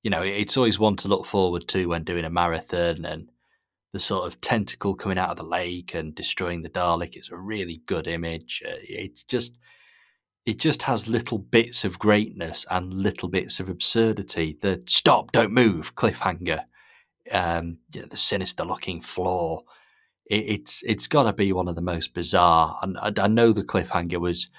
you 0.03 0.09
know 0.09 0.21
it's 0.21 0.57
always 0.57 0.79
one 0.79 0.95
to 0.97 1.07
look 1.07 1.25
forward 1.25 1.67
to 1.69 1.87
when 1.87 2.03
doing 2.03 2.25
a 2.25 2.29
marathon 2.29 3.05
and 3.05 3.29
the 3.93 3.99
sort 3.99 4.25
of 4.27 4.41
tentacle 4.41 4.95
coming 4.95 5.17
out 5.17 5.31
of 5.31 5.37
the 5.37 5.43
lake 5.43 5.93
and 5.93 6.15
destroying 6.15 6.61
the 6.61 6.69
Dalek. 6.69 7.15
It's 7.15 7.31
a 7.31 7.37
really 7.37 7.81
good 7.85 8.07
image. 8.07 8.61
Uh, 8.65 8.75
it's 8.81 9.23
just 9.23 9.57
it 10.45 10.59
just 10.59 10.83
has 10.83 11.07
little 11.07 11.39
bits 11.39 11.83
of 11.83 11.99
greatness 11.99 12.65
and 12.69 12.93
little 12.93 13.29
bits 13.29 13.59
of 13.59 13.69
absurdity. 13.69 14.57
The 14.61 14.83
stop, 14.87 15.31
don't 15.31 15.53
move 15.53 15.95
cliffhanger 15.95 16.65
um, 17.31 17.77
the 17.89 18.17
sinister 18.17 18.63
looking 18.63 19.01
floor. 19.01 19.63
It, 20.25 20.45
it's 20.47 20.83
it's 20.83 21.07
got 21.07 21.23
to 21.23 21.33
be 21.33 21.51
one 21.53 21.67
of 21.67 21.75
the 21.75 21.81
most 21.81 22.13
bizarre. 22.13 22.77
And 22.81 22.97
I, 22.97 23.11
I, 23.17 23.27
know 23.27 23.51
the 23.51 23.63
cliffhanger 23.63 24.19
was 24.19 24.49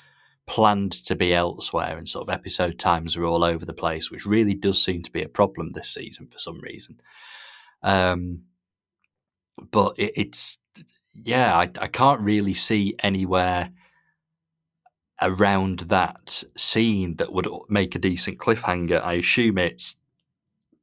planned 0.46 0.92
to 0.92 1.14
be 1.14 1.35
elsewhere, 1.35 1.96
and 1.96 2.09
sort 2.09 2.29
of 2.29 2.35
episode 2.35 2.79
times 2.79 3.16
are 3.16 3.24
all 3.24 3.44
over 3.44 3.64
the 3.64 3.74
place, 3.74 4.11
which 4.11 4.27
really 4.27 4.55
does 4.55 4.83
seem 4.83 5.03
to 5.03 5.12
be 5.12 5.22
a 5.22 5.29
problem 5.29 5.72
this 5.72 5.92
season 5.92 6.27
for 6.27 6.38
some 6.38 6.61
reason. 6.61 7.00
Um, 7.83 8.42
but 9.70 9.94
it, 9.98 10.12
it's 10.16 10.59
yeah, 11.14 11.57
I, 11.57 11.62
I 11.81 11.87
can't 11.87 12.20
really 12.20 12.55
see 12.55 12.94
anywhere 13.00 13.70
around 15.22 15.81
that 15.81 16.44
scene 16.57 17.16
that 17.16 17.33
would 17.33 17.48
make 17.68 17.94
a 17.94 18.00
decent 18.00 18.38
cliffhanger. 18.38 19.03
I 19.03 19.14
assume 19.14 19.59
it's 19.59 19.96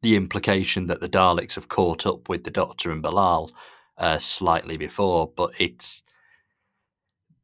the 0.01 0.15
implication 0.15 0.87
that 0.87 0.99
the 0.99 1.09
Daleks 1.09 1.55
have 1.55 1.67
caught 1.67 2.05
up 2.05 2.27
with 2.27 2.43
the 2.43 2.51
Doctor 2.51 2.91
and 2.91 3.03
Bellal 3.03 3.51
uh, 3.97 4.17
slightly 4.17 4.77
before, 4.77 5.31
but 5.35 5.51
it's 5.59 6.03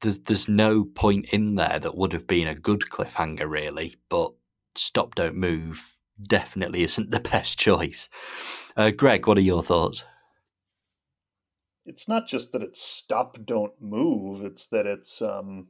there's 0.01 0.19
there's 0.19 0.47
no 0.47 0.83
point 0.83 1.27
in 1.31 1.55
there 1.55 1.79
that 1.79 1.95
would 1.95 2.13
have 2.13 2.27
been 2.27 2.47
a 2.47 2.55
good 2.55 2.81
cliffhanger 2.89 3.49
really. 3.49 3.95
But 4.09 4.33
Stop 4.75 5.15
Don't 5.15 5.35
Move 5.35 5.93
definitely 6.21 6.83
isn't 6.83 7.11
the 7.11 7.19
best 7.19 7.59
choice. 7.59 8.09
Uh, 8.75 8.91
Greg, 8.91 9.27
what 9.27 9.37
are 9.37 9.41
your 9.41 9.63
thoughts? 9.63 10.03
It's 11.85 12.07
not 12.07 12.27
just 12.27 12.51
that 12.51 12.63
it's 12.63 12.81
Stop 12.81 13.37
Don't 13.45 13.79
Move; 13.81 14.43
it's 14.43 14.67
that 14.67 14.85
it's 14.85 15.21
um, 15.21 15.67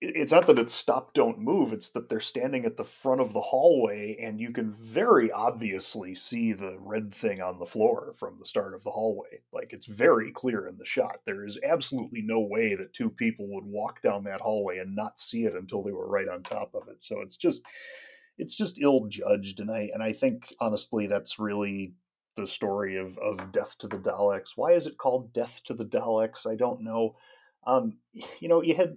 it's 0.00 0.30
not 0.30 0.46
that 0.46 0.58
it's 0.58 0.72
stop 0.72 1.12
don't 1.12 1.40
move 1.40 1.72
it's 1.72 1.90
that 1.90 2.08
they're 2.08 2.20
standing 2.20 2.64
at 2.64 2.76
the 2.76 2.84
front 2.84 3.20
of 3.20 3.32
the 3.32 3.40
hallway 3.40 4.16
and 4.20 4.40
you 4.40 4.52
can 4.52 4.72
very 4.72 5.30
obviously 5.32 6.14
see 6.14 6.52
the 6.52 6.76
red 6.78 7.12
thing 7.12 7.40
on 7.40 7.58
the 7.58 7.66
floor 7.66 8.12
from 8.16 8.36
the 8.38 8.44
start 8.44 8.74
of 8.74 8.84
the 8.84 8.90
hallway 8.90 9.40
like 9.52 9.72
it's 9.72 9.86
very 9.86 10.30
clear 10.30 10.68
in 10.68 10.78
the 10.78 10.84
shot 10.84 11.18
there 11.26 11.44
is 11.44 11.58
absolutely 11.64 12.22
no 12.22 12.38
way 12.38 12.74
that 12.76 12.92
two 12.92 13.10
people 13.10 13.46
would 13.48 13.64
walk 13.64 14.00
down 14.00 14.22
that 14.22 14.40
hallway 14.40 14.78
and 14.78 14.94
not 14.94 15.18
see 15.18 15.44
it 15.44 15.54
until 15.54 15.82
they 15.82 15.92
were 15.92 16.08
right 16.08 16.28
on 16.28 16.42
top 16.42 16.70
of 16.74 16.86
it 16.88 17.02
so 17.02 17.20
it's 17.20 17.36
just 17.36 17.62
it's 18.36 18.56
just 18.56 18.78
ill 18.80 19.06
judged 19.08 19.58
and 19.58 19.70
i 19.70 19.90
and 19.92 20.02
i 20.02 20.12
think 20.12 20.54
honestly 20.60 21.08
that's 21.08 21.40
really 21.40 21.92
the 22.36 22.46
story 22.46 22.96
of 22.96 23.18
of 23.18 23.52
Death 23.52 23.76
to 23.78 23.88
the 23.88 23.98
Daleks. 23.98 24.52
Why 24.54 24.72
is 24.72 24.86
it 24.86 24.96
called 24.96 25.32
Death 25.32 25.60
to 25.64 25.74
the 25.74 25.84
Daleks? 25.84 26.46
I 26.46 26.54
don't 26.54 26.82
know. 26.82 27.16
Um, 27.66 27.98
you 28.40 28.48
know, 28.48 28.62
you 28.62 28.76
had 28.76 28.96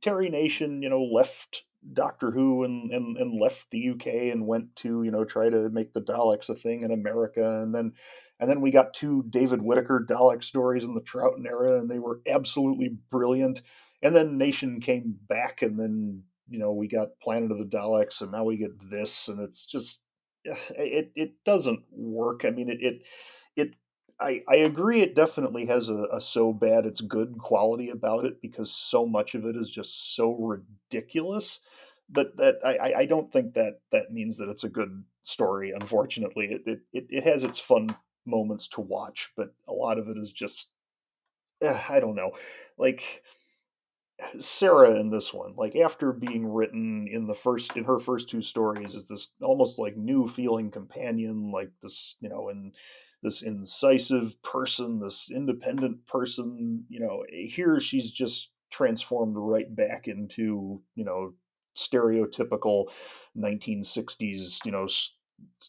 Terry 0.00 0.28
Nation, 0.28 0.82
you 0.82 0.88
know, 0.88 1.02
left 1.02 1.64
Doctor 1.92 2.30
Who 2.32 2.64
and, 2.64 2.90
and 2.92 3.16
and 3.16 3.40
left 3.40 3.70
the 3.70 3.90
UK 3.90 4.06
and 4.32 4.46
went 4.46 4.74
to 4.76 5.02
you 5.02 5.10
know 5.10 5.24
try 5.24 5.48
to 5.48 5.68
make 5.70 5.92
the 5.92 6.02
Daleks 6.02 6.48
a 6.48 6.54
thing 6.54 6.82
in 6.82 6.90
America, 6.90 7.62
and 7.62 7.74
then 7.74 7.92
and 8.40 8.50
then 8.50 8.60
we 8.60 8.70
got 8.70 8.94
two 8.94 9.24
David 9.30 9.62
Whitaker 9.62 10.04
Dalek 10.08 10.42
stories 10.42 10.84
in 10.84 10.94
the 10.94 11.00
Troughton 11.00 11.46
era, 11.46 11.78
and 11.78 11.88
they 11.88 11.98
were 11.98 12.20
absolutely 12.26 12.96
brilliant. 13.10 13.62
And 14.02 14.14
then 14.14 14.38
Nation 14.38 14.80
came 14.80 15.16
back, 15.28 15.62
and 15.62 15.78
then 15.78 16.24
you 16.48 16.58
know 16.58 16.72
we 16.72 16.88
got 16.88 17.20
Planet 17.22 17.52
of 17.52 17.58
the 17.58 17.64
Daleks, 17.64 18.20
and 18.22 18.32
now 18.32 18.44
we 18.44 18.56
get 18.56 18.90
this, 18.90 19.28
and 19.28 19.40
it's 19.40 19.64
just 19.66 20.02
eh, 20.46 20.54
it 20.76 21.12
it 21.14 21.32
doesn't 21.44 21.84
work. 21.92 22.44
I 22.44 22.50
mean, 22.50 22.68
it 22.68 22.78
it. 22.82 23.02
I, 24.20 24.42
I 24.48 24.56
agree. 24.56 25.00
It 25.00 25.14
definitely 25.14 25.66
has 25.66 25.88
a, 25.88 26.06
a 26.12 26.20
so 26.20 26.52
bad 26.52 26.86
it's 26.86 27.00
good 27.00 27.38
quality 27.38 27.90
about 27.90 28.24
it 28.24 28.40
because 28.42 28.70
so 28.70 29.06
much 29.06 29.34
of 29.34 29.44
it 29.44 29.56
is 29.56 29.70
just 29.70 30.16
so 30.16 30.34
ridiculous. 30.34 31.60
But 32.10 32.36
that 32.38 32.56
I, 32.64 32.94
I 33.00 33.06
don't 33.06 33.30
think 33.32 33.54
that 33.54 33.80
that 33.92 34.10
means 34.10 34.38
that 34.38 34.48
it's 34.48 34.64
a 34.64 34.68
good 34.68 35.04
story. 35.22 35.70
Unfortunately, 35.72 36.60
it 36.66 36.80
it, 36.92 37.06
it 37.10 37.24
has 37.24 37.44
its 37.44 37.58
fun 37.60 37.94
moments 38.26 38.66
to 38.68 38.80
watch, 38.80 39.30
but 39.36 39.52
a 39.68 39.72
lot 39.72 39.98
of 39.98 40.08
it 40.08 40.16
is 40.16 40.32
just 40.32 40.70
eh, 41.62 41.80
I 41.88 42.00
don't 42.00 42.14
know, 42.16 42.32
like 42.78 43.22
Sarah 44.40 44.98
in 44.98 45.10
this 45.10 45.32
one, 45.32 45.54
like 45.56 45.76
after 45.76 46.12
being 46.12 46.46
written 46.46 47.06
in 47.08 47.26
the 47.26 47.34
first 47.34 47.76
in 47.76 47.84
her 47.84 47.98
first 47.98 48.28
two 48.28 48.42
stories, 48.42 48.94
is 48.94 49.06
this 49.06 49.28
almost 49.40 49.78
like 49.78 49.96
new 49.96 50.26
feeling 50.26 50.70
companion, 50.70 51.50
like 51.52 51.70
this, 51.82 52.16
you 52.20 52.28
know, 52.28 52.48
and 52.48 52.74
this 53.22 53.42
incisive 53.42 54.40
person, 54.42 55.00
this 55.00 55.30
independent 55.30 56.06
person, 56.06 56.84
you 56.88 57.00
know, 57.00 57.24
here 57.30 57.80
she's 57.80 58.10
just 58.10 58.50
transformed 58.70 59.34
right 59.36 59.74
back 59.74 60.08
into, 60.08 60.82
you 60.94 61.04
know, 61.04 61.32
stereotypical 61.76 62.90
1960s, 63.36 64.58
you 64.64 64.72
know, 64.72 64.86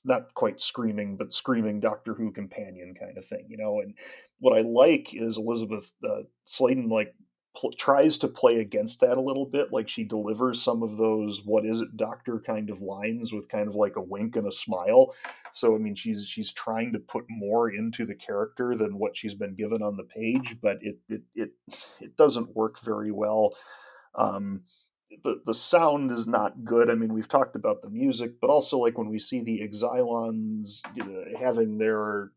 not 0.04 0.34
quite 0.34 0.60
screaming, 0.60 1.18
but 1.18 1.34
screaming 1.34 1.80
Doctor 1.80 2.14
Who 2.14 2.32
companion 2.32 2.95
kind 3.00 3.18
of 3.18 3.26
thing, 3.26 3.45
you 3.47 3.58
know. 3.58 3.80
And 3.80 3.93
what 4.39 4.58
I 4.58 4.62
like 4.62 5.14
is 5.14 5.38
Elizabeth 5.38 5.91
uh, 6.04 6.22
Sladen 6.45 6.89
like 6.89 7.14
pl- 7.56 7.72
tries 7.72 8.18
to 8.20 8.28
play 8.28 8.60
against 8.60 9.00
that 9.02 9.18
a 9.18 9.22
little 9.22 9.45
bit. 9.45 9.72
Like 9.72 9.89
she 9.89 10.04
delivers 10.04 10.62
some 10.62 10.84
of 10.84 10.97
those 10.97 11.43
"What 11.45 11.66
is 11.66 11.82
it, 11.82 11.97
Doctor?" 11.97 12.39
kind 12.39 12.70
of 12.70 12.82
lines 12.82 13.34
with 13.34 13.50
kind 13.50 13.68
of 13.68 13.76
like 13.76 13.95
a 13.95 14.02
wink 14.02 14.36
and 14.36 14.47
a 14.47 14.52
smile. 14.52 15.14
So 15.54 15.76
I 15.76 15.80
mean, 15.80 15.95
she's 15.95 16.26
she's 16.26 16.52
trying 16.52 16.93
to 16.93 17.00
put 17.00 17.26
more 17.30 17.72
into 17.72 18.06
the 18.06 18.16
character 18.16 18.76
than 18.76 18.97
what 18.97 19.18
she's 19.18 19.34
been 19.34 19.56
given 19.56 19.82
on 19.82 19.97
the 19.97 20.04
page, 20.04 20.58
but 20.62 20.80
it 20.82 21.00
it 21.10 21.24
it 21.36 21.52
it 22.00 22.18
doesn't 22.18 22.56
work 22.56 22.80
very 22.82 23.12
well. 23.12 23.56
Um, 24.16 24.64
the 25.24 25.41
the 25.45 25.54
sound 25.54 26.12
is 26.12 26.28
not 26.28 26.64
good. 26.64 26.89
I 26.89 26.93
mean, 26.93 27.14
we've 27.14 27.28
talked 27.28 27.56
about 27.56 27.82
the 27.82 27.89
music, 27.89 28.39
but 28.39 28.50
also 28.50 28.78
like 28.78 28.97
when 28.97 29.10
we 29.10 29.20
see 29.20 29.41
the 29.41 29.62
Exxilons 29.62 30.82
you 30.95 31.04
know, 31.04 31.24
having 31.39 31.78
their 31.78 32.32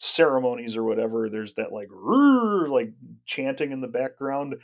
ceremonies 0.00 0.76
or 0.76 0.84
whatever, 0.84 1.28
there's 1.28 1.54
that 1.54 1.72
like 1.72 1.88
like 2.68 2.92
chanting 3.24 3.72
in 3.72 3.80
the 3.80 3.88
background, 3.88 4.56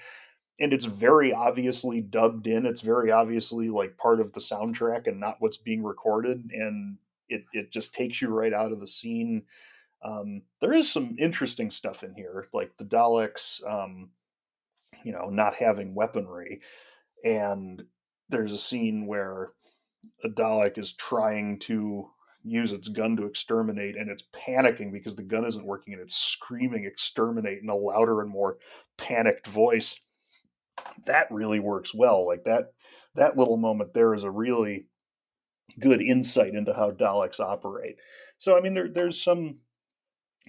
and 0.60 0.72
it's 0.72 0.84
very 0.84 1.32
obviously 1.32 2.00
dubbed 2.00 2.46
in. 2.46 2.66
It's 2.66 2.80
very 2.80 3.10
obviously 3.10 3.68
like 3.68 3.96
part 3.96 4.20
of 4.20 4.32
the 4.32 4.40
soundtrack 4.40 5.06
and 5.06 5.20
not 5.20 5.36
what's 5.40 5.58
being 5.58 5.82
recorded, 5.82 6.50
and 6.52 6.98
it 7.28 7.44
it 7.52 7.70
just 7.72 7.94
takes 7.94 8.20
you 8.20 8.28
right 8.28 8.52
out 8.52 8.72
of 8.72 8.80
the 8.80 8.86
scene. 8.86 9.44
Um, 10.04 10.42
there 10.60 10.72
is 10.72 10.90
some 10.90 11.16
interesting 11.18 11.70
stuff 11.70 12.02
in 12.02 12.14
here, 12.14 12.46
like 12.52 12.76
the 12.76 12.84
Daleks. 12.84 13.60
Um, 13.68 14.10
you 15.04 15.12
know, 15.12 15.26
not 15.26 15.54
having 15.56 15.94
weaponry 15.94 16.60
and 17.24 17.82
there's 18.28 18.52
a 18.52 18.58
scene 18.58 19.06
where 19.06 19.50
a 20.22 20.28
Dalek 20.28 20.78
is 20.78 20.92
trying 20.92 21.58
to 21.60 22.10
use 22.46 22.72
its 22.72 22.88
gun 22.88 23.16
to 23.16 23.26
exterminate 23.26 23.96
and 23.96 24.08
it's 24.08 24.24
panicking 24.32 24.92
because 24.92 25.16
the 25.16 25.22
gun 25.22 25.44
isn't 25.44 25.66
working 25.66 25.94
and 25.94 26.02
it's 26.02 26.14
screaming 26.14 26.84
exterminate 26.84 27.60
in 27.62 27.68
a 27.68 27.74
louder 27.74 28.20
and 28.20 28.30
more 28.30 28.58
panicked 28.96 29.46
voice. 29.48 29.98
That 31.06 31.26
really 31.30 31.58
works 31.58 31.92
well. 31.94 32.26
Like 32.26 32.44
that 32.44 32.72
that 33.16 33.36
little 33.36 33.56
moment 33.56 33.94
there 33.94 34.14
is 34.14 34.22
a 34.22 34.30
really 34.30 34.86
good 35.80 36.00
insight 36.00 36.54
into 36.54 36.72
how 36.72 36.92
Daleks 36.92 37.40
operate. 37.40 37.96
So 38.38 38.56
i 38.56 38.60
mean 38.60 38.74
there 38.74 38.88
there's 38.88 39.22
some 39.22 39.58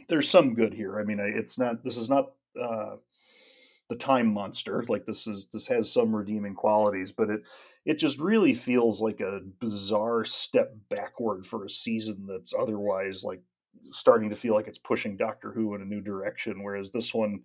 there's 0.07 0.29
some 0.29 0.53
good 0.53 0.73
here. 0.73 0.99
I 0.99 1.03
mean 1.03 1.19
it's 1.19 1.57
not 1.57 1.83
this 1.83 1.97
is 1.97 2.09
not 2.09 2.31
uh, 2.61 2.97
the 3.89 3.95
time 3.95 4.31
monster. 4.31 4.85
Like 4.87 5.05
this 5.05 5.25
is 5.25 5.47
this 5.51 5.67
has 5.67 5.91
some 5.91 6.15
redeeming 6.15 6.53
qualities 6.53 7.11
but 7.11 7.29
it 7.29 7.41
it 7.87 7.99
just 7.99 8.19
really 8.19 8.53
feels 8.53 9.01
like 9.01 9.21
a 9.21 9.39
bizarre 9.61 10.25
step 10.25 10.75
backward 10.89 11.45
for 11.45 11.63
a 11.63 11.69
season 11.69 12.27
that's 12.27 12.53
otherwise 12.53 13.23
like 13.23 13.41
starting 13.91 14.29
to 14.29 14.35
feel 14.35 14.53
like 14.53 14.67
it's 14.67 14.77
pushing 14.77 15.15
doctor 15.15 15.53
who 15.53 15.73
in 15.73 15.81
a 15.81 15.85
new 15.85 16.01
direction 16.01 16.61
whereas 16.63 16.91
this 16.91 17.13
one 17.13 17.39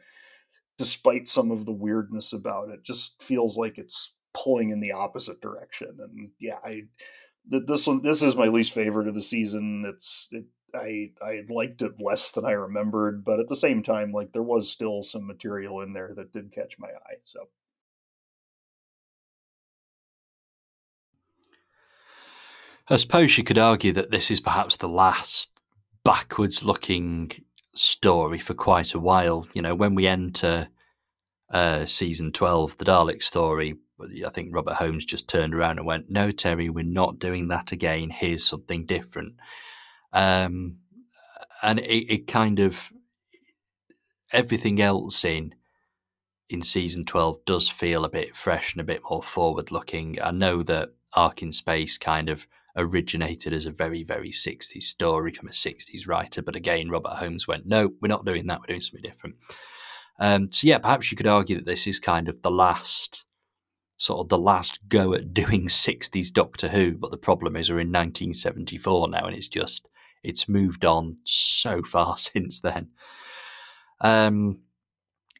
despite 0.78 1.28
some 1.28 1.53
of 1.53 1.64
the 1.64 1.72
weirdness 1.72 2.32
about 2.32 2.70
it 2.70 2.82
just 2.82 3.22
feels 3.22 3.57
like 3.57 3.78
it's 3.78 4.14
pulling 4.34 4.70
in 4.70 4.80
the 4.80 4.90
opposite 4.90 5.40
direction 5.40 5.97
and 6.01 6.30
yeah 6.40 6.59
i 6.64 6.82
this 7.47 7.86
one 7.86 8.03
this 8.03 8.20
is 8.20 8.34
my 8.34 8.47
least 8.47 8.72
favorite 8.72 9.07
of 9.07 9.14
the 9.14 9.22
season 9.22 9.84
it's 9.86 10.28
it 10.32 10.45
I 10.74 11.11
I 11.20 11.43
liked 11.51 11.82
it 11.82 12.01
less 12.01 12.30
than 12.30 12.47
I 12.47 12.53
remembered, 12.53 13.26
but 13.26 13.40
at 13.40 13.49
the 13.49 13.55
same 13.55 13.82
time, 13.82 14.11
like 14.11 14.32
there 14.32 14.43
was 14.43 14.70
still 14.70 15.03
some 15.03 15.26
material 15.26 15.82
in 15.82 15.93
there 15.93 16.14
that 16.16 16.32
did 16.32 16.51
catch 16.51 16.78
my 16.78 16.88
eye. 16.88 17.18
So. 17.24 17.40
I 22.89 22.97
suppose 22.97 23.39
you 23.39 23.45
could 23.45 23.59
argue 23.59 23.93
that 23.93 24.11
this 24.11 24.30
is 24.30 24.41
perhaps 24.41 24.76
the 24.76 24.89
last 24.89 25.51
backwards 26.05 26.64
looking 26.64 27.30
story 27.74 28.39
for 28.39 28.55
quite 28.55 28.95
a 28.95 28.99
while. 28.99 29.47
You 29.55 29.62
know, 29.62 29.74
when 29.74 29.95
we 29.95 30.07
enter 30.07 30.68
uh, 31.51 31.87
season 31.87 32.33
12, 32.33 32.78
the 32.78 32.85
Dalek 32.85 33.22
story, 33.22 33.76
I 34.26 34.30
think 34.30 34.55
Robert 34.55 34.74
Holmes 34.74 35.05
just 35.05 35.28
turned 35.28 35.55
around 35.55 35.78
and 35.78 35.87
went, 35.87 36.11
No, 36.11 36.30
Terry, 36.30 36.68
we're 36.68 36.85
not 36.85 37.18
doing 37.18 37.49
that 37.49 37.70
again. 37.70 38.11
Here's 38.11 38.45
something 38.45 38.85
different. 38.85 39.35
Um, 40.12 40.78
and 41.62 41.78
it, 41.78 42.12
it 42.12 42.26
kind 42.26 42.59
of 42.59 42.93
everything 44.33 44.80
else 44.80 45.24
in 45.24 45.55
in 46.49 46.61
season 46.62 47.05
12 47.05 47.45
does 47.47 47.68
feel 47.68 48.05
a 48.05 48.11
bit 48.11 48.37
fresh 48.37 48.72
and 48.72 48.80
a 48.80 48.85
bit 48.85 49.01
more 49.09 49.22
forward 49.22 49.70
looking. 49.70 50.18
I 50.20 50.33
know 50.33 50.62
that 50.64 50.91
Ark 51.14 51.41
in 51.41 51.53
Space 51.53 51.97
kind 51.97 52.28
of 52.28 52.47
originated 52.76 53.52
as 53.52 53.66
a 53.66 53.72
very, 53.72 54.02
very 54.02 54.30
60s 54.30 54.82
story 54.82 55.32
from 55.32 55.48
a 55.48 55.52
60s 55.52 56.06
writer, 56.06 56.42
but 56.42 56.56
again, 56.56 56.88
Robert 56.88 57.16
Holmes 57.16 57.46
went, 57.46 57.66
no, 57.66 57.90
we're 58.00 58.08
not 58.08 58.24
doing 58.24 58.46
that, 58.46 58.60
we're 58.60 58.66
doing 58.66 58.80
something 58.80 59.08
different. 59.08 59.36
Um, 60.18 60.50
so, 60.50 60.66
yeah, 60.66 60.78
perhaps 60.78 61.10
you 61.10 61.16
could 61.16 61.26
argue 61.26 61.56
that 61.56 61.66
this 61.66 61.86
is 61.86 61.98
kind 61.98 62.28
of 62.28 62.42
the 62.42 62.50
last 62.50 63.24
sort 63.98 64.20
of 64.20 64.28
the 64.28 64.38
last 64.38 64.80
go 64.88 65.14
at 65.14 65.32
doing 65.32 65.66
60s 65.68 66.32
Doctor 66.32 66.68
Who, 66.68 66.92
but 66.92 67.10
the 67.10 67.16
problem 67.16 67.56
is 67.56 67.70
we're 67.70 67.80
in 67.80 67.88
1974 67.88 69.08
now 69.08 69.26
and 69.26 69.36
it's 69.36 69.48
just 69.48 69.88
it's 70.22 70.48
moved 70.48 70.84
on 70.84 71.16
so 71.24 71.82
far 71.82 72.16
since 72.16 72.60
then. 72.60 72.88
Um, 74.00 74.60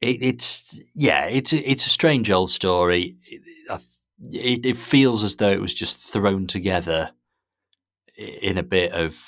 it, 0.01 0.23
it's 0.23 0.81
yeah, 0.95 1.27
it's 1.27 1.53
it's 1.53 1.87
a 1.87 1.91
strange 1.91 2.31
old 2.31 2.51
story. 2.51 3.17
It, 3.25 3.83
it, 4.31 4.67
it 4.67 4.77
feels 4.77 5.25
as 5.25 5.37
though 5.37 5.51
it 5.51 5.61
was 5.61 5.75
just 5.75 5.97
thrown 5.99 6.47
together 6.47 7.11
in 8.17 8.59
a 8.59 8.63
bit 8.63 8.93
of 8.93 9.19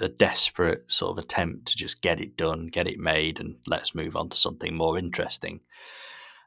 a 0.00 0.08
desperate 0.08 0.90
sort 0.90 1.18
of 1.18 1.24
attempt 1.24 1.66
to 1.66 1.76
just 1.76 2.00
get 2.00 2.20
it 2.20 2.36
done, 2.36 2.66
get 2.66 2.86
it 2.86 2.98
made, 2.98 3.40
and 3.40 3.56
let's 3.66 3.94
move 3.94 4.16
on 4.16 4.28
to 4.30 4.36
something 4.36 4.74
more 4.74 4.98
interesting. 4.98 5.60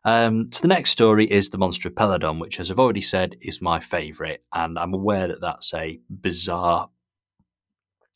Um, 0.06 0.52
so 0.52 0.62
the 0.62 0.68
next 0.68 0.90
story 0.90 1.26
is 1.26 1.50
the 1.50 1.58
Monster 1.58 1.88
of 1.88 1.96
Peladon, 1.96 2.40
which, 2.40 2.60
as 2.60 2.70
I've 2.70 2.80
already 2.80 3.02
said, 3.02 3.36
is 3.42 3.62
my 3.62 3.80
favourite, 3.80 4.42
and 4.52 4.78
I'm 4.78 4.94
aware 4.94 5.28
that 5.28 5.42
that's 5.42 5.74
a 5.74 6.00
bizarre 6.10 6.90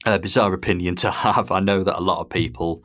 a 0.05 0.20
bizarre 0.20 0.53
opinion 0.53 0.95
to 0.95 1.11
have. 1.11 1.51
I 1.51 1.59
know 1.59 1.84
that 1.84 1.97
a 1.97 2.01
lot 2.01 2.20
of 2.20 2.30
people 2.30 2.84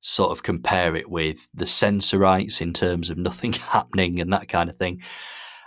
sort 0.00 0.30
of 0.30 0.42
compare 0.42 0.94
it 0.96 1.10
with 1.10 1.48
the 1.52 1.66
Sensorites 1.66 2.60
in 2.60 2.72
terms 2.72 3.10
of 3.10 3.18
nothing 3.18 3.52
happening 3.72 4.20
and 4.20 4.32
that 4.32 4.48
kind 4.48 4.70
of 4.70 4.76
thing. 4.76 5.02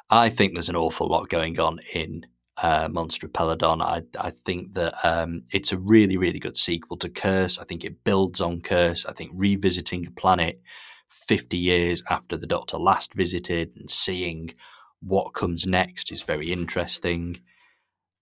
I 0.10 0.30
think 0.30 0.54
there's 0.54 0.70
an 0.70 0.76
awful 0.76 1.08
lot 1.08 1.30
going 1.30 1.60
on 1.60 1.80
in 1.94 2.26
uh, 2.58 2.88
Monster 2.92 3.28
of 3.28 3.34
Peladon. 3.34 3.82
I, 3.82 4.04
I 4.20 4.34
think 4.46 4.74
that 4.74 4.94
um, 5.06 5.44
it's 5.52 5.72
a 5.72 5.78
really, 5.78 6.18
really 6.18 6.40
good 6.40 6.58
sequel 6.58 6.98
to 6.98 7.10
Curse. 7.10 7.58
I 7.58 7.64
think 7.64 7.84
it 7.84 8.04
builds 8.04 8.42
on 8.42 8.62
Curse. 8.62 9.06
I 9.06 9.14
think 9.14 9.32
revisiting 9.34 10.08
a 10.08 10.12
planet 10.12 10.62
50 11.10 11.58
years 11.58 12.04
after 12.10 12.38
the 12.38 12.48
Doctor 12.48 12.78
last 12.78 13.14
visited 13.14 13.72
and 13.76 13.90
seeing 13.90 14.54
what 15.02 15.34
comes 15.34 15.66
next 15.66 16.12
is 16.12 16.22
very 16.22 16.52
interesting. 16.52 17.40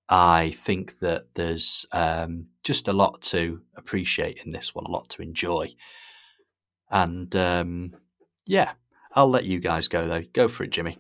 I 0.08 0.52
think 0.52 1.00
that 1.00 1.26
there's 1.36 1.86
um, 1.92 2.48
just 2.64 2.88
a 2.88 2.94
lot 2.94 3.22
to 3.24 3.62
appreciate 3.76 4.40
in 4.44 4.52
this 4.52 4.74
one, 4.74 4.86
a 4.86 4.92
lot 4.92 5.10
to 5.10 5.22
enjoy. 5.22 5.76
And 6.90 7.36
um, 7.36 7.96
yeah, 8.46 8.72
I'll 9.14 9.30
let 9.30 9.46
you 9.46 9.60
guys 9.60 9.88
go 9.88 10.08
though. 10.08 10.24
Go 10.34 10.48
for 10.48 10.64
it, 10.64 10.72
Jimmy. 10.72 10.98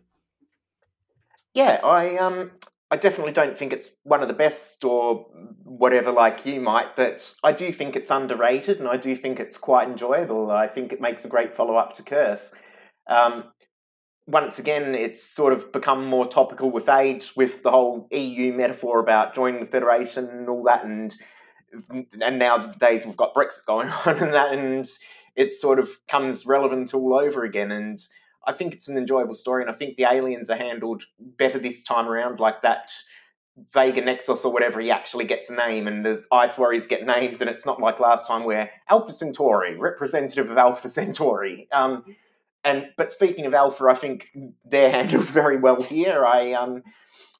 Yeah, 1.54 1.80
I 1.84 2.18
um 2.18 2.52
I 2.92 2.98
definitely 2.98 3.34
don't 3.34 3.58
think 3.58 3.72
it's 3.72 3.90
one 4.04 4.22
of 4.22 4.28
the 4.28 4.34
best 4.34 4.84
or 4.84 5.28
whatever 5.64 6.12
like 6.12 6.46
you 6.46 6.60
might, 6.60 6.96
but 6.96 7.36
I 7.44 7.52
do 7.52 7.72
think 7.72 7.96
it's 7.96 8.10
underrated 8.10 8.80
and 8.80 8.88
I 8.88 8.98
do 8.98 9.16
think 9.16 9.40
it's 9.40 9.58
quite 9.58 9.88
enjoyable. 9.88 10.50
I 10.50 10.68
think 10.68 10.92
it 10.92 11.00
makes 11.00 11.24
a 11.24 11.28
great 11.28 11.54
follow 11.54 11.76
up 11.76 11.96
to 11.96 12.04
Curse. 12.04 12.56
Um, 13.08 13.44
once 14.30 14.60
again, 14.60 14.96
it's 14.96 15.24
sort 15.24 15.54
of 15.54 15.72
become 15.72 16.06
more 16.06 16.28
topical 16.28 16.72
with 16.72 16.90
age, 16.90 17.36
with 17.36 17.64
the 17.64 17.72
whole 17.72 18.08
EU 18.12 18.54
metaphor 18.54 19.00
about 19.00 19.34
joining 19.34 19.60
the 19.60 19.66
Federation 19.66 20.28
and 20.28 20.48
all 20.48 20.64
that, 20.64 20.84
and 20.84 21.16
and 22.22 22.40
nowadays 22.40 23.06
we've 23.06 23.18
got 23.18 23.34
Brexit 23.34 23.66
going 23.68 23.90
on 23.90 24.20
and 24.20 24.34
that, 24.34 24.54
and 24.54 24.88
it 25.36 25.54
sort 25.54 25.80
of 25.80 25.90
comes 26.08 26.46
relevant 26.46 26.94
all 26.94 27.16
over 27.16 27.44
again. 27.44 27.72
And 27.72 28.00
I 28.48 28.54
think 28.54 28.74
it's 28.74 28.88
an 28.88 28.98
enjoyable 28.98 29.34
story, 29.34 29.64
and 29.64 29.70
I 29.70 29.74
think 29.74 29.98
the 29.98 30.06
aliens 30.06 30.50
are 30.50 30.56
handled 30.56 31.04
better 31.20 31.60
this 31.60 31.84
time 31.84 32.08
around, 32.08 32.40
like 32.40 32.62
that 32.62 32.92
Vega 33.74 34.02
Nexos 34.02 34.46
or 34.46 34.54
whatever. 34.54 34.80
He 34.80 34.92
actually 34.92 35.26
gets 35.26 35.50
a 35.50 35.56
name, 35.56 35.88
and 35.88 36.06
the 36.06 36.24
Ice 36.32 36.58
Warriors 36.58 36.88
get 36.88 37.06
names, 37.06 37.42
and 37.42 37.50
it's 37.50 37.66
not 37.66 37.80
like 37.80 38.00
last 38.00 38.28
time 38.28 38.44
where 38.44 38.72
Alpha 38.90 39.12
Centauri, 39.12 39.78
representative 39.78 40.50
of 40.50 40.58
Alpha 40.58 40.90
Centauri. 40.90 41.68
Um, 41.72 42.04
and 42.64 42.88
but 42.98 43.12
speaking 43.12 43.46
of 43.46 43.54
Alpha, 43.54 43.86
I 43.86 43.96
think 43.96 44.32
they're 44.66 44.92
handled 44.92 45.26
very 45.26 45.58
well 45.58 45.82
here. 45.82 46.26
I 46.26 46.54
um, 46.54 46.84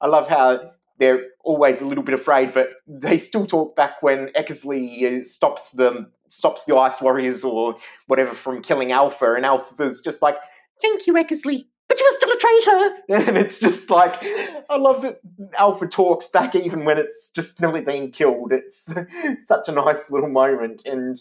I 0.02 0.08
love 0.08 0.28
how 0.28 0.72
they're 1.00 1.24
always 1.44 1.82
a 1.82 1.86
little 1.86 2.04
bit 2.04 2.14
afraid, 2.14 2.54
but 2.54 2.72
they 2.86 3.18
still 3.18 3.46
talk 3.46 3.76
back 3.76 4.04
when 4.04 4.28
Eckersley 4.36 5.22
uh, 5.22 5.24
stops 5.24 5.72
them, 5.72 6.12
stops 6.28 6.66
the 6.66 6.76
Ice 6.76 7.02
Warriors 7.02 7.44
or 7.44 7.78
whatever 8.08 8.36
from 8.36 8.62
killing 8.62 8.92
Alpha, 8.92 9.34
and 9.34 9.46
Alpha's 9.46 10.02
just 10.02 10.22
like, 10.22 10.36
thank 10.82 11.08
you, 11.08 11.14
Eckersley, 11.14 11.66
but 11.88 12.00
you 12.00 12.06
were 12.06 12.18
still 12.18 12.32
a 12.32 12.38
traitor. 12.38 12.96
And 13.30 13.38
it's 13.38 13.60
just 13.60 13.90
like, 13.90 14.24
I 14.70 14.78
love 14.78 15.02
that 15.02 15.20
Alpha 15.58 15.88
talks 15.88 16.28
back 16.28 16.56
even 16.56 16.86
when 16.86 16.98
it's 16.98 17.32
just 17.32 17.60
nearly 17.60 17.82
being 17.82 18.12
killed. 18.12 18.52
It's 18.54 18.94
such 19.46 19.68
a 19.68 19.72
nice 19.72 20.12
little 20.12 20.30
moment. 20.30 20.84
And 20.86 21.20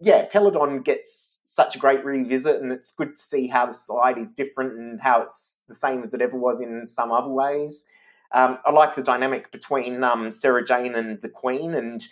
yeah, 0.00 0.26
Peladon 0.28 0.84
gets 0.84 1.40
such 1.44 1.76
a 1.76 1.78
great 1.78 2.04
revisit, 2.04 2.60
and 2.60 2.72
it's 2.72 2.90
good 2.90 3.14
to 3.14 3.22
see 3.22 3.46
how 3.46 3.66
the 3.66 3.72
side 3.72 4.18
is 4.18 4.32
different 4.32 4.72
and 4.72 5.00
how 5.00 5.22
it's 5.22 5.62
the 5.68 5.74
same 5.74 6.02
as 6.02 6.12
it 6.12 6.20
ever 6.20 6.36
was 6.36 6.60
in 6.60 6.88
some 6.88 7.12
other 7.12 7.30
ways. 7.30 7.86
Um, 8.32 8.58
I 8.66 8.72
like 8.72 8.96
the 8.96 9.02
dynamic 9.02 9.52
between 9.52 10.02
um, 10.02 10.32
Sarah 10.32 10.66
Jane 10.66 10.96
and 10.96 11.22
the 11.22 11.28
Queen, 11.28 11.74
and 11.74 12.04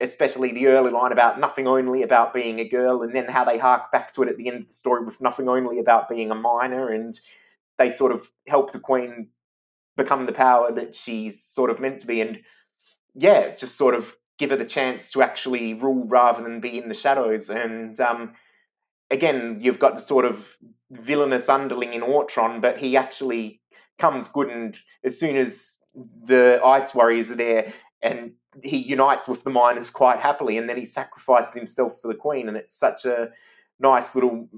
especially 0.00 0.52
the 0.52 0.66
early 0.68 0.90
line 0.90 1.12
about 1.12 1.38
nothing 1.38 1.66
only 1.66 2.02
about 2.02 2.32
being 2.32 2.58
a 2.58 2.68
girl, 2.68 3.02
and 3.02 3.14
then 3.14 3.26
how 3.26 3.44
they 3.44 3.58
hark 3.58 3.90
back 3.92 4.12
to 4.12 4.22
it 4.22 4.28
at 4.28 4.36
the 4.36 4.48
end 4.48 4.62
of 4.62 4.68
the 4.68 4.74
story 4.74 5.04
with 5.04 5.20
nothing 5.20 5.48
only 5.48 5.78
about 5.78 6.08
being 6.08 6.30
a 6.30 6.34
minor, 6.34 6.88
and 6.88 7.20
they 7.78 7.90
sort 7.90 8.12
of 8.12 8.30
help 8.48 8.72
the 8.72 8.80
queen 8.80 9.28
become 9.96 10.26
the 10.26 10.32
power 10.32 10.72
that 10.72 10.94
she's 10.94 11.42
sort 11.42 11.70
of 11.70 11.80
meant 11.80 12.00
to 12.00 12.06
be, 12.06 12.20
and 12.20 12.40
yeah, 13.14 13.54
just 13.56 13.76
sort 13.76 13.94
of 13.94 14.14
give 14.38 14.50
her 14.50 14.56
the 14.56 14.64
chance 14.64 15.10
to 15.10 15.22
actually 15.22 15.74
rule 15.74 16.06
rather 16.06 16.42
than 16.42 16.60
be 16.60 16.78
in 16.78 16.88
the 16.88 16.94
shadows. 16.94 17.50
And 17.50 18.00
um, 18.00 18.32
again, 19.10 19.58
you've 19.60 19.78
got 19.78 19.96
the 19.96 20.02
sort 20.02 20.24
of 20.24 20.56
villainous 20.90 21.48
underling 21.48 21.92
in 21.92 22.00
Ortron, 22.00 22.60
but 22.60 22.78
he 22.78 22.96
actually 22.96 23.60
comes 23.98 24.28
good, 24.28 24.48
and 24.48 24.78
as 25.04 25.18
soon 25.18 25.36
as 25.36 25.76
the 26.24 26.60
Ice 26.64 26.94
Warriors 26.94 27.30
are 27.30 27.36
there, 27.36 27.72
and 28.00 28.32
he 28.62 28.78
unites 28.78 29.28
with 29.28 29.44
the 29.44 29.50
miners 29.50 29.90
quite 29.90 30.18
happily, 30.18 30.58
and 30.58 30.68
then 30.68 30.76
he 30.76 30.84
sacrifices 30.84 31.54
himself 31.54 32.00
for 32.00 32.08
the 32.08 32.18
queen, 32.18 32.48
and 32.48 32.56
it's 32.56 32.74
such 32.74 33.04
a 33.04 33.30
nice 33.78 34.14
little 34.14 34.48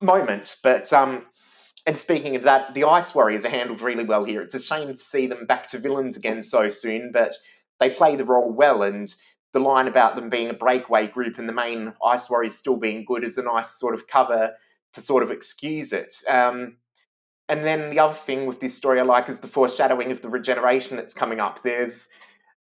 moment. 0.00 0.56
But 0.62 0.92
um, 0.92 1.26
and 1.86 1.98
speaking 1.98 2.36
of 2.36 2.42
that, 2.42 2.74
the 2.74 2.84
Ice 2.84 3.14
Warriors 3.14 3.44
are 3.44 3.50
handled 3.50 3.80
really 3.80 4.04
well 4.04 4.24
here. 4.24 4.42
It's 4.42 4.54
a 4.54 4.60
shame 4.60 4.88
to 4.88 4.96
see 4.96 5.26
them 5.26 5.46
back 5.46 5.68
to 5.68 5.78
villains 5.78 6.16
again 6.16 6.42
so 6.42 6.68
soon, 6.68 7.10
but 7.12 7.34
they 7.78 7.90
play 7.90 8.16
the 8.16 8.24
role 8.24 8.52
well, 8.52 8.82
and 8.82 9.14
the 9.52 9.60
line 9.60 9.88
about 9.88 10.14
them 10.14 10.30
being 10.30 10.50
a 10.50 10.54
breakaway 10.54 11.08
group 11.08 11.38
and 11.38 11.48
the 11.48 11.52
main 11.52 11.92
Ice 12.04 12.30
Warriors 12.30 12.54
still 12.54 12.76
being 12.76 13.04
good 13.04 13.24
is 13.24 13.38
a 13.38 13.42
nice 13.42 13.70
sort 13.70 13.94
of 13.94 14.06
cover 14.06 14.52
to 14.92 15.00
sort 15.00 15.22
of 15.22 15.30
excuse 15.30 15.92
it. 15.92 16.14
Um, 16.28 16.76
and 17.48 17.64
then 17.64 17.90
the 17.90 17.98
other 17.98 18.14
thing 18.14 18.46
with 18.46 18.60
this 18.60 18.76
story 18.76 19.00
I 19.00 19.02
like 19.02 19.28
is 19.28 19.40
the 19.40 19.48
foreshadowing 19.48 20.12
of 20.12 20.22
the 20.22 20.28
regeneration 20.28 20.96
that's 20.96 21.14
coming 21.14 21.40
up. 21.40 21.62
There's 21.64 22.08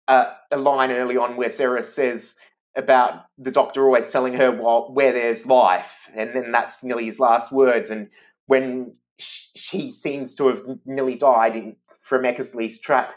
uh, 0.08 0.34
a 0.52 0.58
line 0.58 0.92
early 0.92 1.18
on 1.18 1.38
where 1.38 1.50
Sarah 1.50 1.84
says 1.84 2.38
about 2.76 3.26
the 3.38 3.52
doctor 3.52 3.86
always 3.86 4.10
telling 4.10 4.34
her 4.34 4.52
well, 4.52 4.92
where 4.94 5.12
there's 5.12 5.46
life, 5.46 6.10
and 6.16 6.36
then 6.36 6.52
that's 6.52 6.84
nearly 6.84 7.06
his 7.06 7.20
last 7.20 7.52
words. 7.52 7.90
And 7.90 8.10
when 8.46 8.96
she 9.18 9.90
seems 9.90 10.36
to 10.36 10.48
have 10.48 10.62
nearly 10.86 11.16
died 11.16 11.56
in, 11.56 11.76
from 12.02 12.24
Eckersley's 12.24 12.80
trap, 12.80 13.16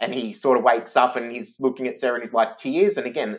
and 0.00 0.14
he 0.14 0.32
sort 0.32 0.56
of 0.56 0.64
wakes 0.64 0.96
up 0.96 1.16
and 1.16 1.30
he's 1.30 1.60
looking 1.60 1.86
at 1.86 1.98
Sarah 1.98 2.14
and 2.14 2.22
he's 2.22 2.32
like 2.32 2.56
tears. 2.56 2.96
And 2.96 3.06
again, 3.06 3.38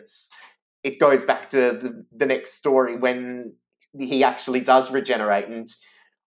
it 0.84 1.00
goes 1.00 1.24
back 1.24 1.48
to 1.48 1.56
the, 1.56 2.04
the 2.16 2.26
next 2.26 2.54
story 2.54 2.96
when 2.96 3.54
he 3.98 4.22
actually 4.22 4.60
does 4.60 4.90
regenerate 4.90 5.48
and 5.48 5.68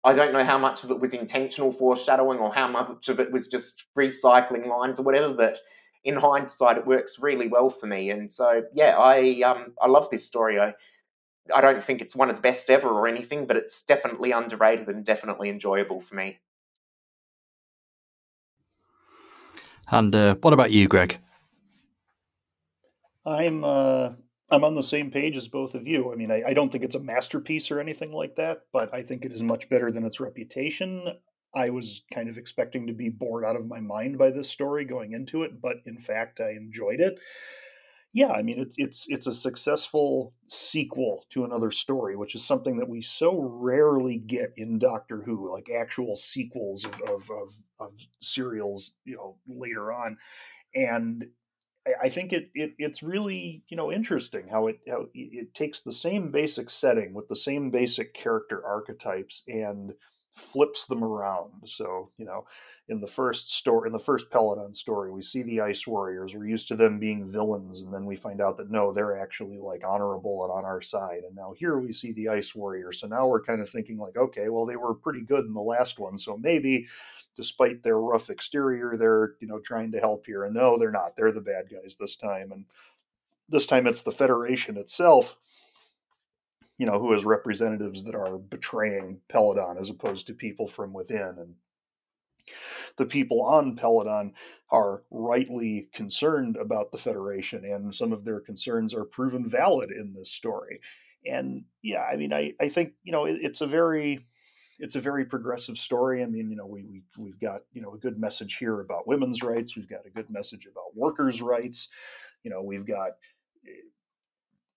I 0.05 0.15
don't 0.15 0.33
know 0.33 0.45
how 0.45 0.59
much 0.59 0.83
of 0.83 0.91
it 0.91 1.01
was 1.01 1.15
intentional 1.15 1.73
foreshadowing 1.73 2.39
or 2.39 2.53
how 2.53 2.67
much 2.67 3.09
of 3.09 3.21
it 3.21 3.31
was 3.31 3.47
just 3.47 3.85
recycling 3.97 4.67
lines 4.67 4.99
or 4.99 5.05
whatever, 5.05 5.33
but 5.33 5.59
in 6.05 6.17
hindsight, 6.17 6.79
it 6.79 6.87
works 6.87 7.19
really 7.21 7.49
well 7.49 7.71
for 7.71 7.87
me. 7.87 8.11
And 8.11 8.31
so, 8.31 8.63
yeah, 8.75 8.97
I 8.99 9.43
um, 9.43 9.75
I 9.81 9.89
love 9.89 10.11
this 10.11 10.27
story. 10.27 10.61
I 10.61 10.75
I 11.55 11.61
don't 11.61 11.83
think 11.83 12.01
it's 12.01 12.17
one 12.17 12.31
of 12.31 12.37
the 12.37 12.43
best 12.43 12.71
ever 12.71 12.89
or 12.89 13.09
anything, 13.09 13.47
but 13.47 13.57
it's 13.57 13.85
definitely 13.85 14.33
underrated 14.33 14.89
and 14.89 15.05
definitely 15.05 15.49
enjoyable 15.49 16.01
for 16.01 16.15
me. 16.15 16.39
And 19.91 20.15
uh, 20.15 20.37
what 20.41 20.55
about 20.55 20.71
you, 20.71 20.89
Greg? 20.89 21.19
I'm 23.27 23.63
uh, 23.63 24.11
I'm 24.51 24.65
on 24.65 24.75
the 24.75 24.83
same 24.83 25.11
page 25.11 25.37
as 25.37 25.49
both 25.49 25.75
of 25.75 25.87
you. 25.87 26.13
I 26.13 26.17
mean, 26.17 26.31
I, 26.31 26.43
I, 26.49 26.55
don't 26.55 26.71
think 26.71 26.85
it's 26.85 26.95
a 26.95 27.01
masterpiece 27.01 27.71
or 27.71 27.81
anything 27.81 28.13
like 28.13 28.37
that, 28.37 28.63
but 28.73 28.93
I 28.93 29.03
think 29.03 29.25
it 29.25 29.33
is 29.33 29.43
much 29.43 29.69
better 29.69 29.91
than 29.91 30.05
its 30.05 30.21
reputation. 30.21 31.05
I 31.55 31.71
was 31.71 32.03
kind 32.13 32.29
of 32.29 32.39
expecting 32.39 32.87
to 32.87 32.93
be 32.93 33.09
bored 33.09 33.45
out 33.45 33.57
of 33.57 33.67
my 33.67 33.81
mind 33.81 34.19
by 34.19 34.31
this 34.31 34.49
story 34.49 34.85
going 34.85 35.13
into 35.13 35.43
it, 35.43 35.61
but 35.61 35.77
in 35.85 35.99
fact, 35.99 36.41
I 36.41 36.51
enjoyed 36.53 37.01
it. 37.01 37.19
Yeah, 38.15 38.33
I 38.33 38.43
mean, 38.43 38.59
it's 38.59 38.75
it's 38.77 39.07
it's 39.09 39.27
a 39.27 39.33
successful 39.33 40.35
sequel 40.47 41.25
to 41.31 41.45
another 41.45 41.71
story, 41.71 42.15
which 42.15 42.35
is 42.35 42.45
something 42.45 42.77
that 42.77 42.89
we 42.89 43.01
so 43.01 43.41
rarely 43.41 44.19
get 44.19 44.53
in 44.57 44.79
Doctor 44.79 45.23
Who, 45.23 45.51
like 45.51 45.71
actual 45.71 46.17
sequels 46.17 46.85
of 46.85 47.01
of, 47.03 47.31
of, 47.31 47.55
of 47.81 47.93
serials, 48.21 48.93
you 49.05 49.17
know, 49.17 49.37
later 49.47 49.93
on. 49.93 50.19
And 50.75 51.27
I 52.01 52.11
think 52.11 52.33
it, 52.33 52.51
it 52.55 52.75
it's 52.79 53.03
really 53.03 53.65
you 53.69 53.77
know 53.77 53.91
interesting 53.91 54.47
how 54.49 54.67
it 54.69 54.81
how 54.89 55.07
it 55.15 55.55
takes 55.55 55.81
the 55.81 55.93
same 55.93 56.31
basic 56.31 56.71
setting 56.71 57.15
with 57.15 57.29
the 57.29 57.37
same 57.37 57.71
basic 57.71 58.15
character 58.15 58.65
archetypes 58.65 59.43
and 59.49 59.95
flips 60.35 60.87
them 60.87 61.05
around. 61.05 61.51
So, 61.67 62.11
you 62.17 62.25
know, 62.25 62.47
in 62.89 63.01
the 63.01 63.07
first 63.07 63.55
story, 63.55 63.89
in 63.89 63.93
the 63.93 63.99
first 63.99 64.31
Peladon 64.31 64.75
story, 64.75 65.11
we 65.11 65.21
see 65.21 65.43
the 65.43 65.61
Ice 65.61 65.87
Warriors. 65.87 66.35
We're 66.35 66.47
used 66.47 66.69
to 66.69 66.77
them 66.77 66.99
being 66.99 67.29
villains, 67.29 67.81
and 67.81 67.93
then 67.93 68.07
we 68.07 68.17
find 68.17 68.41
out 68.41 68.57
that 68.57 68.71
no, 68.71 68.93
they're 68.93 69.19
actually 69.19 69.59
like 69.59 69.85
honorable 69.87 70.43
and 70.45 70.53
on 70.53 70.65
our 70.65 70.81
side. 70.81 71.23
And 71.27 71.37
now 71.37 71.53
here 71.57 71.79
we 71.79 71.93
see 71.93 72.13
the 72.13 72.29
Ice 72.29 72.55
Warriors. 72.55 73.01
So 73.01 73.07
now 73.07 73.27
we're 73.27 73.43
kind 73.43 73.61
of 73.61 73.69
thinking 73.69 73.99
like, 73.99 74.17
okay, 74.17 74.49
well, 74.49 74.65
they 74.65 74.77
were 74.77 74.95
pretty 74.95 75.21
good 75.21 75.45
in 75.45 75.55
the 75.55 75.61
last 75.61 75.99
one, 75.99 76.17
so 76.17 76.39
maybe, 76.39 76.89
despite 77.37 77.83
their 77.83 77.99
rough 77.99 78.31
exterior, 78.31 78.97
they're 78.97 79.35
you 79.41 79.47
know 79.47 79.61
trying 79.61 79.93
to 79.93 80.01
help 80.01 80.27
here. 80.27 80.45
And 80.45 80.55
no, 80.55 80.79
they're 80.79 80.91
not. 80.91 81.17
They're 81.17 81.33
the 81.33 81.41
bad 81.43 81.67
guys 81.71 81.97
this 82.01 82.17
time, 82.17 82.53
and 82.53 82.65
this 83.49 83.67
time 83.67 83.87
it's 83.87 84.03
the 84.03 84.13
Federation 84.13 84.79
itself 84.79 85.37
you 86.79 86.87
know, 86.87 86.99
who 86.99 87.13
has 87.13 87.25
representatives 87.25 88.05
that 88.05 88.15
are 88.15 88.39
betraying 88.39 89.21
Peladon 89.33 89.79
as 89.79 89.91
opposed 89.91 90.27
to 90.27 90.35
people 90.35 90.67
from 90.67 90.93
within. 90.93 91.35
And 91.39 91.55
the 92.97 93.07
people 93.07 93.43
on 93.43 93.77
Peladon 93.77 94.33
are 94.71 95.03
rightly 95.11 95.89
concerned 95.93 96.57
about 96.57 96.91
the 96.91 96.99
Federation, 96.99 97.65
and 97.65 97.95
some 97.95 98.13
of 98.13 98.25
their 98.25 98.41
concerns 98.41 98.95
are 98.95 99.05
proven 99.05 99.47
valid 99.47 99.91
in 99.91 100.15
this 100.15 100.31
story. 100.31 100.81
And 101.27 101.65
yeah, 101.83 102.03
I 102.03 102.17
mean, 102.17 102.33
I, 102.33 102.55
I 102.61 102.69
think, 102.69 102.95
you 103.05 103.13
know, 103.13 103.27
it, 103.27 103.39
it's 103.43 103.61
a 103.61 103.67
very 103.67 104.27
it's 104.79 104.97
a 104.97 105.01
very 105.01 105.25
progressive 105.25 105.79
story. 105.79 106.23
I 106.23 106.27
mean, 106.27 106.51
you 106.51 106.57
know, 106.57 106.67
we, 106.67 106.85
we 106.85 107.03
we've 107.17 107.39
got 107.39 107.61
you 107.73 107.81
know 107.81 107.95
a 107.95 107.99
good 107.99 108.19
message 108.19 108.57
here 108.57 108.81
about 108.81 109.07
women's 109.07 109.43
rights. 109.43 109.77
We've 109.77 109.89
got 109.89 110.07
a 110.07 110.11
good 110.11 110.29
message 110.29 110.67
about 110.67 110.97
workers' 110.97 111.41
rights. 111.41 111.89
You 112.43 112.51
know, 112.51 112.63
we've 112.63 112.85
got 112.87 113.11
eh, 113.65 113.87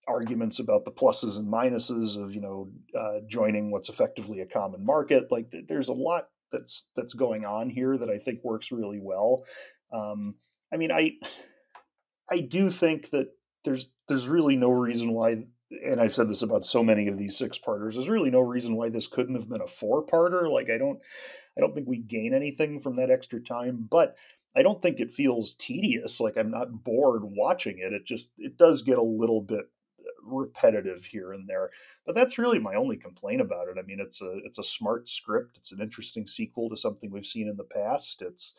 arguments 0.07 0.59
about 0.59 0.85
the 0.85 0.91
pluses 0.91 1.37
and 1.37 1.51
minuses 1.51 2.21
of 2.21 2.33
you 2.33 2.41
know 2.41 2.69
uh, 2.97 3.19
joining 3.27 3.71
what's 3.71 3.89
effectively 3.89 4.41
a 4.41 4.45
common 4.45 4.85
market. 4.85 5.31
Like 5.31 5.51
th- 5.51 5.67
there's 5.67 5.89
a 5.89 5.93
lot 5.93 6.27
that's 6.51 6.87
that's 6.95 7.13
going 7.13 7.45
on 7.45 7.69
here 7.69 7.97
that 7.97 8.09
I 8.09 8.17
think 8.17 8.43
works 8.43 8.71
really 8.71 8.99
well. 9.01 9.45
Um, 9.91 10.35
I 10.73 10.77
mean, 10.77 10.91
I 10.91 11.13
I 12.29 12.39
do 12.39 12.69
think 12.69 13.09
that 13.11 13.29
there's 13.63 13.89
there's 14.07 14.27
really 14.27 14.55
no 14.55 14.69
reason 14.69 15.13
why 15.13 15.45
and 15.85 15.99
I've 15.99 16.13
said 16.13 16.29
this 16.29 16.41
about 16.41 16.65
so 16.65 16.83
many 16.83 17.07
of 17.07 17.17
these 17.17 17.37
six 17.37 17.57
parters, 17.57 17.95
there's 17.95 18.09
really 18.09 18.29
no 18.29 18.41
reason 18.41 18.75
why 18.75 18.89
this 18.89 19.07
couldn't 19.07 19.35
have 19.35 19.49
been 19.49 19.61
a 19.61 19.67
four 19.67 20.05
parter. 20.05 20.49
Like 20.49 20.69
I 20.69 20.77
don't 20.77 20.99
I 21.57 21.61
don't 21.61 21.73
think 21.73 21.87
we 21.87 21.99
gain 21.99 22.33
anything 22.33 22.79
from 22.79 22.97
that 22.97 23.09
extra 23.09 23.41
time, 23.41 23.87
but 23.89 24.15
I 24.55 24.63
don't 24.63 24.81
think 24.81 24.99
it 24.99 25.11
feels 25.11 25.55
tedious. 25.55 26.19
Like 26.19 26.37
I'm 26.37 26.51
not 26.51 26.83
bored 26.83 27.23
watching 27.23 27.79
it. 27.79 27.93
It 27.93 28.05
just 28.05 28.31
it 28.37 28.57
does 28.57 28.83
get 28.83 28.97
a 28.97 29.03
little 29.03 29.41
bit 29.41 29.65
repetitive 30.25 31.05
here 31.05 31.31
and 31.33 31.47
there. 31.47 31.69
But 32.05 32.15
that's 32.15 32.37
really 32.37 32.59
my 32.59 32.75
only 32.75 32.97
complaint 32.97 33.41
about 33.41 33.67
it. 33.67 33.77
I 33.79 33.83
mean, 33.83 33.99
it's 33.99 34.21
a 34.21 34.39
it's 34.43 34.59
a 34.59 34.63
smart 34.63 35.07
script. 35.07 35.57
It's 35.57 35.71
an 35.71 35.81
interesting 35.81 36.27
sequel 36.27 36.69
to 36.69 36.77
something 36.77 37.11
we've 37.11 37.25
seen 37.25 37.47
in 37.47 37.57
the 37.57 37.63
past. 37.63 38.21
It's 38.21 38.53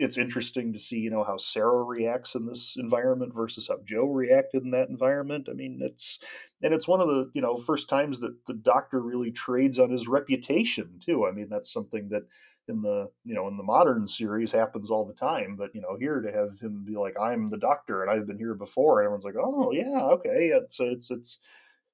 it's 0.00 0.16
interesting 0.16 0.72
to 0.72 0.78
see, 0.78 0.98
you 0.98 1.10
know, 1.10 1.24
how 1.24 1.36
Sarah 1.36 1.82
reacts 1.82 2.34
in 2.34 2.46
this 2.46 2.74
environment 2.78 3.34
versus 3.34 3.68
how 3.68 3.80
Jo 3.84 4.06
reacted 4.06 4.64
in 4.64 4.70
that 4.70 4.88
environment. 4.88 5.48
I 5.50 5.52
mean, 5.52 5.78
it's 5.82 6.18
and 6.62 6.72
it's 6.72 6.88
one 6.88 7.00
of 7.00 7.08
the, 7.08 7.30
you 7.34 7.42
know, 7.42 7.58
first 7.58 7.88
times 7.88 8.20
that 8.20 8.46
the 8.46 8.54
doctor 8.54 9.00
really 9.00 9.30
trades 9.30 9.78
on 9.78 9.90
his 9.90 10.08
reputation 10.08 10.98
too. 11.04 11.26
I 11.26 11.32
mean, 11.32 11.48
that's 11.50 11.70
something 11.70 12.08
that 12.08 12.22
in 12.70 12.80
the 12.80 13.10
you 13.24 13.34
know 13.34 13.48
in 13.48 13.58
the 13.58 13.62
modern 13.62 14.06
series 14.06 14.50
happens 14.50 14.90
all 14.90 15.04
the 15.04 15.12
time 15.12 15.56
but 15.56 15.74
you 15.74 15.80
know 15.82 15.96
here 15.98 16.20
to 16.20 16.32
have 16.32 16.58
him 16.58 16.82
be 16.86 16.96
like 16.96 17.14
i'm 17.20 17.50
the 17.50 17.58
doctor 17.58 18.02
and 18.02 18.10
i've 18.10 18.26
been 18.26 18.38
here 18.38 18.54
before 18.54 19.00
and 19.00 19.04
everyone's 19.04 19.24
like 19.24 19.34
oh 19.38 19.70
yeah 19.72 20.00
okay 20.04 20.46
it's 20.54 20.80
it's 20.80 21.10
it's 21.10 21.38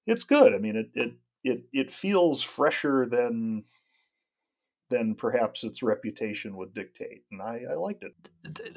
it's 0.06 0.24
good. 0.24 0.54
I 0.54 0.58
mean 0.58 0.76
it 0.76 0.90
it 0.94 1.12
it, 1.44 1.64
it 1.72 1.92
feels 1.92 2.42
fresher 2.42 3.06
than 3.06 3.64
than 4.88 5.14
perhaps 5.16 5.64
its 5.64 5.82
reputation 5.82 6.56
would 6.56 6.72
dictate 6.72 7.24
and 7.32 7.42
i 7.42 7.60
i 7.70 7.74
liked 7.74 8.04
it. 8.04 8.14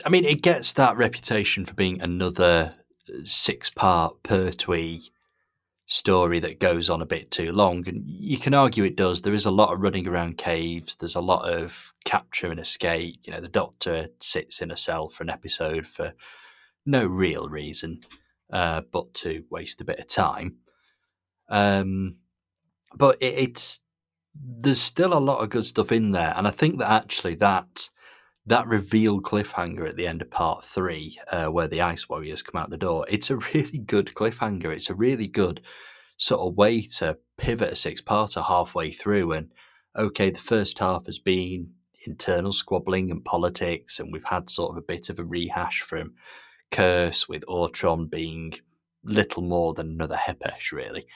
I 0.05 0.09
mean 0.09 0.25
it 0.25 0.41
gets 0.41 0.73
that 0.73 0.97
reputation 0.97 1.65
for 1.65 1.75
being 1.75 2.01
another 2.01 2.73
uh, 3.09 3.21
six 3.23 3.69
part 3.69 4.21
per 4.23 4.47
pertwee 4.47 5.11
story 5.89 6.39
that 6.39 6.59
goes 6.59 6.87
on 6.87 7.01
a 7.01 7.05
bit 7.05 7.31
too 7.31 7.51
long. 7.51 7.83
And 7.87 8.03
you 8.05 8.37
can 8.37 8.53
argue 8.53 8.83
it 8.83 8.95
does. 8.95 9.21
There 9.21 9.33
is 9.33 9.45
a 9.45 9.51
lot 9.51 9.73
of 9.73 9.81
running 9.81 10.07
around 10.07 10.37
caves. 10.37 10.95
There's 10.95 11.15
a 11.15 11.21
lot 11.21 11.49
of 11.49 11.93
capture 12.05 12.51
and 12.51 12.59
escape. 12.59 13.21
You 13.25 13.33
know, 13.33 13.41
the 13.41 13.49
Doctor 13.49 14.09
sits 14.19 14.61
in 14.61 14.69
a 14.69 14.77
cell 14.77 15.09
for 15.09 15.23
an 15.23 15.31
episode 15.31 15.87
for 15.87 16.13
no 16.85 17.05
real 17.07 17.49
reason, 17.49 18.01
uh, 18.53 18.81
but 18.91 19.15
to 19.15 19.43
waste 19.49 19.81
a 19.81 19.85
bit 19.85 19.99
of 19.99 20.07
time. 20.07 20.57
Um, 21.49 22.19
but 22.95 23.17
it, 23.19 23.33
it's 23.37 23.81
there's 24.35 24.79
still 24.79 25.13
a 25.13 25.19
lot 25.19 25.39
of 25.39 25.49
good 25.49 25.65
stuff 25.65 25.91
in 25.91 26.11
there, 26.11 26.33
and 26.37 26.47
I 26.47 26.51
think 26.51 26.77
that 26.77 26.91
actually 26.91 27.33
that 27.35 27.89
that 28.45 28.67
reveal 28.67 29.21
cliffhanger 29.21 29.87
at 29.87 29.95
the 29.95 30.07
end 30.07 30.21
of 30.21 30.31
part 30.31 30.65
three, 30.65 31.19
uh, 31.31 31.47
where 31.47 31.67
the 31.67 31.81
Ice 31.81 32.09
Warriors 32.09 32.41
come 32.41 32.59
out 32.59 32.69
the 32.69 32.77
door, 32.77 33.05
it's 33.09 33.29
a 33.29 33.37
really 33.53 33.79
good 33.79 34.13
cliffhanger. 34.13 34.73
It's 34.73 34.89
a 34.89 34.95
really 34.95 35.27
good 35.27 35.61
sort 36.17 36.41
of 36.41 36.57
way 36.57 36.81
to 36.81 37.17
pivot 37.37 37.73
a 37.73 37.75
six 37.75 38.01
parter 38.01 38.45
halfway 38.45 38.91
through. 38.91 39.31
And 39.31 39.51
okay, 39.97 40.29
the 40.29 40.39
first 40.39 40.79
half 40.79 41.05
has 41.05 41.19
been 41.19 41.71
internal 42.05 42.53
squabbling 42.53 43.11
and 43.11 43.23
politics, 43.23 43.99
and 43.99 44.11
we've 44.11 44.25
had 44.25 44.49
sort 44.49 44.71
of 44.71 44.77
a 44.77 44.85
bit 44.85 45.09
of 45.09 45.19
a 45.19 45.23
rehash 45.23 45.81
from 45.81 46.13
Curse 46.71 47.27
with 47.27 47.45
Ortron 47.47 48.09
being 48.09 48.53
little 49.03 49.41
more 49.41 49.73
than 49.73 49.89
another 49.89 50.15
Hepesh, 50.15 50.71
really. 50.71 51.07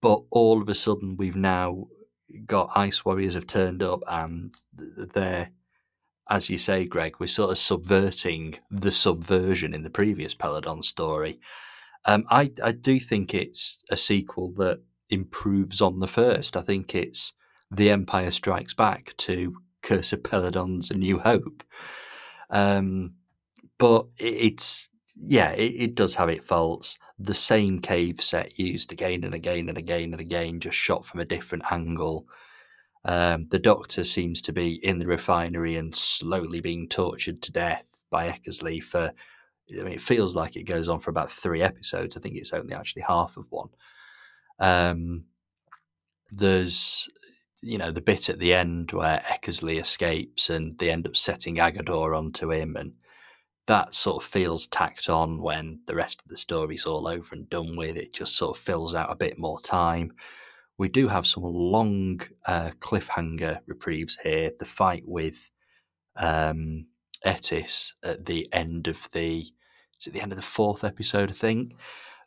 But 0.00 0.22
all 0.30 0.62
of 0.62 0.68
a 0.68 0.74
sudden, 0.74 1.16
we've 1.16 1.36
now 1.36 1.88
got 2.46 2.70
Ice 2.76 3.04
Warriors 3.04 3.34
have 3.34 3.46
turned 3.46 3.82
up 3.82 4.00
and 4.06 4.52
they're 4.74 5.50
as 6.28 6.50
you 6.50 6.58
say, 6.58 6.84
Greg, 6.84 7.16
we're 7.18 7.26
sort 7.26 7.50
of 7.50 7.58
subverting 7.58 8.58
the 8.70 8.92
subversion 8.92 9.72
in 9.74 9.82
the 9.82 9.90
previous 9.90 10.34
Peladon 10.34 10.84
story. 10.84 11.40
Um, 12.04 12.24
I, 12.30 12.52
I 12.62 12.72
do 12.72 13.00
think 13.00 13.34
it's 13.34 13.82
a 13.90 13.96
sequel 13.96 14.52
that 14.58 14.80
improves 15.10 15.80
on 15.80 16.00
the 16.00 16.06
first. 16.06 16.56
I 16.56 16.62
think 16.62 16.94
it's 16.94 17.32
The 17.70 17.90
Empire 17.90 18.30
Strikes 18.30 18.74
Back 18.74 19.14
to 19.18 19.56
Curse 19.82 20.12
of 20.12 20.22
Peladon's 20.22 20.90
A 20.90 20.96
New 20.96 21.18
Hope. 21.18 21.62
Um, 22.50 23.14
but 23.78 24.06
it's, 24.18 24.90
yeah, 25.16 25.50
it, 25.52 25.72
it 25.76 25.94
does 25.94 26.16
have 26.16 26.28
its 26.28 26.46
faults. 26.46 26.98
The 27.18 27.34
same 27.34 27.80
cave 27.80 28.20
set 28.20 28.58
used 28.58 28.92
again 28.92 29.24
and 29.24 29.34
again 29.34 29.68
and 29.68 29.78
again 29.78 30.12
and 30.12 30.20
again, 30.20 30.60
just 30.60 30.76
shot 30.76 31.06
from 31.06 31.20
a 31.20 31.24
different 31.24 31.64
angle. 31.70 32.26
Um, 33.08 33.46
the 33.48 33.58
doctor 33.58 34.04
seems 34.04 34.42
to 34.42 34.52
be 34.52 34.84
in 34.84 34.98
the 34.98 35.06
refinery 35.06 35.76
and 35.76 35.94
slowly 35.94 36.60
being 36.60 36.90
tortured 36.90 37.40
to 37.40 37.52
death 37.52 38.04
by 38.10 38.28
Eckersley 38.28 38.82
for. 38.82 39.14
I 39.70 39.82
mean, 39.82 39.94
it 39.94 40.02
feels 40.02 40.36
like 40.36 40.56
it 40.56 40.64
goes 40.64 40.88
on 40.88 41.00
for 41.00 41.10
about 41.10 41.30
three 41.30 41.62
episodes. 41.62 42.16
I 42.16 42.20
think 42.20 42.36
it's 42.36 42.52
only 42.52 42.74
actually 42.74 43.02
half 43.02 43.38
of 43.38 43.46
one. 43.48 43.68
Um, 44.58 45.24
there's, 46.30 47.08
you 47.62 47.78
know, 47.78 47.90
the 47.90 48.02
bit 48.02 48.28
at 48.28 48.38
the 48.38 48.52
end 48.52 48.92
where 48.92 49.22
Eckersley 49.26 49.80
escapes 49.80 50.50
and 50.50 50.78
they 50.78 50.90
end 50.90 51.06
up 51.06 51.16
setting 51.16 51.56
Aggedor 51.56 52.16
onto 52.16 52.52
him, 52.52 52.76
and 52.76 52.92
that 53.66 53.94
sort 53.94 54.22
of 54.22 54.28
feels 54.28 54.66
tacked 54.66 55.08
on 55.08 55.40
when 55.40 55.80
the 55.86 55.94
rest 55.94 56.20
of 56.20 56.28
the 56.28 56.36
story's 56.36 56.84
all 56.84 57.08
over 57.08 57.34
and 57.34 57.48
done 57.48 57.74
with. 57.74 57.96
It 57.96 58.12
just 58.12 58.36
sort 58.36 58.58
of 58.58 58.62
fills 58.62 58.94
out 58.94 59.10
a 59.10 59.16
bit 59.16 59.38
more 59.38 59.60
time 59.60 60.12
we 60.78 60.88
do 60.88 61.08
have 61.08 61.26
some 61.26 61.42
long 61.42 62.20
uh, 62.46 62.70
cliffhanger 62.78 63.58
reprieves 63.66 64.16
here. 64.22 64.52
The 64.58 64.64
fight 64.64 65.02
with 65.06 65.50
um, 66.16 66.86
Ettis 67.26 67.92
at 68.02 68.26
the 68.26 68.48
end 68.52 68.86
of 68.86 69.08
the 69.12 69.46
is 70.00 70.06
it 70.06 70.12
the 70.12 70.20
end 70.20 70.30
of 70.32 70.36
the 70.36 70.42
fourth 70.42 70.84
episode? 70.84 71.30
I 71.30 71.34
think 71.34 71.74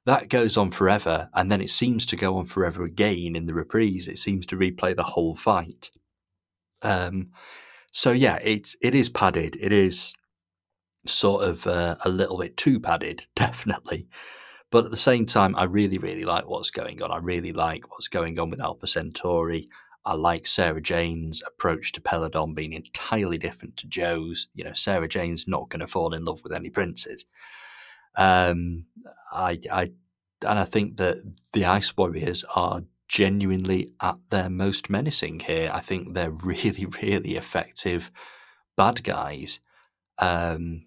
that 0.05 0.27
goes 0.27 0.57
on 0.57 0.71
forever, 0.71 1.29
and 1.33 1.49
then 1.49 1.61
it 1.61 1.69
seems 1.69 2.05
to 2.07 2.17
go 2.17 2.37
on 2.37 2.45
forever 2.45 2.83
again 2.83 3.35
in 3.35 3.45
the 3.45 3.53
reprise. 3.53 4.09
It 4.09 4.17
seems 4.17 4.45
to 4.47 4.57
replay 4.57 4.93
the 4.95 5.03
whole 5.03 5.35
fight. 5.35 5.91
Um, 6.81 7.29
so 7.93 8.11
yeah, 8.11 8.39
it's 8.41 8.75
it 8.81 8.93
is 8.93 9.07
padded. 9.07 9.57
It 9.61 9.71
is 9.71 10.13
sort 11.07 11.43
of 11.43 11.65
uh, 11.65 11.95
a 12.03 12.09
little 12.09 12.37
bit 12.37 12.57
too 12.57 12.79
padded, 12.79 13.27
definitely. 13.35 14.07
But 14.71 14.85
at 14.85 14.91
the 14.91 14.97
same 14.97 15.25
time, 15.25 15.55
I 15.55 15.65
really, 15.65 15.97
really 15.97 16.23
like 16.23 16.47
what's 16.47 16.71
going 16.71 17.01
on. 17.01 17.11
I 17.11 17.17
really 17.17 17.51
like 17.51 17.91
what's 17.91 18.07
going 18.07 18.39
on 18.39 18.49
with 18.49 18.61
Alpha 18.61 18.87
Centauri. 18.87 19.67
I 20.05 20.13
like 20.13 20.47
Sarah 20.47 20.81
Jane's 20.81 21.43
approach 21.45 21.91
to 21.91 22.01
Peladon 22.01 22.55
being 22.55 22.73
entirely 22.73 23.37
different 23.37 23.77
to 23.77 23.87
Jo's. 23.87 24.47
You 24.55 24.63
know, 24.63 24.73
Sarah 24.73 25.07
Jane's 25.07 25.47
not 25.47 25.69
going 25.69 25.81
to 25.81 25.87
fall 25.87 26.13
in 26.13 26.25
love 26.25 26.41
with 26.43 26.53
any 26.53 26.69
princes. 26.69 27.25
Um, 28.15 28.85
I, 29.31 29.59
I, 29.71 29.91
and 30.47 30.57
I 30.57 30.65
think 30.65 30.97
that 30.97 31.21
the 31.53 31.65
Ice 31.65 31.95
Warriors 31.95 32.43
are 32.55 32.81
genuinely 33.07 33.91
at 34.01 34.15
their 34.29 34.49
most 34.49 34.89
menacing 34.89 35.41
here. 35.41 35.69
I 35.71 35.81
think 35.81 36.13
they're 36.13 36.31
really, 36.43 36.85
really 37.01 37.35
effective 37.35 38.09
bad 38.77 39.03
guys. 39.03 39.59
Um, 40.17 40.85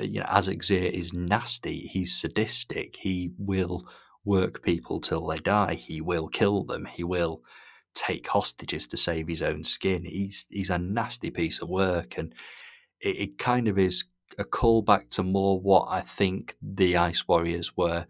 you 0.00 0.20
know, 0.20 0.26
Azek 0.26 0.70
is 0.70 1.12
nasty. 1.12 1.80
He's 1.80 2.14
sadistic. 2.14 2.96
He 2.96 3.32
will 3.38 3.86
work 4.24 4.62
people 4.62 5.00
till 5.00 5.26
they 5.26 5.38
die. 5.38 5.74
He 5.74 6.00
will 6.00 6.28
kill 6.28 6.64
them. 6.64 6.84
He 6.84 7.04
will 7.04 7.42
take 7.94 8.28
hostages 8.28 8.86
to 8.86 8.96
save 8.96 9.28
his 9.28 9.42
own 9.42 9.64
skin. 9.64 10.04
He's 10.04 10.46
he's 10.50 10.70
a 10.70 10.78
nasty 10.78 11.30
piece 11.30 11.60
of 11.60 11.68
work, 11.68 12.16
and 12.18 12.34
it, 13.00 13.16
it 13.16 13.38
kind 13.38 13.68
of 13.68 13.78
is 13.78 14.04
a 14.38 14.44
callback 14.44 15.10
to 15.10 15.22
more 15.22 15.60
what 15.60 15.88
I 15.88 16.00
think 16.02 16.56
the 16.62 16.96
Ice 16.96 17.26
Warriors 17.26 17.76
were 17.76 18.06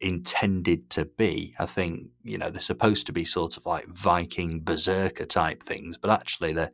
intended 0.00 0.90
to 0.90 1.04
be. 1.04 1.54
I 1.58 1.66
think 1.66 2.08
you 2.22 2.38
know 2.38 2.50
they're 2.50 2.60
supposed 2.60 3.06
to 3.06 3.12
be 3.12 3.24
sort 3.24 3.56
of 3.56 3.64
like 3.66 3.86
Viking 3.88 4.62
berserker 4.62 5.26
type 5.26 5.62
things, 5.62 5.96
but 5.96 6.10
actually 6.10 6.52
they're 6.52 6.72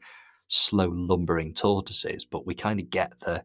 slow 0.49 0.89
lumbering 0.89 1.55
tortoises. 1.55 2.25
But 2.25 2.47
we 2.47 2.55
kind 2.55 2.81
of 2.81 2.91
get 2.91 3.21
the 3.21 3.45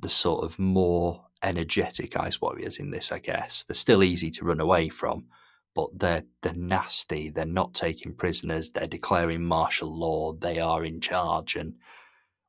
the 0.00 0.08
sort 0.08 0.44
of 0.44 0.58
more 0.58 1.24
energetic 1.42 2.16
Ice 2.16 2.40
Warriors 2.40 2.78
in 2.78 2.90
this, 2.90 3.12
I 3.12 3.18
guess. 3.18 3.64
They're 3.64 3.74
still 3.74 4.02
easy 4.02 4.30
to 4.32 4.44
run 4.44 4.60
away 4.60 4.88
from, 4.88 5.26
but 5.74 5.90
they're 5.98 6.24
they're 6.42 6.54
nasty. 6.54 7.30
They're 7.30 7.44
not 7.46 7.74
taking 7.74 8.14
prisoners. 8.14 8.70
They're 8.70 8.86
declaring 8.86 9.44
martial 9.44 9.96
law. 9.96 10.32
They 10.32 10.58
are 10.58 10.84
in 10.84 11.00
charge, 11.00 11.56
and 11.56 11.74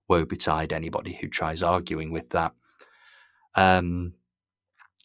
woe 0.08 0.26
betide 0.26 0.74
anybody 0.74 1.14
who 1.14 1.28
tries 1.28 1.64
arguing 1.64 2.12
with 2.12 2.30
that. 2.30 2.54
Um, 3.56 4.14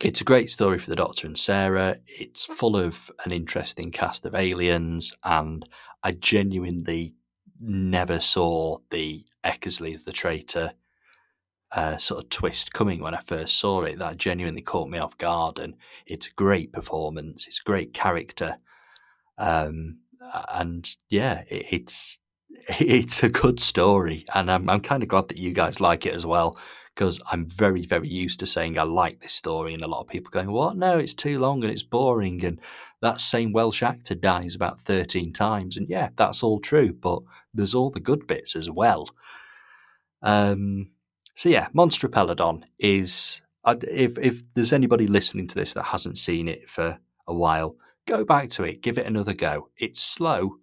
it's 0.03 0.21
a 0.21 0.25
great 0.25 0.51
story 0.51 0.79
for 0.79 0.91
the 0.91 0.97
Doctor 0.97 1.27
and 1.27 1.39
Sarah. 1.39 1.99
It's 2.07 2.45
full 2.45 2.77
of 2.77 3.11
an 3.25 3.33
interesting 3.33 3.91
cast 3.91 4.27
of 4.27 4.35
aliens, 4.35 5.13
and 5.23 5.67
I 6.03 6.13
genuinely 6.13 7.15
never 7.61 8.21
saw 8.21 8.79
the 8.91 9.25
Eckersley 9.45 9.95
as 9.95 10.05
the 10.05 10.13
traitor 10.13 10.73
uh, 11.75 11.97
sort 11.97 12.23
of 12.23 12.31
twist 12.31 12.73
coming 12.73 13.01
when 13.01 13.15
I 13.15 13.21
first 13.27 13.59
saw 13.59 13.81
it. 13.81 13.99
That 13.99 14.17
genuinely 14.17 14.63
caught 14.63 14.89
me 14.89 14.99
off 14.99 15.19
guard, 15.19 15.59
and 15.59 15.75
it's 16.07 16.29
a 16.29 16.35
great 16.35 16.73
performance. 16.73 17.47
It's 17.47 17.59
great 17.59 17.93
character, 17.93 18.59
um, 19.39 19.99
and 20.53 20.89
yeah, 21.11 21.43
it, 21.49 21.67
it's 21.71 22.21
it's 22.81 23.23
a 23.23 23.29
good 23.29 23.61
story, 23.61 24.25
and 24.35 24.51
I'm 24.51 24.71
I'm 24.71 24.81
kind 24.81 25.03
of 25.03 25.09
glad 25.09 25.29
that 25.29 25.39
you 25.39 25.53
guys 25.53 25.81
like 25.81 26.07
it 26.07 26.15
as 26.15 26.25
well 26.25 26.57
because 26.95 27.21
I'm 27.33 27.49
very, 27.49 27.85
very 27.85 28.09
used 28.09 28.39
to 28.39 28.47
saying 28.47 28.79
I 28.79 28.85
like 28.85 29.21
this 29.21 29.33
story, 29.33 29.75
and 29.75 29.83
a 29.83 29.89
lot 29.89 30.01
of 30.01 30.07
people 30.07 30.31
going, 30.31 30.53
"What? 30.53 30.77
No, 30.77 30.99
it's 30.99 31.15
too 31.15 31.39
long 31.39 31.63
and 31.63 31.73
it's 31.73 31.83
boring." 31.83 32.45
And 32.45 32.61
that 33.01 33.21
same 33.21 33.53
Welsh 33.53 33.83
actor 33.83 34.15
dies 34.15 34.55
about 34.55 34.81
thirteen 34.81 35.33
times, 35.33 35.77
and 35.77 35.89
yeah, 35.89 36.11
that's 36.15 36.43
all 36.43 36.61
true. 36.61 36.93
But 36.93 37.21
there's 37.53 37.75
all 37.75 37.91
the 37.91 38.01
good 38.01 38.27
bits 38.27 38.55
as 38.55 38.71
well. 38.71 39.09
Um, 40.23 40.89
so 41.35 41.49
yeah, 41.49 41.69
Monster 41.73 42.09
Peladon 42.09 42.65
is 42.79 43.43
if 43.67 44.19
if 44.19 44.43
there's 44.55 44.73
anybody 44.73 45.07
listening 45.07 45.47
to 45.49 45.55
this 45.55 45.75
that 45.75 45.85
hasn't 45.85 46.19
seen 46.19 46.49
it 46.49 46.69
for 46.69 46.99
a 47.27 47.35
while, 47.35 47.77
go 48.07 48.25
back 48.25 48.49
to 48.51 48.65
it, 48.65 48.83
give 48.83 48.99
it 48.99 49.07
another 49.07 49.35
go. 49.35 49.69
It's 49.77 50.01
slow, 50.01 50.57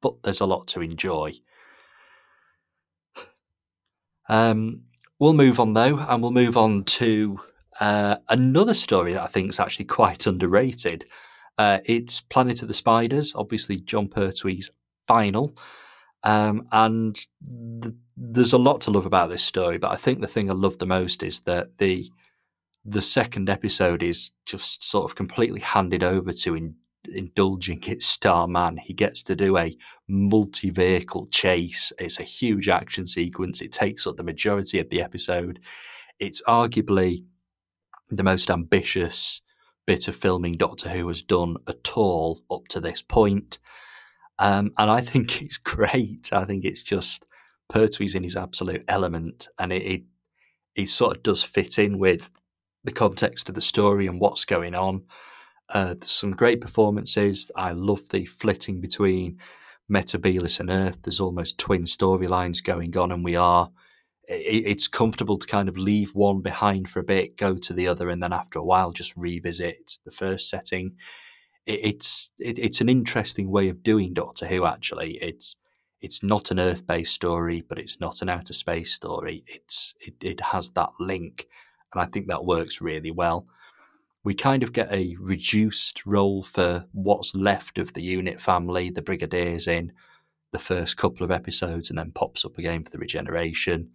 but 0.00 0.22
there's 0.22 0.40
a 0.40 0.46
lot 0.46 0.66
to 0.68 0.80
enjoy. 0.80 1.34
Um, 4.28 4.82
we'll 5.18 5.32
move 5.32 5.60
on 5.60 5.74
though, 5.74 5.98
and 5.98 6.22
we'll 6.22 6.32
move 6.32 6.56
on 6.56 6.84
to 6.84 7.40
uh, 7.80 8.16
another 8.28 8.74
story 8.74 9.12
that 9.14 9.22
I 9.22 9.28
think 9.28 9.50
is 9.50 9.60
actually 9.60 9.86
quite 9.86 10.26
underrated. 10.26 11.06
Uh, 11.56 11.78
it's 11.86 12.20
Planet 12.20 12.62
of 12.62 12.68
the 12.68 12.74
Spiders, 12.74 13.32
obviously 13.34 13.76
Jon 13.80 14.08
Pertwee's 14.08 14.70
final. 15.06 15.56
Um, 16.22 16.68
and 16.72 17.14
th- 17.82 17.94
there's 18.20 18.52
a 18.52 18.58
lot 18.58 18.80
to 18.82 18.90
love 18.90 19.06
about 19.06 19.30
this 19.30 19.44
story, 19.44 19.78
but 19.78 19.92
I 19.92 19.96
think 19.96 20.20
the 20.20 20.26
thing 20.26 20.50
I 20.50 20.54
love 20.54 20.78
the 20.78 20.86
most 20.86 21.22
is 21.22 21.40
that 21.40 21.78
the 21.78 22.10
the 22.84 23.02
second 23.02 23.50
episode 23.50 24.02
is 24.02 24.30
just 24.46 24.88
sort 24.88 25.04
of 25.04 25.14
completely 25.14 25.60
handed 25.60 26.02
over 26.02 26.32
to 26.32 26.54
in, 26.54 26.74
indulging 27.12 27.82
its 27.84 28.06
star 28.06 28.48
man. 28.48 28.78
He 28.78 28.94
gets 28.94 29.22
to 29.24 29.36
do 29.36 29.58
a 29.58 29.76
multi 30.08 30.70
vehicle 30.70 31.26
chase. 31.26 31.92
It's 31.98 32.18
a 32.18 32.24
huge 32.24 32.68
action 32.68 33.06
sequence. 33.06 33.60
It 33.60 33.72
takes 33.72 34.06
up 34.06 34.16
the 34.16 34.22
majority 34.22 34.78
of 34.78 34.88
the 34.88 35.02
episode. 35.02 35.60
It's 36.18 36.42
arguably 36.48 37.24
the 38.10 38.24
most 38.24 38.50
ambitious 38.50 39.42
bit 39.86 40.08
of 40.08 40.16
filming 40.16 40.56
Doctor 40.56 40.88
Who 40.88 41.08
has 41.08 41.22
done 41.22 41.56
at 41.66 41.96
all 41.96 42.42
up 42.50 42.68
to 42.68 42.80
this 42.80 43.02
point. 43.02 43.58
Um, 44.38 44.72
and 44.78 44.90
I 44.90 45.02
think 45.02 45.42
it's 45.42 45.58
great. 45.58 46.30
I 46.32 46.44
think 46.44 46.64
it's 46.64 46.82
just 46.82 47.26
Pertwee's 47.68 48.14
in 48.14 48.22
his 48.22 48.36
absolute 48.36 48.84
element, 48.88 49.48
and 49.58 49.72
it, 49.72 49.82
it, 49.82 50.02
it 50.74 50.88
sort 50.88 51.16
of 51.16 51.22
does 51.22 51.42
fit 51.42 51.78
in 51.78 51.98
with 51.98 52.30
the 52.84 52.92
context 52.92 53.48
of 53.48 53.54
the 53.54 53.60
story 53.60 54.06
and 54.06 54.20
what's 54.20 54.44
going 54.44 54.74
on. 54.74 55.04
Uh, 55.68 55.94
there's 55.94 56.10
some 56.10 56.32
great 56.32 56.60
performances. 56.60 57.50
I 57.54 57.72
love 57.72 58.08
the 58.08 58.24
flitting 58.24 58.80
between 58.80 59.38
Metebelis 59.90 60.60
and 60.60 60.70
Earth. 60.70 61.02
There's 61.02 61.20
almost 61.20 61.58
twin 61.58 61.82
storylines 61.82 62.62
going 62.62 62.96
on, 62.96 63.12
and 63.12 63.24
we 63.24 63.36
are. 63.36 63.70
It, 64.26 64.64
it's 64.66 64.88
comfortable 64.88 65.36
to 65.36 65.46
kind 65.46 65.68
of 65.68 65.76
leave 65.76 66.14
one 66.14 66.40
behind 66.40 66.88
for 66.88 67.00
a 67.00 67.04
bit, 67.04 67.36
go 67.36 67.56
to 67.56 67.72
the 67.72 67.88
other, 67.88 68.08
and 68.08 68.22
then 68.22 68.32
after 68.32 68.58
a 68.58 68.64
while 68.64 68.92
just 68.92 69.14
revisit 69.16 69.98
the 70.04 70.10
first 70.10 70.48
setting. 70.48 70.96
It, 71.66 71.80
it's 71.82 72.30
it, 72.38 72.58
it's 72.58 72.80
an 72.80 72.88
interesting 72.88 73.50
way 73.50 73.68
of 73.68 73.82
doing 73.82 74.14
Doctor 74.14 74.46
Who. 74.46 74.64
Actually, 74.64 75.18
it's 75.20 75.56
it's 76.00 76.22
not 76.22 76.50
an 76.50 76.60
Earth-based 76.60 77.14
story, 77.14 77.62
but 77.66 77.78
it's 77.78 78.00
not 78.00 78.22
an 78.22 78.28
outer 78.28 78.52
space 78.52 78.92
story. 78.92 79.42
It's 79.46 79.94
it, 80.00 80.14
it 80.22 80.40
has 80.40 80.70
that 80.70 80.90
link, 81.00 81.46
and 81.92 82.02
I 82.02 82.06
think 82.06 82.28
that 82.28 82.44
works 82.44 82.80
really 82.80 83.10
well 83.10 83.46
we 84.24 84.34
kind 84.34 84.62
of 84.62 84.72
get 84.72 84.92
a 84.92 85.16
reduced 85.18 86.04
role 86.04 86.42
for 86.42 86.86
what's 86.92 87.34
left 87.34 87.78
of 87.78 87.94
the 87.94 88.02
unit 88.02 88.40
family. 88.40 88.90
The 88.90 89.02
Brigadier's 89.02 89.66
in 89.66 89.92
the 90.52 90.58
first 90.58 90.96
couple 90.96 91.24
of 91.24 91.30
episodes 91.30 91.88
and 91.88 91.98
then 91.98 92.12
pops 92.12 92.44
up 92.44 92.58
again 92.58 92.84
for 92.84 92.90
the 92.90 92.98
regeneration. 92.98 93.90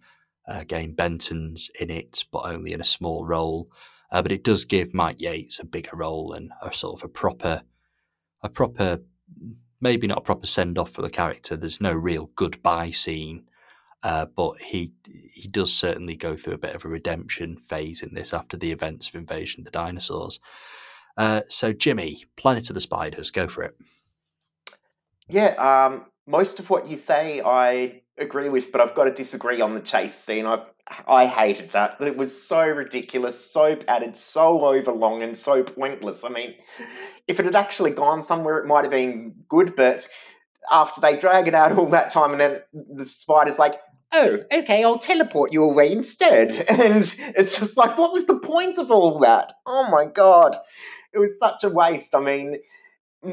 Uh, 0.48 0.58
again, 0.58 0.92
Benton's 0.92 1.70
in 1.80 1.90
it, 1.90 2.24
but 2.32 2.46
only 2.46 2.72
in 2.72 2.80
a 2.80 2.84
small 2.84 3.24
role. 3.24 3.70
Uh, 4.10 4.22
but 4.22 4.32
it 4.32 4.44
does 4.44 4.64
give 4.64 4.94
Mike 4.94 5.20
Yates 5.20 5.58
a 5.58 5.64
bigger 5.64 5.96
role 5.96 6.32
and 6.32 6.50
a 6.62 6.72
sort 6.72 7.00
of 7.00 7.04
a 7.04 7.08
proper, 7.08 7.62
a 8.42 8.48
proper, 8.48 9.00
maybe 9.84 10.08
not 10.08 10.18
a 10.18 10.22
proper 10.22 10.46
send 10.46 10.78
off 10.78 10.90
for 10.90 11.02
the 11.02 11.10
character. 11.10 11.56
There's 11.56 11.80
no 11.80 11.92
real 11.92 12.30
goodbye 12.34 12.90
scene 12.90 13.44
uh, 14.04 14.26
but 14.26 14.60
he 14.60 14.92
he 15.32 15.48
does 15.48 15.72
certainly 15.72 16.14
go 16.14 16.36
through 16.36 16.52
a 16.52 16.58
bit 16.58 16.74
of 16.74 16.84
a 16.84 16.88
redemption 16.88 17.56
phase 17.56 18.02
in 18.02 18.14
this 18.14 18.34
after 18.34 18.56
the 18.56 18.70
events 18.70 19.08
of 19.08 19.14
Invasion 19.14 19.62
of 19.62 19.64
the 19.64 19.70
Dinosaurs. 19.70 20.38
Uh, 21.16 21.40
so, 21.48 21.72
Jimmy, 21.72 22.24
Planet 22.36 22.68
of 22.68 22.74
the 22.74 22.80
Spiders, 22.80 23.30
go 23.30 23.48
for 23.48 23.62
it. 23.62 23.74
Yeah, 25.26 25.54
um, 25.54 26.04
most 26.26 26.60
of 26.60 26.68
what 26.68 26.86
you 26.86 26.98
say 26.98 27.40
I 27.40 28.02
agree 28.18 28.48
with, 28.48 28.72
but 28.72 28.80
I've 28.80 28.94
got 28.94 29.04
to 29.04 29.12
disagree 29.12 29.60
on 29.60 29.74
the 29.74 29.80
chase 29.80 30.14
scene. 30.14 30.46
I 30.46 30.64
I 31.06 31.26
hated 31.26 31.72
that. 31.72 31.96
It 32.00 32.16
was 32.16 32.46
so 32.46 32.66
ridiculous, 32.66 33.52
so 33.52 33.74
padded, 33.74 34.16
so 34.16 34.64
overlong, 34.64 35.22
and 35.22 35.36
so 35.36 35.62
pointless. 35.62 36.24
I 36.24 36.28
mean, 36.28 36.54
if 37.26 37.40
it 37.40 37.46
had 37.46 37.56
actually 37.56 37.92
gone 37.92 38.22
somewhere, 38.22 38.58
it 38.58 38.66
might 38.66 38.84
have 38.84 38.90
been 38.90 39.34
good, 39.48 39.74
but 39.76 40.06
after 40.70 41.00
they 41.00 41.18
drag 41.18 41.48
it 41.48 41.54
out 41.54 41.76
all 41.78 41.88
that 41.90 42.12
time, 42.12 42.32
and 42.32 42.40
then 42.40 42.60
the 42.72 43.06
spider's 43.06 43.58
like, 43.58 43.80
oh, 44.12 44.38
okay, 44.52 44.84
I'll 44.84 44.98
teleport 44.98 45.52
you 45.52 45.64
away 45.64 45.90
instead. 45.90 46.66
And 46.74 47.14
it's 47.36 47.58
just 47.58 47.76
like, 47.76 47.96
what 47.98 48.12
was 48.12 48.26
the 48.26 48.38
point 48.38 48.78
of 48.78 48.90
all 48.90 49.18
that? 49.20 49.52
Oh 49.66 49.88
my 49.90 50.04
god. 50.06 50.56
It 51.12 51.18
was 51.18 51.38
such 51.38 51.64
a 51.64 51.68
waste. 51.68 52.14
I 52.14 52.20
mean, 52.20 52.58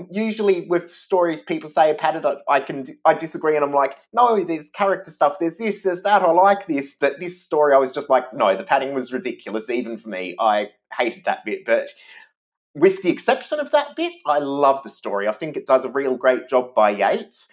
usually 0.10 0.68
with 0.68 0.94
stories 0.94 1.42
people 1.42 1.70
say 1.70 1.92
are 1.92 1.96
padded, 1.96 2.26
I 2.48 2.60
can 2.60 2.86
I 3.06 3.14
disagree 3.14 3.56
and 3.56 3.66
I'm 3.66 3.74
like, 3.74 3.98
no, 4.14 4.44
there's 4.44 4.70
character 4.70 5.12
stuff, 5.12 5.38
there's 5.39 5.58
this, 5.58 5.84
there's 5.84 6.04
that, 6.04 6.22
I 6.22 6.32
like 6.32 6.68
this. 6.68 6.96
But 7.00 7.20
this 7.20 7.42
story 7.42 7.74
I 7.74 7.78
was 7.78 7.92
just 7.92 8.10
like, 8.10 8.34
no, 8.34 8.56
the 8.56 8.64
padding 8.64 8.94
was 8.94 9.14
ridiculous, 9.14 9.70
even 9.70 9.98
for 9.98 10.10
me. 10.10 10.36
I 10.39 10.70
hated 10.98 11.26
that 11.26 11.46
bit. 11.46 11.66
But 11.66 11.89
with 12.74 13.02
the 13.02 13.10
exception 13.10 13.60
of 13.60 13.72
that 13.72 13.96
bit, 13.96 14.14
I 14.26 14.39
love 14.39 14.84
the 14.84 14.89
story. 14.89 15.28
I 15.28 15.34
think 15.34 15.58
it 15.58 15.66
does 15.66 15.86
a 15.86 15.92
real 15.92 16.16
great 16.16 16.48
job 16.48 16.74
by 16.74 16.92
Yates. 16.92 17.50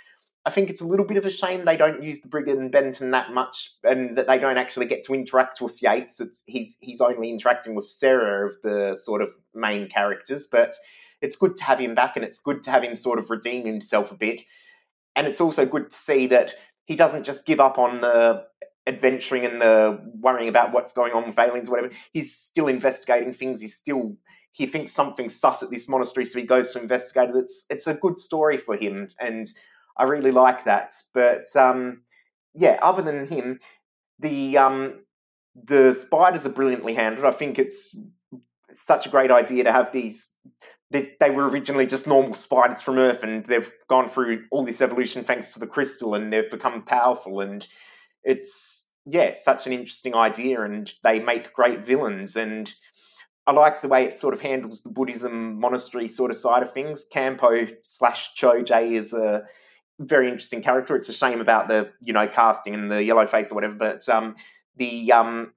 I 0.47 0.51
think 0.51 0.71
it's 0.71 0.81
a 0.81 0.87
little 0.87 1.05
bit 1.05 1.19
of 1.19 1.27
a 1.27 1.31
shame 1.31 1.65
they 1.65 1.77
don't 1.77 2.03
use 2.03 2.21
the 2.21 2.29
Brigand 2.29 2.59
and 2.59 2.73
Benton 2.73 3.11
that 3.11 3.33
much, 3.35 3.73
and 3.85 4.17
that 4.17 4.27
they 4.27 4.39
don't 4.39 4.57
actually 4.57 4.87
get 4.87 5.05
to 5.05 5.15
interact 5.15 5.61
with 5.61 5.83
Yates. 5.83 6.21
It's 6.21 6.43
he's 6.47 6.79
he's 6.81 7.01
only 7.03 7.31
interacting 7.31 7.75
with 7.75 7.87
Sarah 7.87 8.47
of 8.47 8.57
the 8.63 8.97
sort 8.97 9.21
of 9.21 9.35
main 9.55 9.91
characters, 9.91 10.47
but 10.51 10.75
it's 11.21 11.37
good 11.37 11.57
to 11.57 11.65
have 11.65 11.79
him 11.79 11.95
back, 11.95 12.17
and 12.17 12.25
it's 12.25 12.41
good 12.41 12.63
to 12.65 12.71
have 12.71 12.83
him 12.83 12.97
sort 12.97 13.19
of 13.19 13.31
redeem 13.31 13.67
himself 13.67 14.13
a 14.13 14.17
bit. 14.17 14.43
And 15.17 15.27
it's 15.27 15.41
also 15.41 15.67
good 15.67 15.91
to 15.91 15.97
see 15.97 16.27
that 16.29 16.55
he 16.85 16.97
doesn't 16.97 17.25
just 17.25 17.47
give 17.47 17.61
up 17.61 17.79
on 17.79 18.01
the 18.01 18.45
adventuring 18.87 19.45
and 19.45 19.61
the 19.61 20.01
worrying 20.21 20.49
about 20.49 20.73
what's 20.73 20.93
going 20.93 21.13
on 21.13 21.27
with 21.27 21.39
aliens, 21.39 21.69
or 21.69 21.73
whatever. 21.73 21.93
He's 22.13 22.35
still 22.35 22.69
investigating 22.69 23.33
things. 23.33 23.61
He's 23.61 23.77
still 23.77 24.17
he 24.53 24.67
thinks 24.67 24.93
something's 24.93 25.39
sus 25.39 25.63
at 25.63 25.71
this 25.71 25.89
monastery, 25.89 26.25
so 26.25 26.39
he 26.39 26.45
goes 26.45 26.73
to 26.73 26.81
investigate 26.81 27.31
it. 27.31 27.37
It's 27.37 27.67
it's 27.71 27.87
a 27.87 27.95
good 27.95 28.19
story 28.19 28.57
for 28.57 28.77
him, 28.77 29.09
and 29.21 29.49
I 29.97 30.05
really 30.05 30.33
like 30.33 30.65
that. 30.65 30.93
But 31.15 31.45
um, 31.55 32.03
yeah, 32.55 32.79
other 32.83 33.03
than 33.03 33.29
him, 33.29 33.59
the 34.19 34.59
um, 34.59 35.05
the 35.55 35.93
spiders 35.93 36.47
are 36.47 36.51
brilliantly 36.51 36.95
handled. 36.95 37.27
I 37.27 37.37
think 37.37 37.59
it's 37.59 37.95
such 38.71 39.07
a 39.07 39.11
great 39.11 39.31
idea 39.31 39.65
to 39.65 39.73
have 39.73 39.93
these. 39.93 40.35
They, 40.91 41.13
they 41.21 41.31
were 41.31 41.49
originally 41.49 41.87
just 41.87 42.07
normal 42.07 42.35
spiders 42.35 42.81
from 42.81 42.99
Earth, 42.99 43.23
and 43.23 43.45
they've 43.47 43.71
gone 43.89 44.09
through 44.09 44.45
all 44.51 44.65
this 44.65 44.81
evolution 44.81 45.23
thanks 45.23 45.51
to 45.51 45.59
the 45.59 45.67
crystal, 45.67 46.15
and 46.15 46.33
they've 46.33 46.51
become 46.51 46.83
powerful. 46.83 47.41
And 47.41 47.67
it's 48.25 48.89
yeah, 49.05 49.35
such 49.41 49.67
an 49.67 49.73
interesting 49.73 50.15
idea, 50.15 50.63
and 50.63 50.93
they 51.03 51.19
make 51.19 51.53
great 51.53 51.85
villains. 51.85 52.37
And 52.37 52.73
I 53.47 53.53
like 53.53 53.81
the 53.81 53.89
way 53.89 54.05
it 54.05 54.19
sort 54.19 54.35
of 54.35 54.41
handles 54.41 54.83
the 54.83 54.91
Buddhism 54.91 55.59
monastery 55.59 56.09
sort 56.09 56.31
of 56.31 56.37
side 56.37 56.63
of 56.63 56.73
things. 56.73 57.07
K'anpo 57.13 57.71
slash 57.83 58.35
Cho-je 58.35 58.97
is 58.97 59.13
a 59.13 59.45
very 60.01 60.29
interesting 60.29 60.63
character. 60.63 60.95
It's 60.95 61.09
a 61.09 61.15
shame 61.15 61.41
about 61.41 61.69
the 61.69 61.91
you 62.01 62.13
know 62.13 62.29
casting 62.29 62.75
and 62.75 62.91
the 62.91 63.03
yellow 63.03 63.27
face 63.27 63.51
or 63.51 63.55
whatever, 63.55 63.75
but 63.75 64.09
um, 64.09 64.37
the 64.77 65.13
um, 65.13 65.53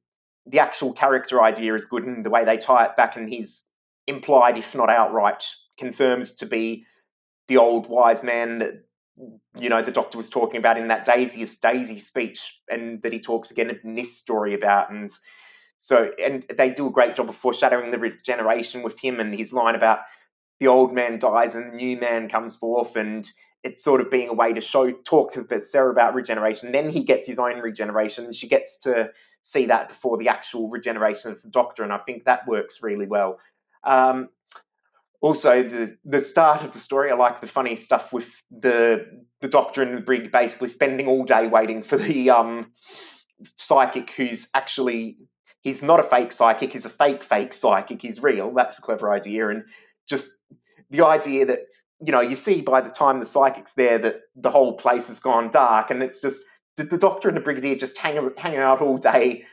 the 0.45 0.59
actual 0.59 0.93
character 0.93 1.41
idea 1.41 1.75
is 1.75 1.85
good, 1.85 2.03
and 2.03 2.25
the 2.25 2.29
way 2.29 2.45
they 2.45 2.57
tie 2.57 2.85
it 2.85 2.95
back, 2.95 3.15
and 3.17 3.29
he's 3.29 3.70
implied, 4.11 4.57
if 4.57 4.75
not 4.75 4.89
outright, 4.89 5.43
confirmed 5.77 6.27
to 6.37 6.45
be 6.45 6.85
the 7.47 7.57
old 7.57 7.87
wise 7.87 8.23
man 8.23 8.59
that 8.59 8.85
you 9.57 9.69
know 9.69 9.81
the 9.81 9.91
doctor 9.91 10.17
was 10.17 10.29
talking 10.29 10.57
about 10.57 10.77
in 10.77 10.87
that 10.87 11.05
Daisy 11.05 11.45
Daisy 11.61 11.99
speech, 11.99 12.61
and 12.69 13.01
that 13.01 13.13
he 13.13 13.19
talks 13.19 13.51
again 13.51 13.77
in 13.83 13.95
this 13.95 14.17
story 14.17 14.53
about, 14.53 14.91
and 14.91 15.11
so 15.77 16.11
and 16.23 16.45
they 16.55 16.69
do 16.69 16.87
a 16.87 16.91
great 16.91 17.15
job 17.15 17.29
of 17.29 17.35
foreshadowing 17.35 17.91
the 17.91 17.99
regeneration 17.99 18.83
with 18.83 18.99
him 18.99 19.19
and 19.19 19.33
his 19.33 19.51
line 19.51 19.75
about 19.75 19.99
the 20.59 20.67
old 20.67 20.93
man 20.93 21.17
dies 21.17 21.55
and 21.55 21.71
the 21.71 21.75
new 21.75 21.97
man 21.97 22.29
comes 22.29 22.55
forth 22.55 22.95
and 22.95 23.31
it's 23.63 23.83
sort 23.83 24.01
of 24.01 24.09
being 24.09 24.29
a 24.29 24.33
way 24.33 24.53
to 24.53 24.61
show 24.61 24.91
talk 24.91 25.33
to 25.33 25.61
Sarah 25.61 25.91
about 25.91 26.15
regeneration. 26.15 26.71
Then 26.71 26.89
he 26.89 27.03
gets 27.03 27.27
his 27.27 27.39
own 27.39 27.59
regeneration, 27.59 28.25
and 28.25 28.35
she 28.35 28.47
gets 28.47 28.79
to 28.79 29.09
see 29.43 29.65
that 29.67 29.89
before 29.89 30.17
the 30.17 30.27
actual 30.27 30.69
regeneration 30.69 31.31
of 31.31 31.41
the 31.41 31.49
Doctor, 31.49 31.83
and 31.83 31.93
I 31.93 31.97
think 31.97 32.23
that 32.23 32.47
works 32.47 32.81
really 32.81 33.07
well. 33.07 33.39
Um, 33.83 34.29
also, 35.21 35.61
the 35.63 35.95
the 36.03 36.21
start 36.21 36.63
of 36.63 36.71
the 36.71 36.79
story, 36.79 37.11
I 37.11 37.15
like 37.15 37.41
the 37.41 37.47
funny 37.47 37.75
stuff 37.75 38.11
with 38.11 38.43
the 38.49 39.05
the 39.41 39.47
Doctor 39.47 39.81
and 39.81 39.97
the 39.97 40.01
Brig 40.01 40.31
basically 40.31 40.69
spending 40.69 41.07
all 41.07 41.23
day 41.23 41.47
waiting 41.47 41.83
for 41.83 41.97
the 41.97 42.29
um, 42.29 42.71
psychic 43.57 44.11
who's 44.11 44.47
actually 44.55 45.17
he's 45.61 45.83
not 45.83 45.99
a 45.99 46.03
fake 46.03 46.31
psychic, 46.31 46.73
he's 46.73 46.85
a 46.85 46.89
fake 46.89 47.23
fake 47.23 47.53
psychic, 47.53 48.01
he's 48.01 48.21
real. 48.21 48.51
That's 48.53 48.79
a 48.79 48.81
clever 48.81 49.13
idea. 49.13 49.49
And 49.49 49.63
just 50.07 50.31
the 50.89 51.05
idea 51.05 51.45
that, 51.45 51.59
you 52.03 52.11
know, 52.11 52.21
you 52.21 52.35
see 52.35 52.61
by 52.61 52.81
the 52.81 52.89
time 52.89 53.19
the 53.19 53.25
psychic's 53.25 53.75
there 53.75 53.99
that 53.99 54.21
the 54.35 54.51
whole 54.51 54.75
place 54.75 55.07
has 55.07 55.19
gone 55.19 55.51
dark 55.51 55.91
and 55.91 56.01
it's 56.01 56.19
just 56.19 56.41
the, 56.77 56.83
the 56.83 56.97
doctor 56.97 57.27
and 57.27 57.37
the 57.37 57.41
brigadier 57.41 57.75
just 57.75 57.97
hang, 57.97 58.29
hanging 58.37 58.59
out 58.59 58.81
all 58.81 58.97
day 58.97 59.45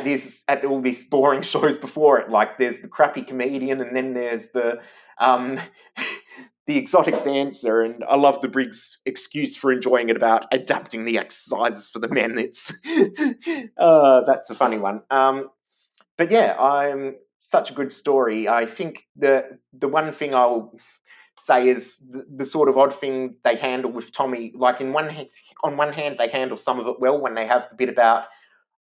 at 0.00 0.04
at 0.48 0.64
all 0.64 0.80
these 0.80 1.08
boring 1.08 1.42
shows 1.52 1.78
before 1.78 2.18
it. 2.18 2.30
Like 2.30 2.58
there's 2.58 2.80
the 2.80 2.88
crappy 2.88 3.22
comedian 3.22 3.80
and 3.80 3.96
then 3.96 4.14
there's 4.14 4.50
the 4.50 4.80
um 5.18 5.60
the 6.66 6.78
exotic 6.78 7.22
dancer, 7.22 7.82
and 7.82 8.02
I 8.04 8.16
love 8.16 8.40
the 8.40 8.48
Brig's 8.48 8.98
excuse 9.04 9.56
for 9.56 9.70
enjoying 9.70 10.08
it 10.08 10.16
about 10.16 10.46
adapting 10.50 11.04
the 11.04 11.18
exercises 11.18 11.90
for 11.90 11.98
the 11.98 12.08
men. 12.08 12.38
It's 12.38 12.72
uh, 13.78 14.22
that's 14.22 14.48
a 14.48 14.54
funny 14.54 14.78
one. 14.78 15.02
Um, 15.10 15.50
but 16.16 16.30
yeah, 16.30 16.56
I'm 16.58 17.16
such 17.36 17.70
a 17.70 17.74
good 17.74 17.92
story. 17.92 18.48
I 18.48 18.64
think 18.64 19.06
the 19.16 19.58
the 19.72 19.88
one 19.88 20.10
thing 20.12 20.34
I'll 20.34 20.74
say 21.38 21.68
is 21.68 22.08
the, 22.10 22.24
the, 22.36 22.44
sort 22.46 22.68
of 22.68 22.78
odd 22.78 22.94
thing 22.94 23.34
they 23.44 23.56
handle 23.56 23.90
with 23.90 24.12
Tommy. 24.12 24.52
Like 24.54 24.80
in 24.80 24.92
one 24.92 25.14
on 25.62 25.76
one 25.76 25.92
hand, 25.92 26.16
they 26.18 26.28
handle 26.28 26.56
some 26.56 26.80
of 26.80 26.86
it 26.86 27.00
well 27.00 27.20
when 27.20 27.34
they 27.34 27.46
have 27.46 27.68
the 27.68 27.74
bit 27.74 27.90
about, 27.90 28.24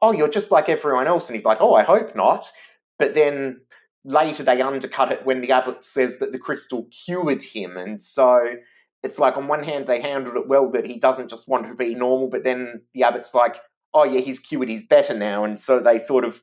oh, 0.03 0.13
you're 0.13 0.29
just 0.29 0.51
like 0.51 0.69
everyone 0.69 1.07
else, 1.07 1.29
and 1.29 1.37
he's 1.37 1.45
like, 1.45 1.61
oh, 1.61 1.75
I 1.75 1.83
hope 1.83 2.15
not. 2.17 2.51
But 2.99 3.15
then 3.15 3.61
later 4.05 4.43
they 4.43 4.63
undercut 4.63 5.13
it 5.13 5.27
when 5.27 5.41
the 5.41 5.53
abbot 5.53 5.85
says 5.85 6.19
that 6.19 6.33
the 6.33 6.39
crystal 6.39 6.89
cured 7.05 7.43
him. 7.43 7.77
And 7.77 8.01
so 8.01 8.55
it's 9.03 9.19
like, 9.19 9.37
on 9.37 9.49
one 9.49 9.63
hand, 9.63 9.87
they 9.87 10.01
handled 10.01 10.37
it 10.37 10.49
well 10.49 10.71
that 10.71 10.87
he 10.87 10.99
doesn't 10.99 11.31
just 11.31 11.49
want 11.49 11.67
to 11.67 11.75
be 11.75 11.95
normal, 11.95 12.29
but 12.29 12.45
then 12.45 12.83
the 12.95 13.03
abbot's 13.03 13.35
like, 13.35 13.57
oh, 13.93 14.05
yeah, 14.05 14.21
he's 14.21 14.41
cured, 14.41 14.69
he's 14.69 14.87
better 14.87 15.17
now. 15.17 15.45
And 15.45 15.59
so 15.59 15.81
they 15.81 15.99
sort 15.99 16.25
of 16.25 16.43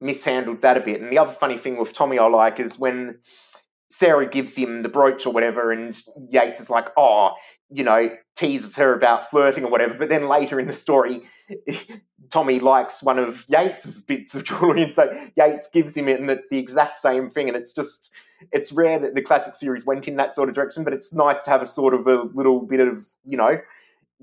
mishandled 0.00 0.62
that 0.62 0.76
a 0.76 0.80
bit. 0.80 1.00
And 1.00 1.10
the 1.10 1.18
other 1.18 1.32
funny 1.32 1.58
thing 1.58 1.78
with 1.78 1.92
Tommy 1.92 2.18
I 2.18 2.26
like 2.26 2.60
is 2.60 2.78
when 2.78 3.18
Sarah 3.90 4.28
gives 4.28 4.56
him 4.56 4.82
the 4.82 4.88
brooch 4.88 5.26
or 5.26 5.32
whatever, 5.32 5.72
and 5.72 5.96
Yates 6.30 6.60
is 6.60 6.70
like, 6.70 6.88
oh, 6.96 7.34
you 7.70 7.84
know, 7.84 8.10
teases 8.36 8.76
her 8.76 8.94
about 8.94 9.30
flirting 9.30 9.64
or 9.64 9.70
whatever. 9.70 9.94
But 9.94 10.08
then 10.08 10.28
later 10.28 10.60
in 10.60 10.66
the 10.66 10.72
story, 10.72 11.22
Tommy 12.30 12.58
likes 12.58 13.02
one 13.02 13.18
of 13.18 13.46
Yates's 13.46 14.00
bits 14.00 14.34
of 14.34 14.44
jewelry, 14.44 14.82
and 14.82 14.92
so 14.92 15.10
Yates 15.36 15.68
gives 15.70 15.96
him 15.96 16.08
it, 16.08 16.20
and 16.20 16.30
it's 16.30 16.48
the 16.48 16.58
exact 16.58 16.98
same 16.98 17.30
thing. 17.30 17.48
And 17.48 17.56
it's 17.56 17.72
just, 17.72 18.12
it's 18.52 18.72
rare 18.72 18.98
that 18.98 19.14
the 19.14 19.22
classic 19.22 19.54
series 19.54 19.84
went 19.84 20.08
in 20.08 20.16
that 20.16 20.34
sort 20.34 20.48
of 20.48 20.54
direction, 20.54 20.84
but 20.84 20.92
it's 20.92 21.12
nice 21.12 21.42
to 21.44 21.50
have 21.50 21.62
a 21.62 21.66
sort 21.66 21.94
of 21.94 22.06
a 22.06 22.22
little 22.34 22.60
bit 22.60 22.80
of, 22.80 23.06
you 23.24 23.36
know, 23.36 23.58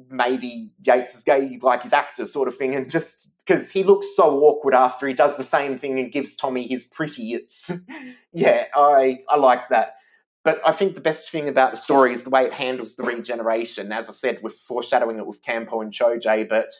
maybe 0.09 0.71
Yates 0.83 1.15
is 1.15 1.23
gay 1.23 1.59
like 1.61 1.83
his 1.83 1.93
actor 1.93 2.25
sort 2.25 2.47
of 2.47 2.55
thing, 2.55 2.75
and 2.75 2.89
just 2.89 3.43
because 3.45 3.71
he 3.71 3.83
looks 3.83 4.15
so 4.15 4.39
awkward 4.43 4.73
after 4.73 5.07
he 5.07 5.13
does 5.13 5.37
the 5.37 5.43
same 5.43 5.77
thing 5.77 5.99
and 5.99 6.11
gives 6.11 6.35
Tommy 6.35 6.67
his 6.67 6.85
pretty, 6.85 7.33
it's 7.33 7.69
yeah, 8.33 8.65
I 8.75 9.19
I 9.29 9.37
like 9.37 9.69
that. 9.69 9.95
But 10.43 10.59
I 10.65 10.71
think 10.71 10.95
the 10.95 11.01
best 11.01 11.29
thing 11.29 11.47
about 11.47 11.71
the 11.71 11.77
story 11.77 12.13
is 12.13 12.23
the 12.23 12.31
way 12.31 12.45
it 12.45 12.53
handles 12.53 12.95
the 12.95 13.03
regeneration. 13.03 13.91
As 13.91 14.09
I 14.09 14.13
said, 14.13 14.41
with 14.41 14.55
foreshadowing 14.55 15.19
it 15.19 15.27
with 15.27 15.43
K'anpo 15.43 15.83
and 15.83 15.93
Cho-je, 15.93 16.45
but 16.45 16.71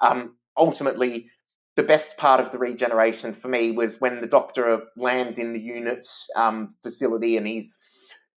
um, 0.00 0.36
ultimately, 0.56 1.30
the 1.76 1.82
best 1.82 2.16
part 2.16 2.40
of 2.40 2.50
the 2.50 2.58
regeneration 2.58 3.32
for 3.32 3.48
me 3.48 3.70
was 3.70 4.00
when 4.00 4.20
the 4.20 4.26
doctor 4.26 4.82
lands 4.96 5.38
in 5.38 5.52
the 5.52 5.60
unit 5.60 6.04
um, 6.34 6.68
facility 6.82 7.36
and 7.36 7.46
he's 7.46 7.78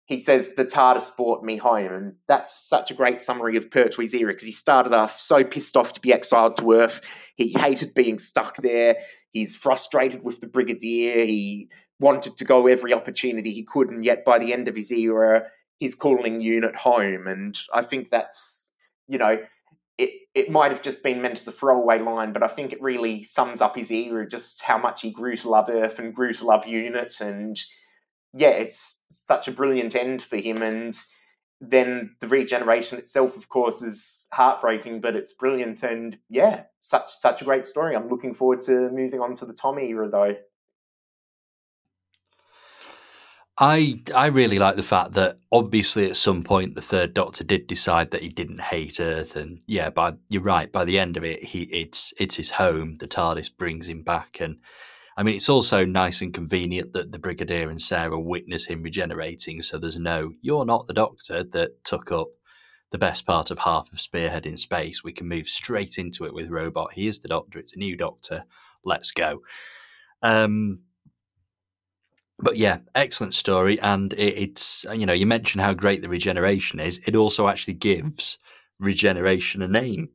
he 0.09 0.19
says 0.19 0.55
the 0.55 0.65
TARDIS 0.65 1.15
brought 1.17 1.45
me 1.45 1.59
home, 1.59 1.93
and 1.93 2.15
that's 2.27 2.67
such 2.67 2.91
a 2.91 2.95
great 2.95 3.21
summary 3.21 3.59
of 3.59 3.69
Pertwee's 3.69 4.15
era 4.15 4.33
because 4.33 4.47
he 4.47 4.53
started 4.53 4.95
off 4.95 5.21
so 5.21 5.45
pissed 5.45 5.77
off 5.77 5.93
to 5.93 6.01
be 6.01 6.15
exiled 6.15 6.57
to 6.57 6.73
Earth. 6.73 7.03
He 7.37 7.53
hated 7.53 7.93
being 7.93 8.19
stuck 8.19 8.57
there. 8.57 8.97
He's 9.33 9.55
frustrated 9.55 10.25
with 10.25 10.41
the 10.41 10.47
Brigadier. 10.47 11.27
He 11.27 11.69
wanted 12.01 12.39
to 12.39 12.45
go 12.47 12.67
every 12.67 12.95
opportunity 12.95 13.51
he 13.51 13.63
could, 13.63 13.91
and 13.91 14.03
yet 14.03 14.25
by 14.25 14.39
the 14.39 14.55
end 14.55 14.67
of 14.67 14.77
his 14.77 14.91
era, 14.91 15.45
he's 15.79 15.95
calling 15.95 16.41
unit 16.41 16.75
home. 16.75 17.27
And 17.27 17.59
I 17.75 17.83
think 17.83 18.09
that's 18.09 18.73
you 19.09 19.19
know 19.19 19.37
it, 19.99 20.11
it 20.35 20.51
might 20.51 20.71
have 20.71 20.83
just 20.83 21.03
been 21.03 21.21
meant 21.21 21.39
as 21.39 21.49
a 21.49 21.53
throwaway 21.53 21.99
line, 21.99 22.33
but 22.33 22.45
I 22.45 22.49
think 22.49 22.73
it 22.73 22.81
really 22.81 23.25
sums 23.25 23.61
up 23.61 23.77
his 23.77 23.91
era, 23.91 24.27
just 24.29 24.63
how 24.63 24.79
much 24.79 25.03
he 25.03 25.11
grew 25.11 25.37
to 25.37 25.51
love 25.51 25.69
Earth 25.69 25.99
and 25.99 26.15
grew 26.15 26.33
to 26.35 26.47
love 26.47 26.67
Unit. 26.67 27.17
And 27.21 27.61
yeah, 28.33 28.51
it's 28.51 29.05
such 29.11 29.49
a 29.49 29.53
brilliant 29.53 29.97
end 29.97 30.23
for 30.23 30.37
him. 30.37 30.63
And 30.63 30.97
then 31.61 32.15
the 32.21 32.29
regeneration 32.29 32.99
itself, 32.99 33.37
of 33.37 33.49
course, 33.49 33.83
is 33.83 34.29
heartbreaking, 34.33 35.01
but 35.01 35.17
it's 35.17 35.33
brilliant. 35.33 35.83
And 35.83 36.17
yeah, 36.31 36.63
such 36.79 37.11
such 37.11 37.43
a 37.43 37.45
great 37.45 37.67
story. 37.67 37.97
I'm 37.97 38.09
looking 38.09 38.33
forward 38.33 38.61
to 38.63 38.91
moving 38.91 39.21
on 39.21 39.35
to 39.35 39.45
the 39.47 39.55
Tommy 39.55 39.89
era, 39.89 40.09
though. 40.09 40.37
I 43.61 44.01
I 44.15 44.27
really 44.27 44.59
like 44.59 44.77
the 44.77 44.83
fact 44.83 45.13
that 45.13 45.41
obviously 45.51 46.09
at 46.09 46.17
some 46.17 46.45
point 46.45 46.75
the 46.75 46.83
third 46.83 47.13
Doctor 47.13 47.43
did 47.43 47.67
decide 47.67 48.13
that 48.13 48.23
he 48.23 48.29
didn't 48.29 48.61
hate 48.61 49.01
Earth, 49.01 49.35
and 49.35 49.61
yeah, 49.67 49.91
by 49.91 50.15
you're 50.29 50.43
right. 50.43 50.71
By 50.71 50.85
the 50.85 50.99
end 50.99 51.17
of 51.17 51.25
it, 51.25 51.43
he 51.43 51.63
it's 51.63 52.15
it's 52.19 52.37
his 52.37 52.51
home. 52.51 52.97
The 52.97 53.09
TARDIS 53.09 53.57
brings 53.57 53.89
him 53.89 54.03
back, 54.03 54.39
and 54.41 54.59
I 55.17 55.25
mean 55.25 55.35
it's 55.35 55.49
also 55.49 55.85
nice 55.85 56.21
and 56.21 56.33
convenient 56.33 56.93
that 56.93 57.11
the 57.11 57.19
Brigadier 57.19 57.69
and 57.69 57.81
Sarah 57.81 58.21
witness 58.21 58.67
him 58.67 58.83
regenerating. 58.83 59.61
So 59.63 59.77
there's 59.77 59.99
no 59.99 60.31
you're 60.41 60.65
not 60.65 60.87
the 60.87 60.95
Doctor 60.95 61.43
that 61.43 61.85
took 61.85 62.13
up 62.13 62.29
the 62.91 62.99
best 62.99 63.27
part 63.27 63.51
of 63.51 63.59
half 63.59 63.93
of 63.93 64.01
Spearhead 64.01 64.47
in 64.47 64.57
space. 64.57 65.03
We 65.03 65.13
can 65.13 65.27
move 65.29 65.49
straight 65.49 65.99
into 65.99 66.25
it 66.25 66.33
with 66.33 66.49
Robot. 66.49 66.93
He 66.93 67.09
is 67.09 67.19
the 67.19 67.29
Doctor. 67.29 67.59
It's 67.59 67.75
a 67.75 67.79
new 67.79 67.97
Doctor. 67.97 68.45
Let's 68.85 69.11
go. 69.11 69.41
Um, 70.23 70.81
but 72.39 72.57
yeah, 72.57 72.79
excellent 72.95 73.35
story, 73.35 73.81
and 73.81 74.13
it, 74.13 74.35
it's 74.39 74.87
you 74.93 75.07
know 75.07 75.13
you 75.13 75.27
mentioned 75.27 75.63
how 75.63 75.75
great 75.75 76.03
the 76.03 76.09
regeneration 76.09 76.81
is. 76.81 77.01
It 77.07 77.17
also 77.17 77.49
actually 77.49 77.75
gives 77.75 78.39
regeneration 78.79 79.63
a 79.63 79.69
name. 79.69 80.11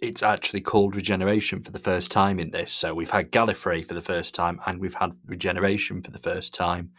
It's 0.00 0.22
actually 0.22 0.62
called 0.62 0.96
regeneration 0.96 1.62
for 1.62 1.70
the 1.70 1.78
first 1.78 2.10
time 2.10 2.40
in 2.40 2.50
this. 2.50 2.72
So 2.72 2.92
we've 2.94 3.10
had 3.10 3.30
Gallifrey 3.30 3.86
for 3.86 3.94
the 3.94 4.02
first 4.02 4.34
time, 4.34 4.60
and 4.66 4.80
we've 4.80 4.94
had 4.94 5.12
regeneration 5.24 6.02
for 6.02 6.10
the 6.10 6.18
first 6.18 6.52
time 6.52 6.90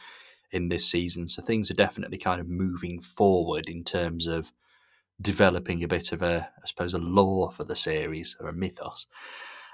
in 0.51 0.70
this 0.70 0.89
season. 0.89 1.28
So 1.28 1.41
things 1.41 1.70
are 1.70 1.76
definitely 1.76 2.18
kind 2.18 2.39
of 2.39 2.47
moving 2.47 3.01
forward 3.01 3.68
in 3.68 3.84
terms 3.84 4.28
of 4.28 4.53
developing 5.22 5.84
a 5.84 5.88
bit 5.88 6.11
of 6.14 6.22
a, 6.22 6.49
I 6.64 6.68
suppose, 6.68 6.93
a 6.93 6.99
lore 6.99 7.51
for 7.51 7.66
the 7.66 7.76
series 7.76 8.38
or 8.39 8.47
a 8.47 8.53
mythos. 8.53 9.07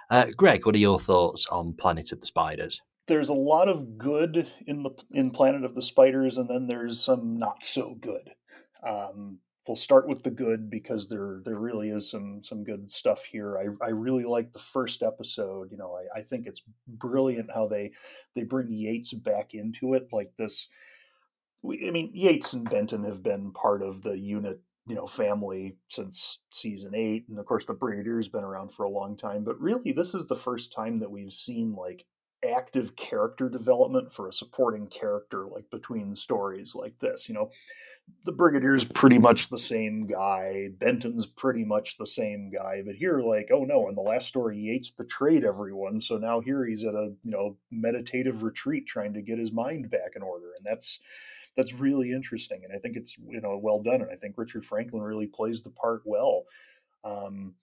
Uh, 0.10 0.28
Greg, 0.36 0.66
what 0.66 0.74
are 0.76 0.80
your 0.80 1.00
thoughts 1.00 1.46
on 1.48 1.74
Planet 1.74 2.12
of 2.12 2.22
the 2.22 2.26
Spiders? 2.26 2.82
There's 3.10 3.30
a 3.30 3.34
lot 3.34 3.68
of 3.68 3.98
good 3.98 4.48
in 4.66 4.84
the 4.84 4.92
in 5.12 5.32
Planet 5.32 5.66
of 5.66 5.76
the 5.76 5.82
Spiders, 5.82 6.38
and 6.38 6.50
then 6.50 6.68
there's 6.68 7.04
some 7.04 7.38
not 7.38 7.66
so 7.66 7.96
good. 8.00 8.34
Um, 8.88 9.40
we'll 9.68 9.76
start 9.76 10.08
with 10.08 10.24
the 10.24 10.32
good 10.32 10.70
because 10.70 11.10
there 11.10 11.42
there 11.44 11.60
really 11.60 11.90
is 11.90 12.10
some 12.10 12.42
some 12.44 12.64
good 12.64 12.90
stuff 12.90 13.26
here. 13.26 13.58
I, 13.58 13.86
I 13.86 13.90
really 13.90 14.24
like 14.24 14.54
the 14.54 14.60
first 14.60 15.04
episode. 15.04 15.72
You 15.72 15.78
know, 15.78 15.98
I, 15.98 16.20
I 16.20 16.22
think 16.22 16.48
it's 16.48 16.62
brilliant 16.88 17.52
how 17.54 17.68
they 17.68 17.92
they 18.36 18.44
bring 18.44 18.72
Yates 18.72 19.14
back 19.14 19.54
into 19.54 19.96
it 19.96 20.08
like 20.14 20.32
this. 20.38 20.70
We, 21.62 21.88
I 21.88 21.92
mean, 21.92 22.12
Yates 22.14 22.54
and 22.54 22.70
Benton 22.70 23.04
have 23.04 23.22
been 23.22 23.52
part 23.52 23.82
of 23.82 24.04
the 24.04 24.18
unit 24.18 24.62
you 24.88 24.96
know 24.96 25.06
family 25.06 25.78
since 25.88 26.40
season 26.52 26.96
eight 26.96 27.26
and 27.30 27.38
of 27.38 27.46
course 27.46 27.64
the 27.66 27.76
brigadier's 27.76 28.28
been 28.28 28.44
around 28.44 28.72
for 28.74 28.86
a 28.86 28.90
long 28.90 29.16
time 29.16 29.44
but 29.44 29.60
really 29.62 29.92
this 29.92 30.16
is 30.16 30.26
the 30.26 30.36
first 30.36 30.74
time 30.74 30.96
that 30.96 31.12
we've 31.12 31.32
seen 31.32 31.76
like 31.76 32.06
active 32.48 32.96
character 32.96 33.50
development 33.50 34.14
for 34.14 34.28
a 34.28 34.34
supporting 34.34 34.88
character 34.88 35.46
like 35.46 35.70
between 35.70 36.16
stories 36.16 36.74
like 36.76 36.98
this 37.00 37.28
you 37.28 37.36
know? 37.36 37.50
The 38.26 38.34
brigadier's 38.34 38.86
pretty 38.86 39.20
much 39.20 39.50
the 39.50 39.58
same 39.58 40.08
guy 40.08 40.70
benton's 40.80 41.26
pretty 41.26 41.64
much 41.64 41.98
the 41.98 42.08
same 42.08 42.50
guy 42.50 42.82
but 42.86 42.96
here 42.96 43.20
like 43.20 43.50
oh 43.52 43.64
no 43.64 43.88
in 43.90 43.96
the 43.96 44.02
last 44.02 44.28
story 44.28 44.58
yates 44.58 44.90
betrayed 44.90 45.44
everyone 45.44 46.00
so 46.00 46.18
now 46.18 46.40
here 46.40 46.66
he's 46.66 46.84
at 46.84 46.96
a 46.96 47.14
you 47.24 47.32
know 47.32 47.58
meditative 47.72 48.44
retreat 48.44 48.88
trying 48.88 49.14
to 49.14 49.22
get 49.22 49.38
his 49.38 49.52
mind 49.52 49.90
back 49.90 50.14
in 50.16 50.22
order 50.22 50.54
and 50.58 50.66
that's 50.66 51.00
that's 51.56 51.74
really 51.74 52.12
interesting 52.12 52.62
and 52.64 52.74
i 52.74 52.80
think 52.80 52.96
it's 52.96 53.18
you 53.18 53.42
know 53.42 53.60
well 53.62 53.82
done 53.82 54.02
and 54.02 54.12
i 54.12 54.16
think 54.16 54.36
richard 54.38 54.66
franklin 54.66 55.04
really 55.04 55.28
plays 55.28 55.62
the 55.62 55.70
part 55.70 56.02
well. 56.06 56.46
Um, 57.04 57.54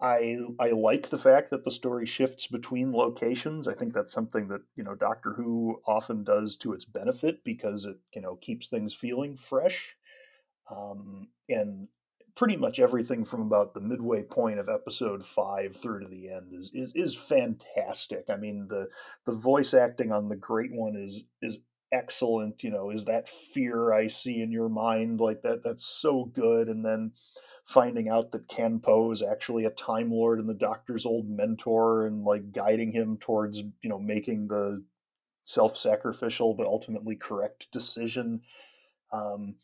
I 0.00 0.36
I 0.58 0.70
like 0.70 1.08
the 1.08 1.18
fact 1.18 1.50
that 1.50 1.64
the 1.64 1.70
story 1.70 2.06
shifts 2.06 2.46
between 2.46 2.92
locations. 2.92 3.66
I 3.66 3.74
think 3.74 3.94
that's 3.94 4.12
something 4.12 4.48
that 4.48 4.60
you 4.76 4.84
know 4.84 4.94
Doctor 4.94 5.32
Who 5.32 5.80
often 5.86 6.22
does 6.22 6.56
to 6.56 6.72
its 6.72 6.84
benefit 6.84 7.42
because 7.44 7.86
it 7.86 7.96
you 8.14 8.20
know 8.20 8.36
keeps 8.36 8.68
things 8.68 8.94
feeling 8.94 9.36
fresh. 9.36 9.96
Um, 10.70 11.28
and 11.48 11.88
pretty 12.36 12.56
much 12.56 12.78
everything 12.78 13.24
from 13.24 13.40
about 13.40 13.72
the 13.72 13.80
midway 13.80 14.22
point 14.22 14.58
of 14.58 14.68
episode 14.68 15.24
five 15.24 15.74
through 15.74 16.00
to 16.00 16.08
the 16.08 16.28
end 16.28 16.52
is 16.52 16.70
is 16.74 16.92
is 16.94 17.14
fantastic. 17.16 18.26
I 18.28 18.36
mean 18.36 18.68
the 18.68 18.88
the 19.24 19.32
voice 19.32 19.72
acting 19.72 20.12
on 20.12 20.28
the 20.28 20.36
Great 20.36 20.72
One 20.72 20.94
is 20.96 21.24
is 21.40 21.60
excellent. 21.90 22.62
You 22.62 22.70
know, 22.70 22.90
is 22.90 23.06
that 23.06 23.28
fear 23.28 23.92
I 23.92 24.08
see 24.08 24.42
in 24.42 24.52
your 24.52 24.68
mind 24.68 25.20
like 25.20 25.42
that? 25.42 25.62
That's 25.62 25.84
so 25.84 26.26
good. 26.26 26.68
And 26.68 26.84
then 26.84 27.12
finding 27.66 28.08
out 28.08 28.30
that 28.32 28.48
K'anpo 28.48 29.12
is 29.12 29.22
actually 29.22 29.64
a 29.64 29.70
Time 29.70 30.10
Lord 30.10 30.38
and 30.38 30.48
the 30.48 30.54
Doctor's 30.54 31.04
old 31.04 31.28
mentor, 31.28 32.06
and 32.06 32.24
like 32.24 32.52
guiding 32.52 32.92
him 32.92 33.18
towards 33.18 33.58
you 33.58 33.90
know 33.90 33.98
making 33.98 34.48
the 34.48 34.82
self-sacrificial 35.44 36.54
but 36.54 36.66
ultimately 36.66 37.16
correct 37.16 37.68
decision. 37.72 38.40
Um, 39.12 39.56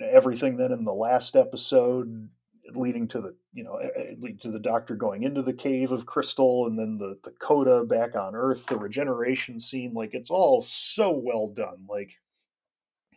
everything 0.00 0.56
then 0.56 0.72
in 0.72 0.84
the 0.84 0.94
last 0.94 1.36
episode 1.36 2.28
leading 2.74 3.08
to 3.08 3.20
the 3.20 3.34
you 3.52 3.64
know 3.64 3.80
leading 4.18 4.38
to 4.38 4.50
the 4.50 4.60
doctor 4.60 4.94
going 4.94 5.24
into 5.24 5.42
the 5.42 5.52
cave 5.52 5.90
of 5.92 6.06
crystal 6.06 6.66
and 6.66 6.78
then 6.78 6.98
the 6.98 7.18
the 7.24 7.32
coda 7.32 7.84
back 7.84 8.14
on 8.14 8.36
earth 8.36 8.66
the 8.66 8.78
regeneration 8.78 9.58
scene 9.58 9.92
like 9.92 10.10
it's 10.12 10.30
all 10.30 10.60
so 10.60 11.10
well 11.10 11.48
done 11.48 11.84
like 11.88 12.12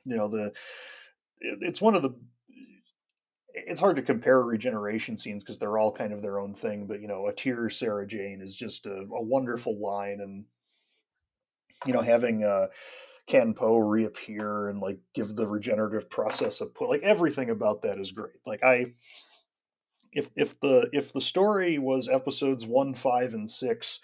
you 0.05 0.15
know 0.15 0.27
the 0.27 0.51
it's 1.39 1.81
one 1.81 1.93
of 1.95 2.01
the 2.01 2.15
it's 3.53 3.79
hard 3.79 3.95
to 3.95 4.01
compare 4.01 4.41
regeneration 4.41 5.15
scenes 5.15 5.43
because 5.43 5.57
they're 5.57 5.77
all 5.77 5.91
kind 5.91 6.11
of 6.11 6.21
their 6.21 6.39
own 6.39 6.53
thing 6.53 6.85
but 6.87 7.01
you 7.01 7.07
know 7.07 7.27
a 7.27 7.33
tear 7.33 7.69
sarah 7.69 8.05
jane 8.05 8.41
is 8.41 8.55
just 8.55 8.85
a, 8.85 9.05
a 9.13 9.21
wonderful 9.21 9.79
line 9.79 10.19
and 10.21 10.45
you 11.85 11.93
know 11.93 12.01
having 12.01 12.43
uh 12.43 12.67
K'anpo 13.27 13.89
reappear 13.89 14.67
and 14.67 14.81
like 14.81 14.99
give 15.13 15.35
the 15.35 15.47
regenerative 15.47 16.09
process 16.09 16.59
a 16.59 16.65
put 16.65 16.89
like 16.89 17.03
everything 17.03 17.49
about 17.49 17.83
that 17.83 17.97
is 17.97 18.11
great. 18.11 18.35
Like 18.45 18.63
I 18.63 18.93
if 20.11 20.29
if 20.35 20.59
the 20.59 20.89
if 20.91 21.13
the 21.13 21.21
story 21.21 21.77
was 21.79 22.09
episodes 22.09 22.65
1, 22.65 22.93
5 22.93 23.33
and 23.33 23.49
6, 23.49 23.99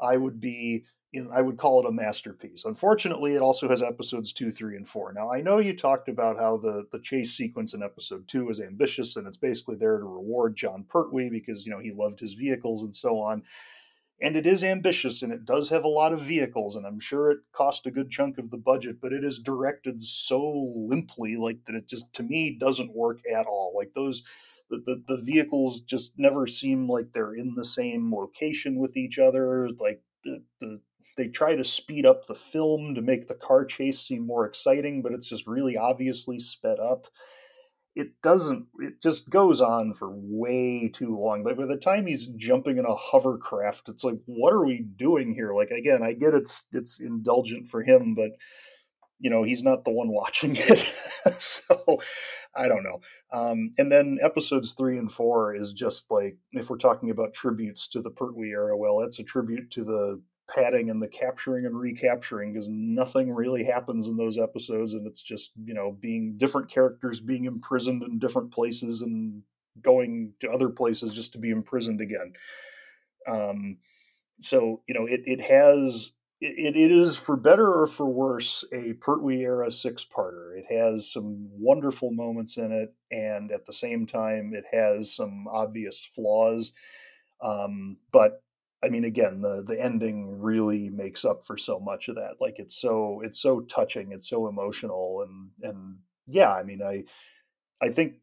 I 0.00 0.16
would 0.16 0.40
be 0.40 0.84
I 1.32 1.40
would 1.40 1.56
call 1.56 1.80
it 1.80 1.88
a 1.88 1.92
masterpiece. 1.92 2.64
Unfortunately, 2.66 3.34
it 3.34 3.40
also 3.40 3.68
has 3.68 3.82
episodes 3.82 4.32
two, 4.32 4.50
three, 4.50 4.76
and 4.76 4.86
four. 4.86 5.12
Now, 5.12 5.32
I 5.32 5.40
know 5.40 5.58
you 5.58 5.74
talked 5.74 6.08
about 6.08 6.38
how 6.38 6.58
the 6.58 6.86
the 6.92 7.00
chase 7.00 7.32
sequence 7.32 7.74
in 7.74 7.82
episode 7.82 8.28
two 8.28 8.48
is 8.50 8.60
ambitious, 8.60 9.16
and 9.16 9.26
it's 9.26 9.38
basically 9.38 9.76
there 9.76 9.98
to 9.98 10.04
reward 10.04 10.56
Jon 10.56 10.84
Pertwee 10.88 11.30
because 11.30 11.64
you 11.64 11.72
know 11.72 11.78
he 11.78 11.92
loved 11.92 12.20
his 12.20 12.34
vehicles 12.34 12.84
and 12.84 12.94
so 12.94 13.20
on 13.20 13.42
and 14.20 14.36
it 14.36 14.46
is 14.46 14.64
ambitious 14.64 15.22
and 15.22 15.32
it 15.32 15.44
does 15.44 15.68
have 15.68 15.84
a 15.84 15.88
lot 15.88 16.12
of 16.12 16.20
vehicles 16.20 16.76
and 16.76 16.86
i'm 16.86 17.00
sure 17.00 17.30
it 17.30 17.38
cost 17.52 17.86
a 17.86 17.90
good 17.90 18.10
chunk 18.10 18.38
of 18.38 18.50
the 18.50 18.58
budget 18.58 19.00
but 19.00 19.12
it 19.12 19.24
is 19.24 19.38
directed 19.38 20.02
so 20.02 20.72
limply 20.76 21.36
like 21.36 21.64
that 21.64 21.74
it 21.74 21.88
just 21.88 22.12
to 22.12 22.22
me 22.22 22.56
doesn't 22.58 22.94
work 22.94 23.20
at 23.32 23.46
all 23.46 23.72
like 23.76 23.92
those 23.94 24.22
the, 24.70 24.82
the, 24.84 25.16
the 25.16 25.22
vehicles 25.22 25.80
just 25.80 26.12
never 26.18 26.46
seem 26.46 26.88
like 26.88 27.12
they're 27.12 27.34
in 27.34 27.54
the 27.54 27.64
same 27.64 28.14
location 28.14 28.78
with 28.78 28.96
each 28.96 29.18
other 29.18 29.68
like 29.78 30.02
the, 30.24 30.42
the 30.60 30.80
they 31.18 31.28
try 31.28 31.56
to 31.56 31.64
speed 31.64 32.06
up 32.06 32.26
the 32.26 32.34
film 32.34 32.94
to 32.94 33.02
make 33.02 33.26
the 33.26 33.34
car 33.34 33.64
chase 33.66 34.00
seem 34.00 34.24
more 34.24 34.46
exciting 34.46 35.02
but 35.02 35.12
it's 35.12 35.28
just 35.28 35.46
really 35.46 35.76
obviously 35.76 36.38
sped 36.38 36.78
up. 36.78 37.08
It 37.96 38.12
doesn't 38.22 38.68
it 38.78 39.02
just 39.02 39.28
goes 39.28 39.60
on 39.60 39.92
for 39.92 40.08
way 40.12 40.88
too 40.88 41.18
long 41.18 41.42
but 41.42 41.56
by 41.56 41.66
the 41.66 41.76
time 41.76 42.06
he's 42.06 42.28
jumping 42.28 42.78
in 42.78 42.86
a 42.86 42.94
hovercraft 42.94 43.88
it's 43.88 44.04
like 44.04 44.18
what 44.26 44.54
are 44.54 44.64
we 44.64 44.86
doing 44.96 45.34
here? 45.34 45.52
Like 45.52 45.70
again 45.70 46.02
i 46.02 46.12
get 46.12 46.32
it's 46.32 46.64
it's 46.72 47.00
indulgent 47.00 47.68
for 47.68 47.82
him 47.82 48.14
but 48.14 48.30
you 49.18 49.28
know 49.28 49.42
he's 49.42 49.64
not 49.64 49.84
the 49.84 49.90
one 49.90 50.10
watching 50.10 50.54
it. 50.56 50.78
So 50.78 51.98
i 52.54 52.68
don't 52.68 52.84
know. 52.84 53.00
Um, 53.30 53.72
and 53.76 53.90
then 53.90 54.18
episodes 54.22 54.72
three 54.72 54.96
and 54.96 55.10
four 55.10 55.54
is 55.54 55.72
just 55.72 56.12
like 56.12 56.36
if 56.52 56.70
we're 56.70 56.78
talking 56.78 57.10
about 57.10 57.34
tributes 57.34 57.88
to 57.88 58.00
the 58.00 58.10
pertwee 58.10 58.52
era 58.52 58.76
well 58.76 59.00
it's 59.00 59.18
a 59.18 59.24
tribute 59.24 59.72
to 59.72 59.82
the 59.82 60.22
padding 60.48 60.88
and 60.88 61.02
the 61.02 61.08
capturing 61.08 61.66
and 61.66 61.78
recapturing 61.78 62.52
because 62.52 62.68
nothing 62.68 63.32
really 63.32 63.64
happens 63.64 64.06
in 64.06 64.16
those 64.16 64.38
episodes 64.38 64.94
and 64.94 65.06
it's 65.06 65.22
just 65.22 65.52
you 65.64 65.74
know 65.74 65.92
being 66.00 66.34
different 66.36 66.70
characters 66.70 67.20
being 67.20 67.44
imprisoned 67.44 68.02
in 68.02 68.18
different 68.18 68.50
places 68.52 69.02
and 69.02 69.42
going 69.82 70.32
to 70.40 70.50
other 70.50 70.70
places 70.70 71.14
just 71.14 71.32
to 71.32 71.38
be 71.38 71.50
imprisoned 71.50 72.00
again. 72.00 72.32
Um, 73.28 73.78
so 74.40 74.82
you 74.88 74.94
know 74.94 75.06
it, 75.06 75.20
it 75.26 75.40
has 75.42 76.12
it, 76.40 76.76
it 76.76 76.92
is 76.92 77.16
for 77.16 77.36
better 77.36 77.66
or 77.66 77.86
for 77.86 78.06
worse 78.06 78.64
a 78.72 78.94
pertwee 78.94 79.42
era 79.42 79.70
six 79.70 80.06
parter 80.06 80.56
it 80.56 80.64
has 80.72 81.12
some 81.12 81.48
wonderful 81.50 82.12
moments 82.12 82.56
in 82.56 82.70
it 82.72 82.94
and 83.10 83.50
at 83.50 83.66
the 83.66 83.72
same 83.72 84.06
time 84.06 84.52
it 84.54 84.64
has 84.72 85.14
some 85.14 85.46
obvious 85.48 86.04
flaws. 86.04 86.72
Um, 87.42 87.98
but 88.12 88.42
I 88.82 88.88
mean, 88.88 89.04
again, 89.04 89.40
the 89.40 89.62
the 89.66 89.80
ending 89.80 90.38
really 90.40 90.88
makes 90.90 91.24
up 91.24 91.44
for 91.44 91.56
so 91.56 91.80
much 91.80 92.08
of 92.08 92.14
that. 92.16 92.34
Like 92.40 92.58
it's 92.58 92.80
so 92.80 93.20
it's 93.24 93.40
so 93.40 93.60
touching, 93.62 94.12
it's 94.12 94.28
so 94.28 94.48
emotional, 94.48 95.26
and 95.26 95.50
and 95.68 95.96
yeah, 96.26 96.52
I 96.52 96.62
mean, 96.62 96.80
I 96.82 97.04
I 97.80 97.90
think 97.90 98.14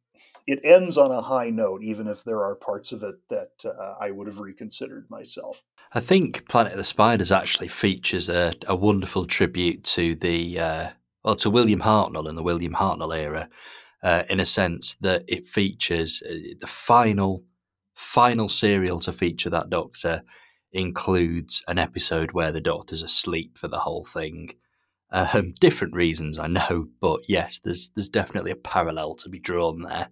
it 0.47 0.59
ends 0.63 0.97
on 0.97 1.11
a 1.11 1.21
high 1.21 1.49
note, 1.49 1.83
even 1.83 2.07
if 2.07 2.23
there 2.23 2.43
are 2.43 2.55
parts 2.55 2.91
of 2.91 3.03
it 3.03 3.15
that 3.29 3.65
uh, 3.65 3.95
I 3.99 4.11
would 4.11 4.27
have 4.27 4.39
reconsidered 4.39 5.09
myself. 5.09 5.61
I 5.93 5.99
think 5.99 6.47
Planet 6.47 6.73
of 6.73 6.77
the 6.77 6.83
Spiders 6.83 7.31
actually 7.31 7.67
features 7.67 8.29
a, 8.29 8.53
a 8.67 8.75
wonderful 8.75 9.25
tribute 9.25 9.83
to 9.85 10.15
the 10.15 10.59
uh, 10.59 10.89
well 11.23 11.35
to 11.35 11.49
William 11.49 11.81
Hartnell 11.81 12.29
and 12.29 12.37
the 12.37 12.43
William 12.43 12.75
Hartnell 12.75 13.15
era, 13.15 13.49
uh, 14.03 14.23
in 14.29 14.39
a 14.39 14.45
sense 14.45 14.95
that 15.01 15.23
it 15.27 15.45
features 15.45 16.23
uh, 16.25 16.33
the 16.59 16.67
final 16.67 17.43
final 17.93 18.49
serial 18.49 18.99
to 18.99 19.13
feature 19.13 19.49
that 19.49 19.69
Doctor 19.69 20.23
includes 20.75 21.63
an 21.67 21.79
episode 21.79 22.33
where 22.33 22.51
the 22.51 22.61
doctor's 22.61 23.01
asleep 23.01 23.57
for 23.57 23.67
the 23.67 23.79
whole 23.79 24.03
thing. 24.03 24.51
Um, 25.11 25.53
different 25.59 25.93
reasons, 25.93 26.37
I 26.37 26.47
know, 26.47 26.87
but 26.99 27.21
yes, 27.29 27.59
there's 27.59 27.89
there's 27.95 28.09
definitely 28.09 28.51
a 28.51 28.55
parallel 28.55 29.15
to 29.15 29.29
be 29.29 29.39
drawn 29.39 29.83
there. 29.83 30.09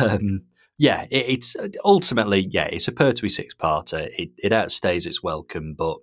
Um, 0.00 0.42
yeah, 0.78 1.06
it, 1.10 1.26
it's 1.28 1.56
ultimately 1.84 2.48
yeah, 2.50 2.66
it's 2.66 2.88
a 2.88 2.92
Pertwee 2.92 3.28
six 3.28 3.54
parter. 3.54 4.08
It 4.16 4.30
it 4.38 4.52
outstays 4.52 5.06
its 5.06 5.22
welcome, 5.22 5.74
but 5.74 5.98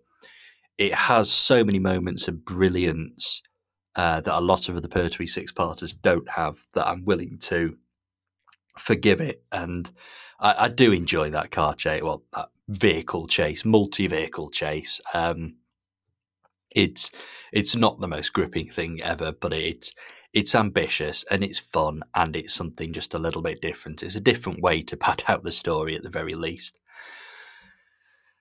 it 0.77 0.93
has 0.93 1.31
so 1.31 1.63
many 1.63 1.79
moments 1.79 2.27
of 2.27 2.43
brilliance 2.43 3.41
uh, 3.95 4.21
that 4.21 4.37
a 4.37 4.41
lot 4.41 4.69
of 4.69 4.81
the 4.81 4.89
Pertwee 4.89 5.27
six 5.27 5.51
parters 5.51 5.93
don't 5.93 6.29
have. 6.31 6.65
That 6.73 6.87
I'm 6.87 7.05
willing 7.05 7.37
to 7.43 7.77
forgive 8.77 9.21
it, 9.21 9.43
and 9.51 9.89
I, 10.39 10.65
I 10.65 10.67
do 10.67 10.91
enjoy 10.91 11.29
that 11.29 11.51
car 11.51 11.75
chase. 11.75 12.01
Well, 12.01 12.23
that 12.33 12.49
vehicle 12.67 13.27
chase, 13.27 13.65
multi 13.65 14.07
vehicle 14.07 14.49
chase. 14.49 15.01
Um, 15.13 15.55
it's 16.71 17.11
it's 17.51 17.75
not 17.75 17.99
the 17.99 18.07
most 18.07 18.33
gripping 18.33 18.69
thing 18.69 19.01
ever, 19.01 19.31
but 19.31 19.53
it's 19.53 19.93
it's 20.33 20.55
ambitious 20.55 21.23
and 21.29 21.43
it's 21.43 21.59
fun 21.59 22.01
and 22.15 22.35
it's 22.35 22.53
something 22.53 22.91
just 22.91 23.13
a 23.13 23.19
little 23.19 23.41
bit 23.41 23.61
different. 23.61 24.01
It's 24.01 24.15
a 24.15 24.21
different 24.21 24.61
way 24.61 24.81
to 24.83 24.97
pad 24.97 25.23
out 25.27 25.43
the 25.43 25.51
story 25.51 25.95
at 25.95 26.03
the 26.03 26.09
very 26.09 26.35
least. 26.35 26.79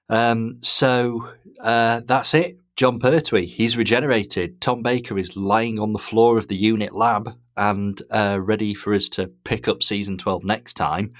Um, 0.08 0.58
so 0.60 1.28
uh, 1.60 2.00
that's 2.04 2.34
it. 2.34 2.58
Jon 2.76 2.98
Pertwee, 2.98 3.46
he's 3.46 3.76
regenerated. 3.76 4.60
Tom 4.60 4.82
Baker 4.82 5.18
is 5.18 5.36
lying 5.36 5.78
on 5.78 5.92
the 5.92 5.98
floor 5.98 6.38
of 6.38 6.48
the 6.48 6.56
unit 6.56 6.94
lab 6.94 7.36
and 7.56 8.00
uh, 8.10 8.38
ready 8.40 8.72
for 8.72 8.94
us 8.94 9.08
to 9.10 9.28
pick 9.44 9.68
up 9.68 9.82
season 9.82 10.16
12 10.16 10.42
next 10.44 10.74
time. 10.74 11.10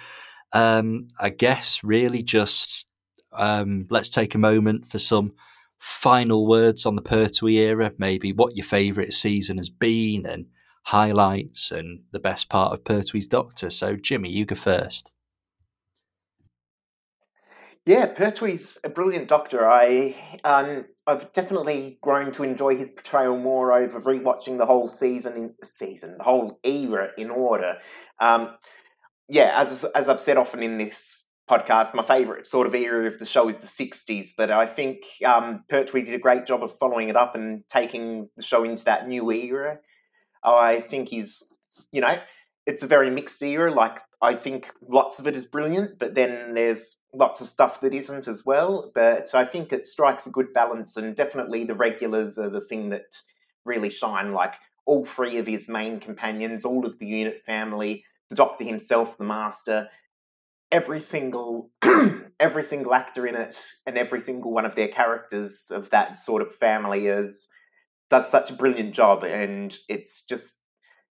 Um, 0.55 1.09
I 1.19 1.29
guess 1.29 1.85
really 1.85 2.23
just 2.23 2.87
um, 3.33 3.87
let's 3.91 4.11
take 4.11 4.35
a 4.35 4.39
moment 4.39 4.89
for 4.89 4.99
some 4.99 5.33
final 5.79 6.47
words 6.47 6.87
on 6.87 6.95
the 6.95 7.03
Pertwee 7.03 7.57
era, 7.57 7.93
maybe 7.99 8.33
what 8.33 8.57
your 8.57 8.65
favourite 8.65 9.13
season 9.13 9.57
has 9.57 9.69
been 9.69 10.27
and 10.27 10.47
highlights 10.85 11.71
and 11.71 12.03
the 12.13 12.19
best 12.19 12.49
part 12.49 12.73
of 12.73 12.85
Pertwee's 12.85 13.27
Doctor. 13.27 13.71
So, 13.71 13.97
Jimmy, 13.97 14.31
you 14.31 14.45
go 14.45 14.55
first. 14.55 15.11
Yeah, 17.85 18.15
Pertwee's 18.15 18.79
a 18.85 18.89
brilliant 18.89 19.27
Doctor. 19.27 19.69
I 19.69 20.15
um, 20.45 20.85
I've 21.05 21.33
definitely 21.33 21.99
grown 22.01 22.31
to 22.33 22.45
enjoy 22.45 22.77
his 22.77 22.93
portrayal 22.93 23.37
more 23.37 23.73
over 23.73 24.01
rewatching 24.01 24.59
the 24.59 24.67
whole 24.67 24.89
season 24.89 25.37
in 25.37 25.55
season, 25.65 26.17
the 26.19 26.25
whole 26.25 26.61
era 26.63 27.09
in 27.19 27.31
order. 27.31 27.79
Um, 28.21 28.55
yeah, 29.29 29.53
as 29.57 29.85
as 29.97 30.09
I've 30.09 30.21
said 30.21 30.37
often 30.37 30.63
in 30.63 30.79
this 30.79 31.22
podcast, 31.51 31.95
my 31.95 32.03
favourite 32.03 32.47
sort 32.47 32.67
of 32.67 32.75
era 32.75 33.07
of 33.07 33.19
the 33.19 33.27
show 33.27 33.49
is 33.49 33.57
the 33.59 33.67
60s, 33.67 34.31
but 34.37 34.51
I 34.51 34.67
think 34.67 34.99
um, 35.25 35.65
Pertwee 35.69 36.03
did 36.03 36.15
a 36.15 36.19
great 36.19 36.47
job 36.47 36.63
of 36.63 36.77
following 36.79 37.09
it 37.09 37.17
up 37.17 37.35
and 37.35 37.65
taking 37.69 38.29
the 38.37 38.43
show 38.43 38.65
into 38.65 38.85
that 38.85 39.09
new 39.09 39.31
era. 39.31 39.79
I 40.45 40.81
think 40.81 41.09
he's, 41.09 41.43
you 41.91 42.01
know, 42.01 42.19
it's 42.67 42.83
a 42.83 42.87
very 42.87 43.11
mixed 43.11 43.43
era. 43.43 43.73
Like, 43.73 44.01
I 44.21 44.35
think 44.35 44.71
lots 44.89 45.19
of 45.19 45.27
it 45.27 45.37
is 45.37 45.47
brilliant, 45.47 45.99
but 45.99 46.15
then 46.15 46.55
there's 46.55 46.99
lots 47.13 47.41
of 47.41 47.49
stuff 47.49 47.81
that 47.81 47.93
isn't 47.93 48.29
as 48.29 48.45
well. 48.47 48.91
But 48.95 49.35
I 49.35 49.45
think 49.45 49.73
it 49.73 49.87
strikes 49.87 50.27
a 50.27 50.31
good 50.31 50.53
balance, 50.55 50.97
and 50.97 51.15
definitely 51.17 51.65
the 51.65 51.75
regulars 51.75 52.39
are 52.39 52.51
the 52.51 52.61
thing 52.61 52.91
that 52.91 53.17
really 53.65 53.91
shine. 53.91 54.33
Like, 54.33 54.55
all 54.87 55.05
three 55.05 55.39
of 55.39 55.47
his 55.47 55.69
main 55.69 56.01
companions, 56.01 56.65
all 56.65 56.87
of 56.87 56.99
the 56.99 57.07
unit 57.07 57.41
family, 57.41 58.05
the 58.31 58.37
Doctor 58.37 58.65
himself, 58.65 59.19
the 59.19 59.25
Master, 59.25 59.89
every 60.73 61.01
single 61.01 61.71
every 62.41 62.65
single 62.65 62.95
actor 62.95 63.27
in 63.27 63.37
it 63.37 63.57
and 63.87 63.97
every 63.97 64.21
single 64.21 64.53
one 64.53 64.65
of 64.65 64.75
their 64.75 64.89
characters 64.89 65.67
of 65.71 65.91
that 65.91 66.19
sort 66.19 66.43
of 66.43 66.53
family 66.53 67.07
is 67.07 67.49
does 68.11 68.29
such 68.29 68.51
a 68.51 68.55
brilliant 68.55 68.93
job 68.95 69.23
and 69.23 69.77
it's 69.89 70.25
just 70.25 70.63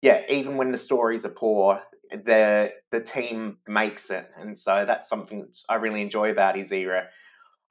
yeah 0.02 0.22
even 0.30 0.58
when 0.58 0.72
the 0.72 0.78
stories 0.78 1.26
are 1.26 1.30
poor 1.30 1.82
the 2.12 2.72
the 2.92 3.02
team 3.02 3.58
makes 3.68 4.10
it, 4.10 4.30
and 4.38 4.58
so 4.58 4.86
that's 4.86 5.10
something 5.10 5.48
I 5.70 5.76
really 5.76 6.02
enjoy 6.02 6.32
about 6.32 6.58
his 6.58 6.72
era. 6.72 7.08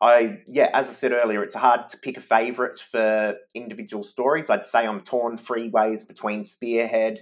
I 0.00 0.38
yeah, 0.48 0.70
as 0.72 0.88
I 0.88 0.92
said 0.92 1.12
earlier, 1.12 1.42
it's 1.42 1.54
hard 1.54 1.88
to 1.90 1.98
pick 1.98 2.16
a 2.16 2.20
favourite 2.20 2.78
for 2.78 3.36
individual 3.54 4.02
stories. 4.02 4.50
I'd 4.50 4.66
say 4.66 4.86
I'm 4.86 5.00
torn 5.00 5.36
three 5.36 5.68
ways 5.68 6.04
between 6.04 6.44
Spearhead, 6.44 7.20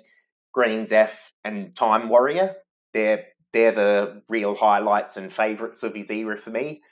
Green 0.53 0.87
Death, 0.87 1.33
and 1.45 1.77
Time 1.77 2.09
Warrior. 2.09 2.55
They're 2.95 3.25
they're 3.53 3.73
the 3.73 4.23
real 4.29 4.55
highlights 4.55 5.17
and 5.17 5.33
favourites 5.33 5.83
of 5.83 5.95
his 5.95 6.11
era 6.11 6.37
for 6.37 6.51
me. 6.51 6.83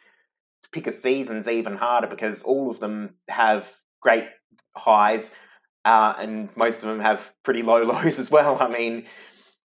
To 0.62 0.68
pick 0.70 0.86
a 0.86 0.92
season's 0.92 1.48
even 1.48 1.76
harder 1.76 2.06
because 2.06 2.42
all 2.42 2.70
of 2.70 2.80
them 2.80 3.14
have 3.28 3.72
great 4.02 4.26
highs, 4.76 5.32
uh, 5.84 6.14
and 6.18 6.54
most 6.54 6.82
of 6.82 6.88
them 6.90 7.00
have 7.00 7.30
pretty 7.42 7.62
low 7.62 7.82
lows 7.84 8.18
as 8.18 8.30
well. 8.30 8.58
I 8.60 8.68
mean, 8.68 9.06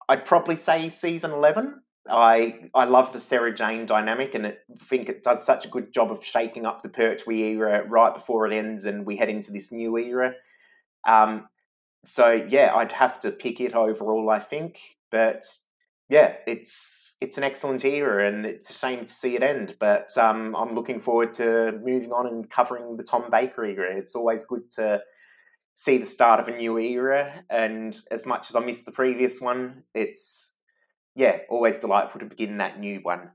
I'd 0.09 0.25
probably 0.25 0.57
say 0.57 0.89
season 0.89 1.33
eleven. 1.33 1.83
I 2.09 2.61
I 2.75 2.85
love 2.87 3.13
the 3.13 3.21
Sarah 3.21 3.55
Jane 3.55 3.85
dynamic, 3.85 4.35
and 4.35 4.47
I 4.47 4.55
think 4.85 5.09
it 5.09 5.23
does 5.23 5.45
such 5.45 5.67
a 5.67 5.69
good 5.69 5.93
job 5.93 6.11
of 6.11 6.25
shaking 6.25 6.65
up 6.65 6.83
the 6.83 6.89
Pertwee 6.89 7.43
era 7.53 7.87
right 7.87 8.15
before 8.15 8.47
it 8.47 8.57
ends, 8.57 8.85
and 8.85 9.05
we 9.05 9.17
head 9.17 9.29
into 9.29 9.53
this 9.53 9.71
new 9.71 9.99
era. 9.99 10.33
Um, 11.07 11.47
so 12.05 12.31
yeah, 12.33 12.73
I'd 12.75 12.93
have 12.93 13.21
to 13.21 13.31
pick 13.31 13.61
it 13.61 13.75
overall. 13.75 14.31
I 14.31 14.39
think, 14.39 14.81
but 15.11 15.45
yeah, 16.11 16.35
it's 16.47 17.17
it's 17.21 17.39
an 17.39 17.45
excellent 17.45 17.85
era, 17.85 18.29
and 18.29 18.45
it's 18.45 18.69
a 18.69 18.73
shame 18.73 19.07
to 19.07 19.15
see 19.15 19.37
it 19.37 19.43
end. 19.43 19.77
But 19.79 20.17
um, 20.19 20.57
I'm 20.57 20.75
looking 20.75 20.99
forward 20.99 21.33
to 21.35 21.73
moving 21.85 22.13
on 22.13 22.27
and 22.27 22.51
covering 22.51 22.97
the 22.97 23.05
Tom 23.05 23.31
Baker 23.31 23.65
era. 23.65 23.97
It's 23.97 24.17
always 24.17 24.43
good 24.43 24.69
to 24.73 25.01
see 25.77 25.99
the 25.99 26.07
start 26.07 26.41
of 26.41 26.49
a 26.49 26.57
new 26.57 26.79
era, 26.79 27.45
and 27.49 27.99
as 28.11 28.27
much 28.27 28.51
as 28.51 28.57
I 28.57 28.61
miss 28.61 28.83
the 28.83 28.91
previous 28.91 29.41
one, 29.41 29.85
it's 29.95 30.59
yeah, 31.15 31.39
always 31.49 31.79
delightful 31.79 32.19
to 32.21 32.27
begin 32.27 32.59
that 32.59 32.81
new 32.81 32.99
one. 33.03 33.31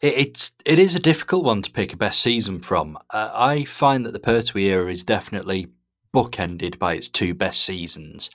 It's 0.00 0.54
it 0.64 0.78
is 0.78 0.94
a 0.94 1.00
difficult 1.00 1.44
one 1.44 1.62
to 1.62 1.70
pick 1.70 1.92
a 1.92 1.96
best 1.96 2.22
season 2.22 2.60
from. 2.60 2.96
Uh, 3.10 3.30
I 3.34 3.64
find 3.64 4.06
that 4.06 4.12
the 4.12 4.20
Pertwee 4.20 4.66
era 4.66 4.90
is 4.90 5.02
definitely 5.02 5.66
bookended 6.14 6.78
by 6.78 6.94
its 6.94 7.08
two 7.08 7.34
best 7.34 7.64
seasons. 7.64 8.30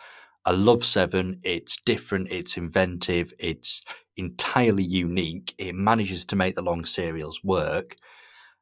I 0.46 0.52
love 0.52 0.86
Seven. 0.86 1.40
It's 1.44 1.78
different. 1.86 2.28
It's 2.32 2.58
inventive. 2.58 3.34
It's 3.40 3.84
entirely 4.16 4.84
unique. 4.84 5.56
It 5.58 5.76
manages 5.76 6.26
to 6.26 6.36
make 6.36 6.56
the 6.56 6.62
long 6.62 6.86
serials 6.86 7.44
work. 7.44 7.98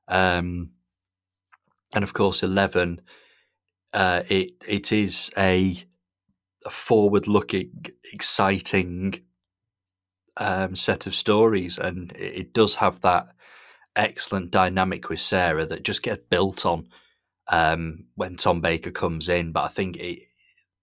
Um, 0.07 0.71
and 1.93 2.03
of 2.03 2.13
course, 2.13 2.43
Eleven. 2.43 3.01
Uh, 3.93 4.23
it 4.27 4.53
it 4.67 4.91
is 4.91 5.31
a 5.37 5.75
a 6.65 6.69
forward 6.69 7.27
looking, 7.27 7.85
exciting 8.11 9.21
um, 10.37 10.75
set 10.75 11.05
of 11.05 11.13
stories, 11.13 11.77
and 11.77 12.11
it, 12.13 12.37
it, 12.37 12.53
does 12.53 12.75
have 12.75 13.01
that 13.01 13.27
excellent 13.95 14.51
dynamic 14.51 15.09
with 15.09 15.19
Sarah 15.19 15.65
that 15.65 15.83
just 15.83 16.01
gets 16.01 16.23
built 16.29 16.65
on 16.65 16.87
um, 17.49 18.05
when 18.15 18.37
Tom 18.37 18.61
Baker 18.61 18.91
comes 18.91 19.29
in. 19.29 19.51
But 19.51 19.65
I 19.65 19.67
think 19.67 19.97
it, 19.97 20.19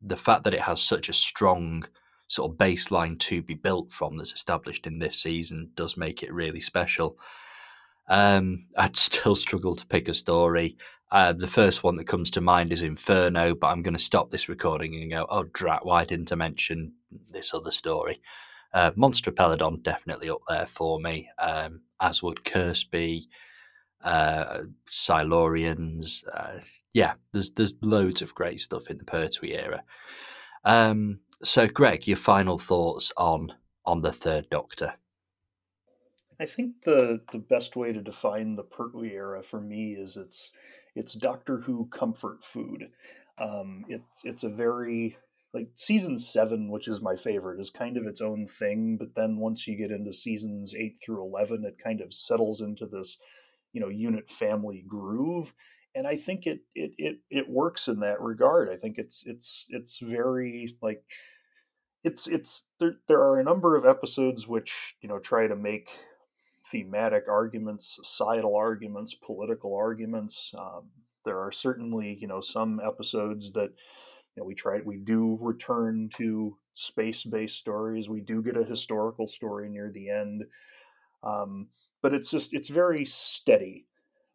the 0.03 0.17
fact 0.17 0.45
that 0.45 0.55
it 0.55 0.63
has 0.63 0.81
such 0.83 1.09
a 1.09 1.15
strong 1.15 1.85
sort 2.29 2.53
of 2.53 2.59
baseline 2.59 3.19
to 3.19 3.43
be 3.43 3.55
built 3.55 3.93
from 3.93 4.17
that's 4.17 4.33
established 4.33 4.87
in 4.87 4.99
this 4.99 5.21
season 5.21 5.71
does 5.75 5.97
make 5.97 6.23
it 6.23 6.33
really 6.33 6.61
special. 6.61 7.19
Um, 8.09 8.67
I'd 8.79 8.97
still 8.97 9.35
struggle 9.35 9.75
to 9.77 9.87
pick 9.87 10.09
a 10.09 10.15
story. 10.15 10.77
Uh, 11.13 11.33
the 11.33 11.49
first 11.49 11.83
one 11.83 11.97
that 11.97 12.07
comes 12.07 12.31
to 12.31 12.41
mind 12.41 12.73
is 12.73 12.83
Inferno, 12.83 13.55
but 13.55 13.67
I'm 13.67 13.83
going 13.83 13.95
to 13.95 14.01
stop 14.01 14.31
this 14.31 14.49
recording 14.49 14.95
and 14.95 15.11
go, 15.11 15.27
oh, 15.29 15.43
drat, 15.53 15.85
why 15.85 16.05
didn't 16.05 16.31
I 16.31 16.37
mention 16.37 16.93
this 17.33 17.53
other 17.53 17.73
story? 17.73 18.21
Uh, 18.73 18.93
Monster 18.95 19.31
of 19.31 19.37
Peladon 19.37 19.83
definitely 19.83 20.31
up 20.31 20.43
there 20.49 20.67
for 20.67 21.01
me, 21.01 21.29
um, 21.39 21.81
as 22.01 22.23
would 22.23 22.45
Curseby, 22.45 23.27
uh, 24.03 24.63
Silurians. 24.89 26.25
Uh, 26.33 26.61
yeah, 26.95 27.15
there's 27.33 27.51
there's 27.51 27.75
loads 27.83 28.23
of 28.23 28.35
great 28.35 28.61
stuff 28.61 28.89
in 28.89 28.99
the 28.99 29.05
Pertwee 29.05 29.55
era. 29.55 29.83
Um, 30.65 31.21
so, 31.43 31.67
Greg, 31.67 32.07
your 32.07 32.17
final 32.17 32.59
thoughts 32.59 33.13
on 33.17 33.53
on 33.85 34.03
the 34.03 34.13
Third 34.13 34.49
Doctor? 34.51 34.95
I 36.39 36.47
think 36.47 36.83
the 36.85 37.21
the 37.33 37.39
best 37.39 37.77
way 37.77 37.93
to 37.93 38.01
define 38.01 38.55
the 38.55 38.65
Pertwee 38.65 39.13
era 39.13 39.43
for 39.43 39.61
me 39.61 39.93
is 39.93 40.17
it's 40.17 40.53
it's 40.95 41.15
Doctor 41.15 41.59
Who 41.59 41.87
comfort 41.87 42.45
food. 42.45 42.91
Um, 43.39 43.85
it's 43.89 44.23
it's 44.25 44.45
a 44.45 44.49
very 44.49 45.19
like 45.53 45.69
season 45.75 46.17
seven, 46.17 46.71
which 46.71 46.89
is 46.89 47.03
my 47.03 47.17
favorite, 47.17 47.61
is 47.61 47.71
kind 47.71 47.97
of 47.97 48.07
its 48.07 48.21
own 48.21 48.47
thing. 48.47 48.97
But 48.97 49.15
then 49.15 49.39
once 49.39 49.67
you 49.67 49.77
get 49.77 49.91
into 49.91 50.13
seasons 50.13 50.75
eight 50.75 50.99
through 51.03 51.23
eleven, 51.23 51.65
it 51.65 51.77
kind 51.83 52.01
of 52.01 52.15
settles 52.15 52.61
into 52.61 52.87
this, 52.87 53.19
you 53.73 53.81
know, 53.81 53.89
unit 53.89 54.31
family 54.31 54.85
groove. 54.87 55.53
And 55.95 56.07
I 56.07 56.17
think 56.17 56.47
it 56.47 56.61
it 56.75 56.93
it 56.99 57.19
it 57.31 57.49
works 57.49 57.89
in 57.89 58.01
that 58.01 58.21
regard. 58.21 58.69
I 58.71 58.77
think 58.77 58.99
it's 58.99 59.25
it's 59.27 59.67
it's 59.71 59.99
very 59.99 60.77
like 60.81 61.03
it's 62.05 62.27
it's 62.27 62.65
there 62.79 62.97
there 63.09 63.21
are 63.21 63.39
a 63.39 63.45
number 63.45 63.77
of 63.77 63.85
episodes 63.87 64.47
which, 64.47 64.95
you 65.01 65.09
know, 65.09 65.19
try 65.19 65.47
to 65.47 65.57
make 65.57 65.91
thematic 66.71 67.25
arguments, 67.29 67.99
societal 68.03 68.55
arguments, 68.55 69.15
political 69.15 69.75
arguments. 69.75 70.55
Um, 70.57 70.91
there 71.25 71.41
are 71.41 71.53
certainly, 71.53 72.17
you 72.21 72.29
know, 72.29 72.41
some 72.41 72.81
episodes 72.85 73.53
that 73.53 73.71
you 74.35 74.43
know 74.43 74.45
we 74.45 74.55
try 74.55 74.81
we 74.85 74.97
do 74.97 75.39
return 75.41 76.09
to 76.17 76.57
space-based 76.75 77.59
stories. 77.59 78.09
We 78.09 78.21
do 78.21 78.43
get 78.43 78.57
a 78.57 78.65
historical 78.65 79.27
story 79.27 79.69
near 79.69 79.91
the 79.91 80.09
end, 80.09 80.45
um, 81.23 81.69
but 82.03 82.15
it's 82.15 82.31
just 82.31 82.53
it's 82.53 82.69
very 82.69 83.05
steady. 83.05 83.87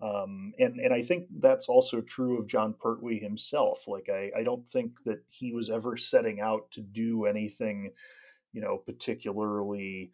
Um, 0.01 0.53
and 0.59 0.79
and 0.79 0.93
I 0.93 1.01
think 1.01 1.27
that's 1.39 1.69
also 1.69 2.01
true 2.01 2.37
of 2.37 2.47
Jon 2.47 2.73
Pertwee 2.73 3.19
himself. 3.19 3.87
Like 3.87 4.09
I, 4.09 4.31
I 4.37 4.43
don't 4.43 4.67
think 4.67 5.03
that 5.05 5.23
he 5.31 5.51
was 5.53 5.69
ever 5.69 5.97
setting 5.97 6.41
out 6.41 6.69
to 6.71 6.81
do 6.81 7.25
anything, 7.25 7.91
you 8.51 8.61
know, 8.61 8.77
particularly 8.77 10.11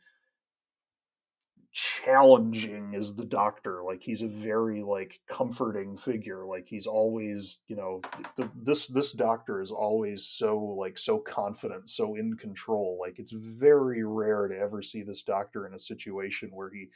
challenging 1.73 2.93
as 2.93 3.13
the 3.13 3.23
doctor 3.23 3.81
like 3.81 4.03
he's 4.03 4.21
a 4.21 4.27
very 4.27 4.83
like 4.83 5.21
comforting 5.25 5.95
figure 5.95 6.45
like 6.45 6.67
he's 6.67 6.85
always 6.85 7.59
you 7.69 7.77
know 7.77 8.01
the, 8.35 8.49
this 8.61 8.87
this 8.87 9.13
doctor 9.13 9.61
is 9.61 9.71
always 9.71 10.25
so 10.25 10.59
like 10.59 10.97
so 10.97 11.17
confident 11.17 11.89
so 11.89 12.15
in 12.15 12.35
control 12.35 12.99
like 12.99 13.19
it's 13.19 13.31
very 13.31 14.03
rare 14.03 14.49
to 14.49 14.59
ever 14.59 14.81
see 14.81 15.01
this 15.01 15.23
doctor 15.23 15.65
in 15.65 15.73
a 15.73 15.79
situation 15.79 16.49
where 16.51 16.69
he 16.69 16.89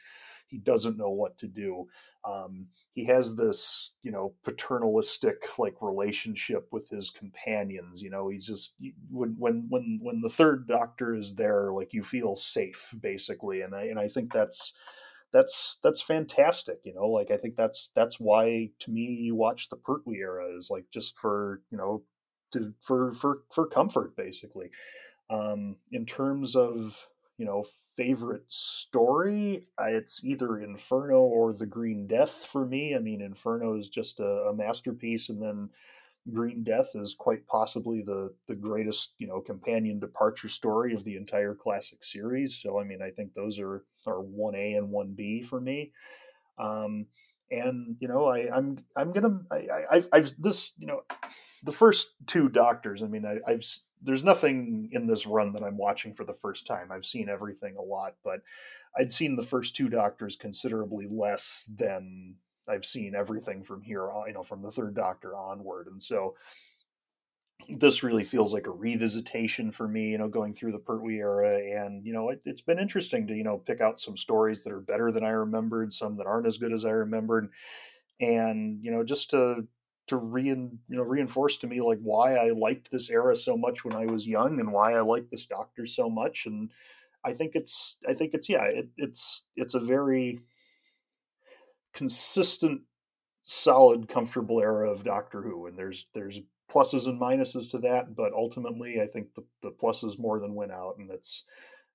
he 0.46 0.58
doesn't 0.58 0.96
know 0.96 1.10
what 1.10 1.36
to 1.38 1.46
do 1.46 1.86
um, 2.24 2.66
he 2.92 3.04
has 3.04 3.36
this 3.36 3.94
you 4.02 4.10
know 4.10 4.34
paternalistic 4.44 5.42
like 5.58 5.76
relationship 5.80 6.66
with 6.72 6.88
his 6.88 7.10
companions 7.10 8.02
you 8.02 8.10
know 8.10 8.28
he's 8.28 8.46
just 8.46 8.74
when 9.10 9.36
when 9.38 9.66
when 9.68 9.98
when 10.02 10.20
the 10.20 10.30
third 10.30 10.66
doctor 10.66 11.14
is 11.14 11.34
there 11.34 11.72
like 11.72 11.92
you 11.92 12.02
feel 12.02 12.36
safe 12.36 12.94
basically 13.00 13.60
and 13.62 13.74
i 13.74 13.84
and 13.84 13.98
i 13.98 14.08
think 14.08 14.32
that's 14.32 14.72
that's 15.32 15.78
that's 15.82 16.00
fantastic 16.00 16.78
you 16.84 16.94
know 16.94 17.06
like 17.06 17.30
i 17.30 17.36
think 17.36 17.56
that's 17.56 17.90
that's 17.94 18.18
why 18.18 18.70
to 18.78 18.90
me 18.90 19.02
you 19.02 19.34
watch 19.34 19.68
the 19.68 19.76
pertwee 19.76 20.18
era 20.18 20.46
is 20.56 20.70
like 20.70 20.84
just 20.90 21.18
for 21.18 21.60
you 21.70 21.76
know 21.76 22.02
to 22.52 22.74
for 22.80 23.12
for 23.14 23.42
for 23.50 23.66
comfort 23.66 24.16
basically. 24.16 24.70
Um 25.30 25.76
in 25.90 26.06
terms 26.06 26.54
of 26.54 27.06
you 27.38 27.44
know, 27.44 27.64
favorite 27.96 28.44
story, 28.48 29.68
it's 29.78 30.24
either 30.24 30.60
Inferno 30.60 31.20
or 31.20 31.52
The 31.52 31.66
Green 31.66 32.06
Death 32.06 32.46
for 32.50 32.64
me. 32.64 32.96
I 32.96 32.98
mean, 32.98 33.20
Inferno 33.20 33.76
is 33.76 33.88
just 33.88 34.20
a, 34.20 34.48
a, 34.48 34.54
masterpiece, 34.54 35.28
and 35.28 35.42
then 35.42 35.68
Green 36.32 36.64
Death 36.64 36.92
is 36.94 37.14
quite 37.14 37.46
possibly 37.46 38.02
the 38.02 38.34
the 38.48 38.54
greatest, 38.54 39.14
you 39.18 39.26
know, 39.26 39.40
companion 39.40 39.98
departure 39.98 40.48
story 40.48 40.94
of 40.94 41.04
the 41.04 41.16
entire 41.16 41.54
classic 41.54 42.02
series. 42.02 42.56
So, 42.56 42.80
I 42.80 42.84
mean, 42.84 43.02
I 43.02 43.10
think 43.10 43.34
those 43.34 43.58
are 43.58 43.84
are 44.06 44.20
one 44.20 44.54
A 44.54 44.74
and 44.74 44.90
one 44.90 45.12
B 45.12 45.42
for 45.42 45.60
me. 45.60 45.92
Um, 46.58 47.06
and 47.50 47.96
you 48.00 48.08
know, 48.08 48.26
I, 48.26 48.48
I'm 48.54 48.78
I'm 48.96 49.12
gonna 49.12 49.40
I, 49.50 49.84
I've 49.90 50.08
I've 50.12 50.34
this 50.38 50.72
you 50.78 50.86
know, 50.86 51.02
the 51.62 51.72
first 51.72 52.14
two 52.26 52.48
Doctors. 52.48 53.02
I 53.02 53.06
mean, 53.06 53.24
I, 53.24 53.38
I've 53.50 53.64
there's 54.02 54.24
nothing 54.24 54.90
in 54.92 55.06
this 55.06 55.26
run 55.26 55.52
that 55.52 55.62
I'm 55.62 55.76
watching 55.76 56.14
for 56.14 56.24
the 56.24 56.34
first 56.34 56.66
time. 56.66 56.92
I've 56.92 57.06
seen 57.06 57.28
everything 57.28 57.76
a 57.76 57.82
lot, 57.82 58.14
but 58.22 58.40
I'd 58.96 59.12
seen 59.12 59.36
the 59.36 59.42
first 59.42 59.74
two 59.74 59.88
Doctors 59.88 60.36
considerably 60.36 61.06
less 61.10 61.70
than 61.76 62.36
I've 62.68 62.84
seen 62.84 63.14
everything 63.14 63.62
from 63.62 63.82
here 63.82 64.10
on, 64.10 64.28
you 64.28 64.34
know, 64.34 64.42
from 64.42 64.62
the 64.62 64.70
third 64.70 64.94
Doctor 64.94 65.36
onward. 65.36 65.86
And 65.86 66.02
so 66.02 66.34
this 67.68 68.02
really 68.02 68.24
feels 68.24 68.52
like 68.52 68.66
a 68.66 68.72
revisitation 68.72 69.72
for 69.72 69.88
me, 69.88 70.10
you 70.10 70.18
know, 70.18 70.28
going 70.28 70.54
through 70.54 70.72
the 70.72 70.78
Pertwee 70.78 71.18
era. 71.18 71.58
And, 71.58 72.04
you 72.06 72.12
know, 72.12 72.28
it, 72.28 72.42
has 72.46 72.60
been 72.60 72.78
interesting 72.78 73.26
to, 73.26 73.34
you 73.34 73.44
know, 73.44 73.58
pick 73.58 73.80
out 73.80 73.98
some 73.98 74.16
stories 74.16 74.62
that 74.62 74.72
are 74.72 74.80
better 74.80 75.10
than 75.10 75.24
I 75.24 75.30
remembered, 75.30 75.92
some 75.92 76.16
that 76.18 76.26
aren't 76.26 76.46
as 76.46 76.58
good 76.58 76.72
as 76.72 76.84
I 76.84 76.90
remembered. 76.90 77.48
And, 78.20 78.78
you 78.82 78.90
know, 78.90 79.02
just 79.04 79.30
to 79.30 79.66
to 80.08 80.16
rein, 80.16 80.78
you 80.88 80.96
know 80.96 81.02
reinforce 81.02 81.56
to 81.58 81.66
me 81.66 81.80
like 81.80 81.98
why 82.00 82.36
I 82.36 82.50
liked 82.50 82.90
this 82.92 83.10
era 83.10 83.34
so 83.34 83.56
much 83.56 83.84
when 83.84 83.96
I 83.96 84.06
was 84.06 84.26
young 84.26 84.60
and 84.60 84.72
why 84.72 84.92
I 84.92 85.00
liked 85.00 85.32
this 85.32 85.46
Doctor 85.46 85.84
so 85.84 86.08
much. 86.08 86.46
And 86.46 86.70
I 87.24 87.32
think 87.32 87.56
it's 87.56 87.96
I 88.08 88.14
think 88.14 88.32
it's 88.32 88.48
yeah 88.48 88.64
it, 88.66 88.88
it's 88.96 89.46
it's 89.56 89.74
a 89.74 89.80
very 89.80 90.40
consistent, 91.92 92.82
solid, 93.42 94.06
comfortable 94.06 94.60
era 94.60 94.90
of 94.90 95.02
Doctor 95.02 95.42
Who, 95.42 95.66
and 95.66 95.76
there's 95.76 96.06
there's 96.14 96.40
pluses 96.70 97.06
and 97.06 97.20
minuses 97.20 97.70
to 97.70 97.78
that, 97.78 98.14
but 98.14 98.32
ultimately 98.32 99.00
I 99.00 99.06
think 99.06 99.34
the 99.34 99.44
the 99.62 99.70
pluses 99.70 100.18
more 100.18 100.40
than 100.40 100.54
win 100.54 100.70
out, 100.70 100.96
and 100.98 101.08
that's 101.08 101.44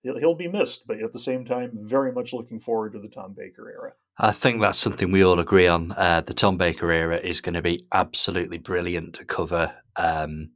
he'll, 0.04 0.36
be 0.36 0.48
missed, 0.48 0.88
but 0.88 1.02
at 1.02 1.14
the 1.14 1.20
same 1.20 1.46
time, 1.46 1.72
very 1.74 2.12
much 2.12 2.34
looking 2.34 2.60
forward 2.60 2.94
to 2.94 3.00
the 3.00 3.08
Tom 3.08 3.34
Baker 3.34 3.70
era. 3.70 3.94
I 4.18 4.32
think 4.32 4.62
that's 4.62 4.78
something 4.78 5.12
we 5.12 5.24
all 5.24 5.40
agree 5.40 5.68
on. 5.68 5.94
Uh, 5.94 6.22
the 6.22 6.34
Tom 6.34 6.58
Baker 6.58 6.92
era 6.92 7.18
is 7.18 7.42
going 7.42 7.56
to 7.56 7.62
be 7.62 7.86
absolutely 7.92 8.58
brilliant 8.58 9.16
to 9.16 9.26
cover. 9.26 9.74
Um, 9.96 10.52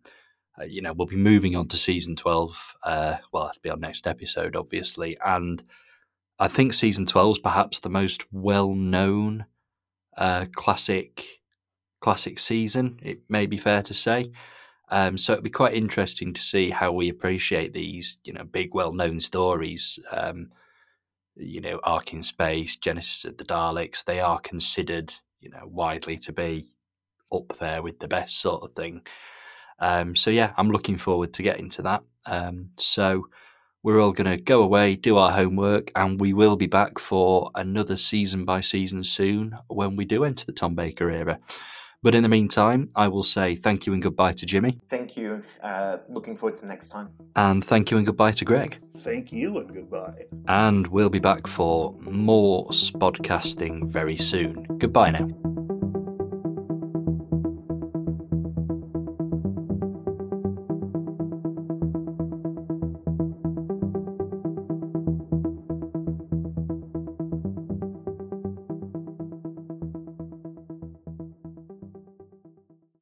uh, 0.59 0.65
you 0.65 0.81
know, 0.81 0.93
we'll 0.93 1.07
be 1.07 1.15
moving 1.15 1.55
on 1.55 1.67
to 1.69 1.77
season 1.77 2.15
12. 2.15 2.75
Uh, 2.83 3.17
well, 3.31 3.45
that'll 3.45 3.61
be 3.61 3.69
our 3.69 3.77
next 3.77 4.07
episode, 4.07 4.55
obviously. 4.55 5.17
And 5.23 5.63
I 6.39 6.47
think 6.47 6.73
season 6.73 7.05
12 7.05 7.31
is 7.31 7.39
perhaps 7.39 7.79
the 7.79 7.89
most 7.89 8.25
well 8.31 8.73
known 8.73 9.45
uh, 10.17 10.45
classic 10.53 11.34
classic 12.05 12.37
season, 12.37 12.99
it 13.01 13.19
may 13.29 13.47
be 13.47 13.57
fair 13.57 13.81
to 13.81 13.91
say. 13.91 14.31
Um, 14.89 15.17
so 15.17 15.33
it'd 15.33 15.43
be 15.43 15.49
quite 15.49 15.73
interesting 15.73 16.33
to 16.33 16.41
see 16.41 16.69
how 16.69 16.91
we 16.91 17.09
appreciate 17.09 17.73
these, 17.73 18.19
you 18.23 18.31
know, 18.31 18.43
big, 18.43 18.75
well-known 18.75 19.19
stories. 19.19 19.97
Um, 20.11 20.51
you 21.35 21.61
know, 21.61 21.79
Ark 21.81 22.13
in 22.13 22.21
Space, 22.21 22.75
Genesis 22.75 23.25
of 23.25 23.37
the 23.37 23.43
Daleks, 23.43 24.03
they 24.03 24.19
are 24.19 24.39
considered, 24.39 25.15
you 25.41 25.49
know, 25.49 25.65
widely 25.65 26.15
to 26.19 26.31
be 26.31 26.67
up 27.33 27.57
there 27.57 27.81
with 27.81 27.97
the 27.97 28.07
best 28.07 28.39
sort 28.39 28.61
of 28.61 28.75
thing. 28.75 29.01
Um, 29.79 30.15
so 30.15 30.29
yeah, 30.29 30.53
I'm 30.57 30.69
looking 30.69 30.97
forward 30.97 31.33
to 31.33 31.41
getting 31.41 31.69
to 31.69 31.81
that. 31.81 32.03
Um, 32.27 32.69
so 32.77 33.29
we're 33.81 33.99
all 33.99 34.11
going 34.11 34.29
to 34.29 34.37
go 34.37 34.61
away, 34.61 34.95
do 34.95 35.17
our 35.17 35.31
homework, 35.31 35.91
and 35.95 36.21
we 36.21 36.33
will 36.33 36.55
be 36.55 36.67
back 36.67 36.99
for 36.99 37.49
another 37.55 37.97
season 37.97 38.45
by 38.45 38.61
season 38.61 39.03
soon 39.03 39.57
when 39.69 39.95
we 39.95 40.05
do 40.05 40.23
enter 40.23 40.45
the 40.45 40.53
Tom 40.53 40.75
Baker 40.75 41.09
era. 41.09 41.39
But 42.05 42.13
in 42.13 42.21
the 42.21 42.29
meantime, 42.29 42.91
I 42.95 43.07
will 43.07 43.23
say 43.23 43.55
thank 43.55 43.87
you 43.87 43.93
and 43.93 43.99
goodbye 43.99 44.33
to 44.33 44.45
Jimmy. 44.45 44.77
Thank 44.89 45.17
you. 45.17 45.41
Uh, 45.63 45.97
looking 46.09 46.35
forward 46.35 46.53
to 46.57 46.61
the 46.61 46.67
next 46.67 46.89
time. 46.89 47.09
And 47.35 47.65
thank 47.65 47.89
you 47.89 47.97
and 47.97 48.05
goodbye 48.05 48.33
to 48.33 48.45
Greg. 48.45 48.77
Thank 48.97 49.33
you 49.33 49.57
and 49.57 49.73
goodbye. 49.73 50.27
And 50.47 50.85
we'll 50.85 51.09
be 51.09 51.17
back 51.17 51.47
for 51.47 51.95
more 52.01 52.67
spodcasting 52.67 53.87
very 53.87 54.17
soon. 54.17 54.67
Goodbye 54.77 55.09
now. 55.09 55.29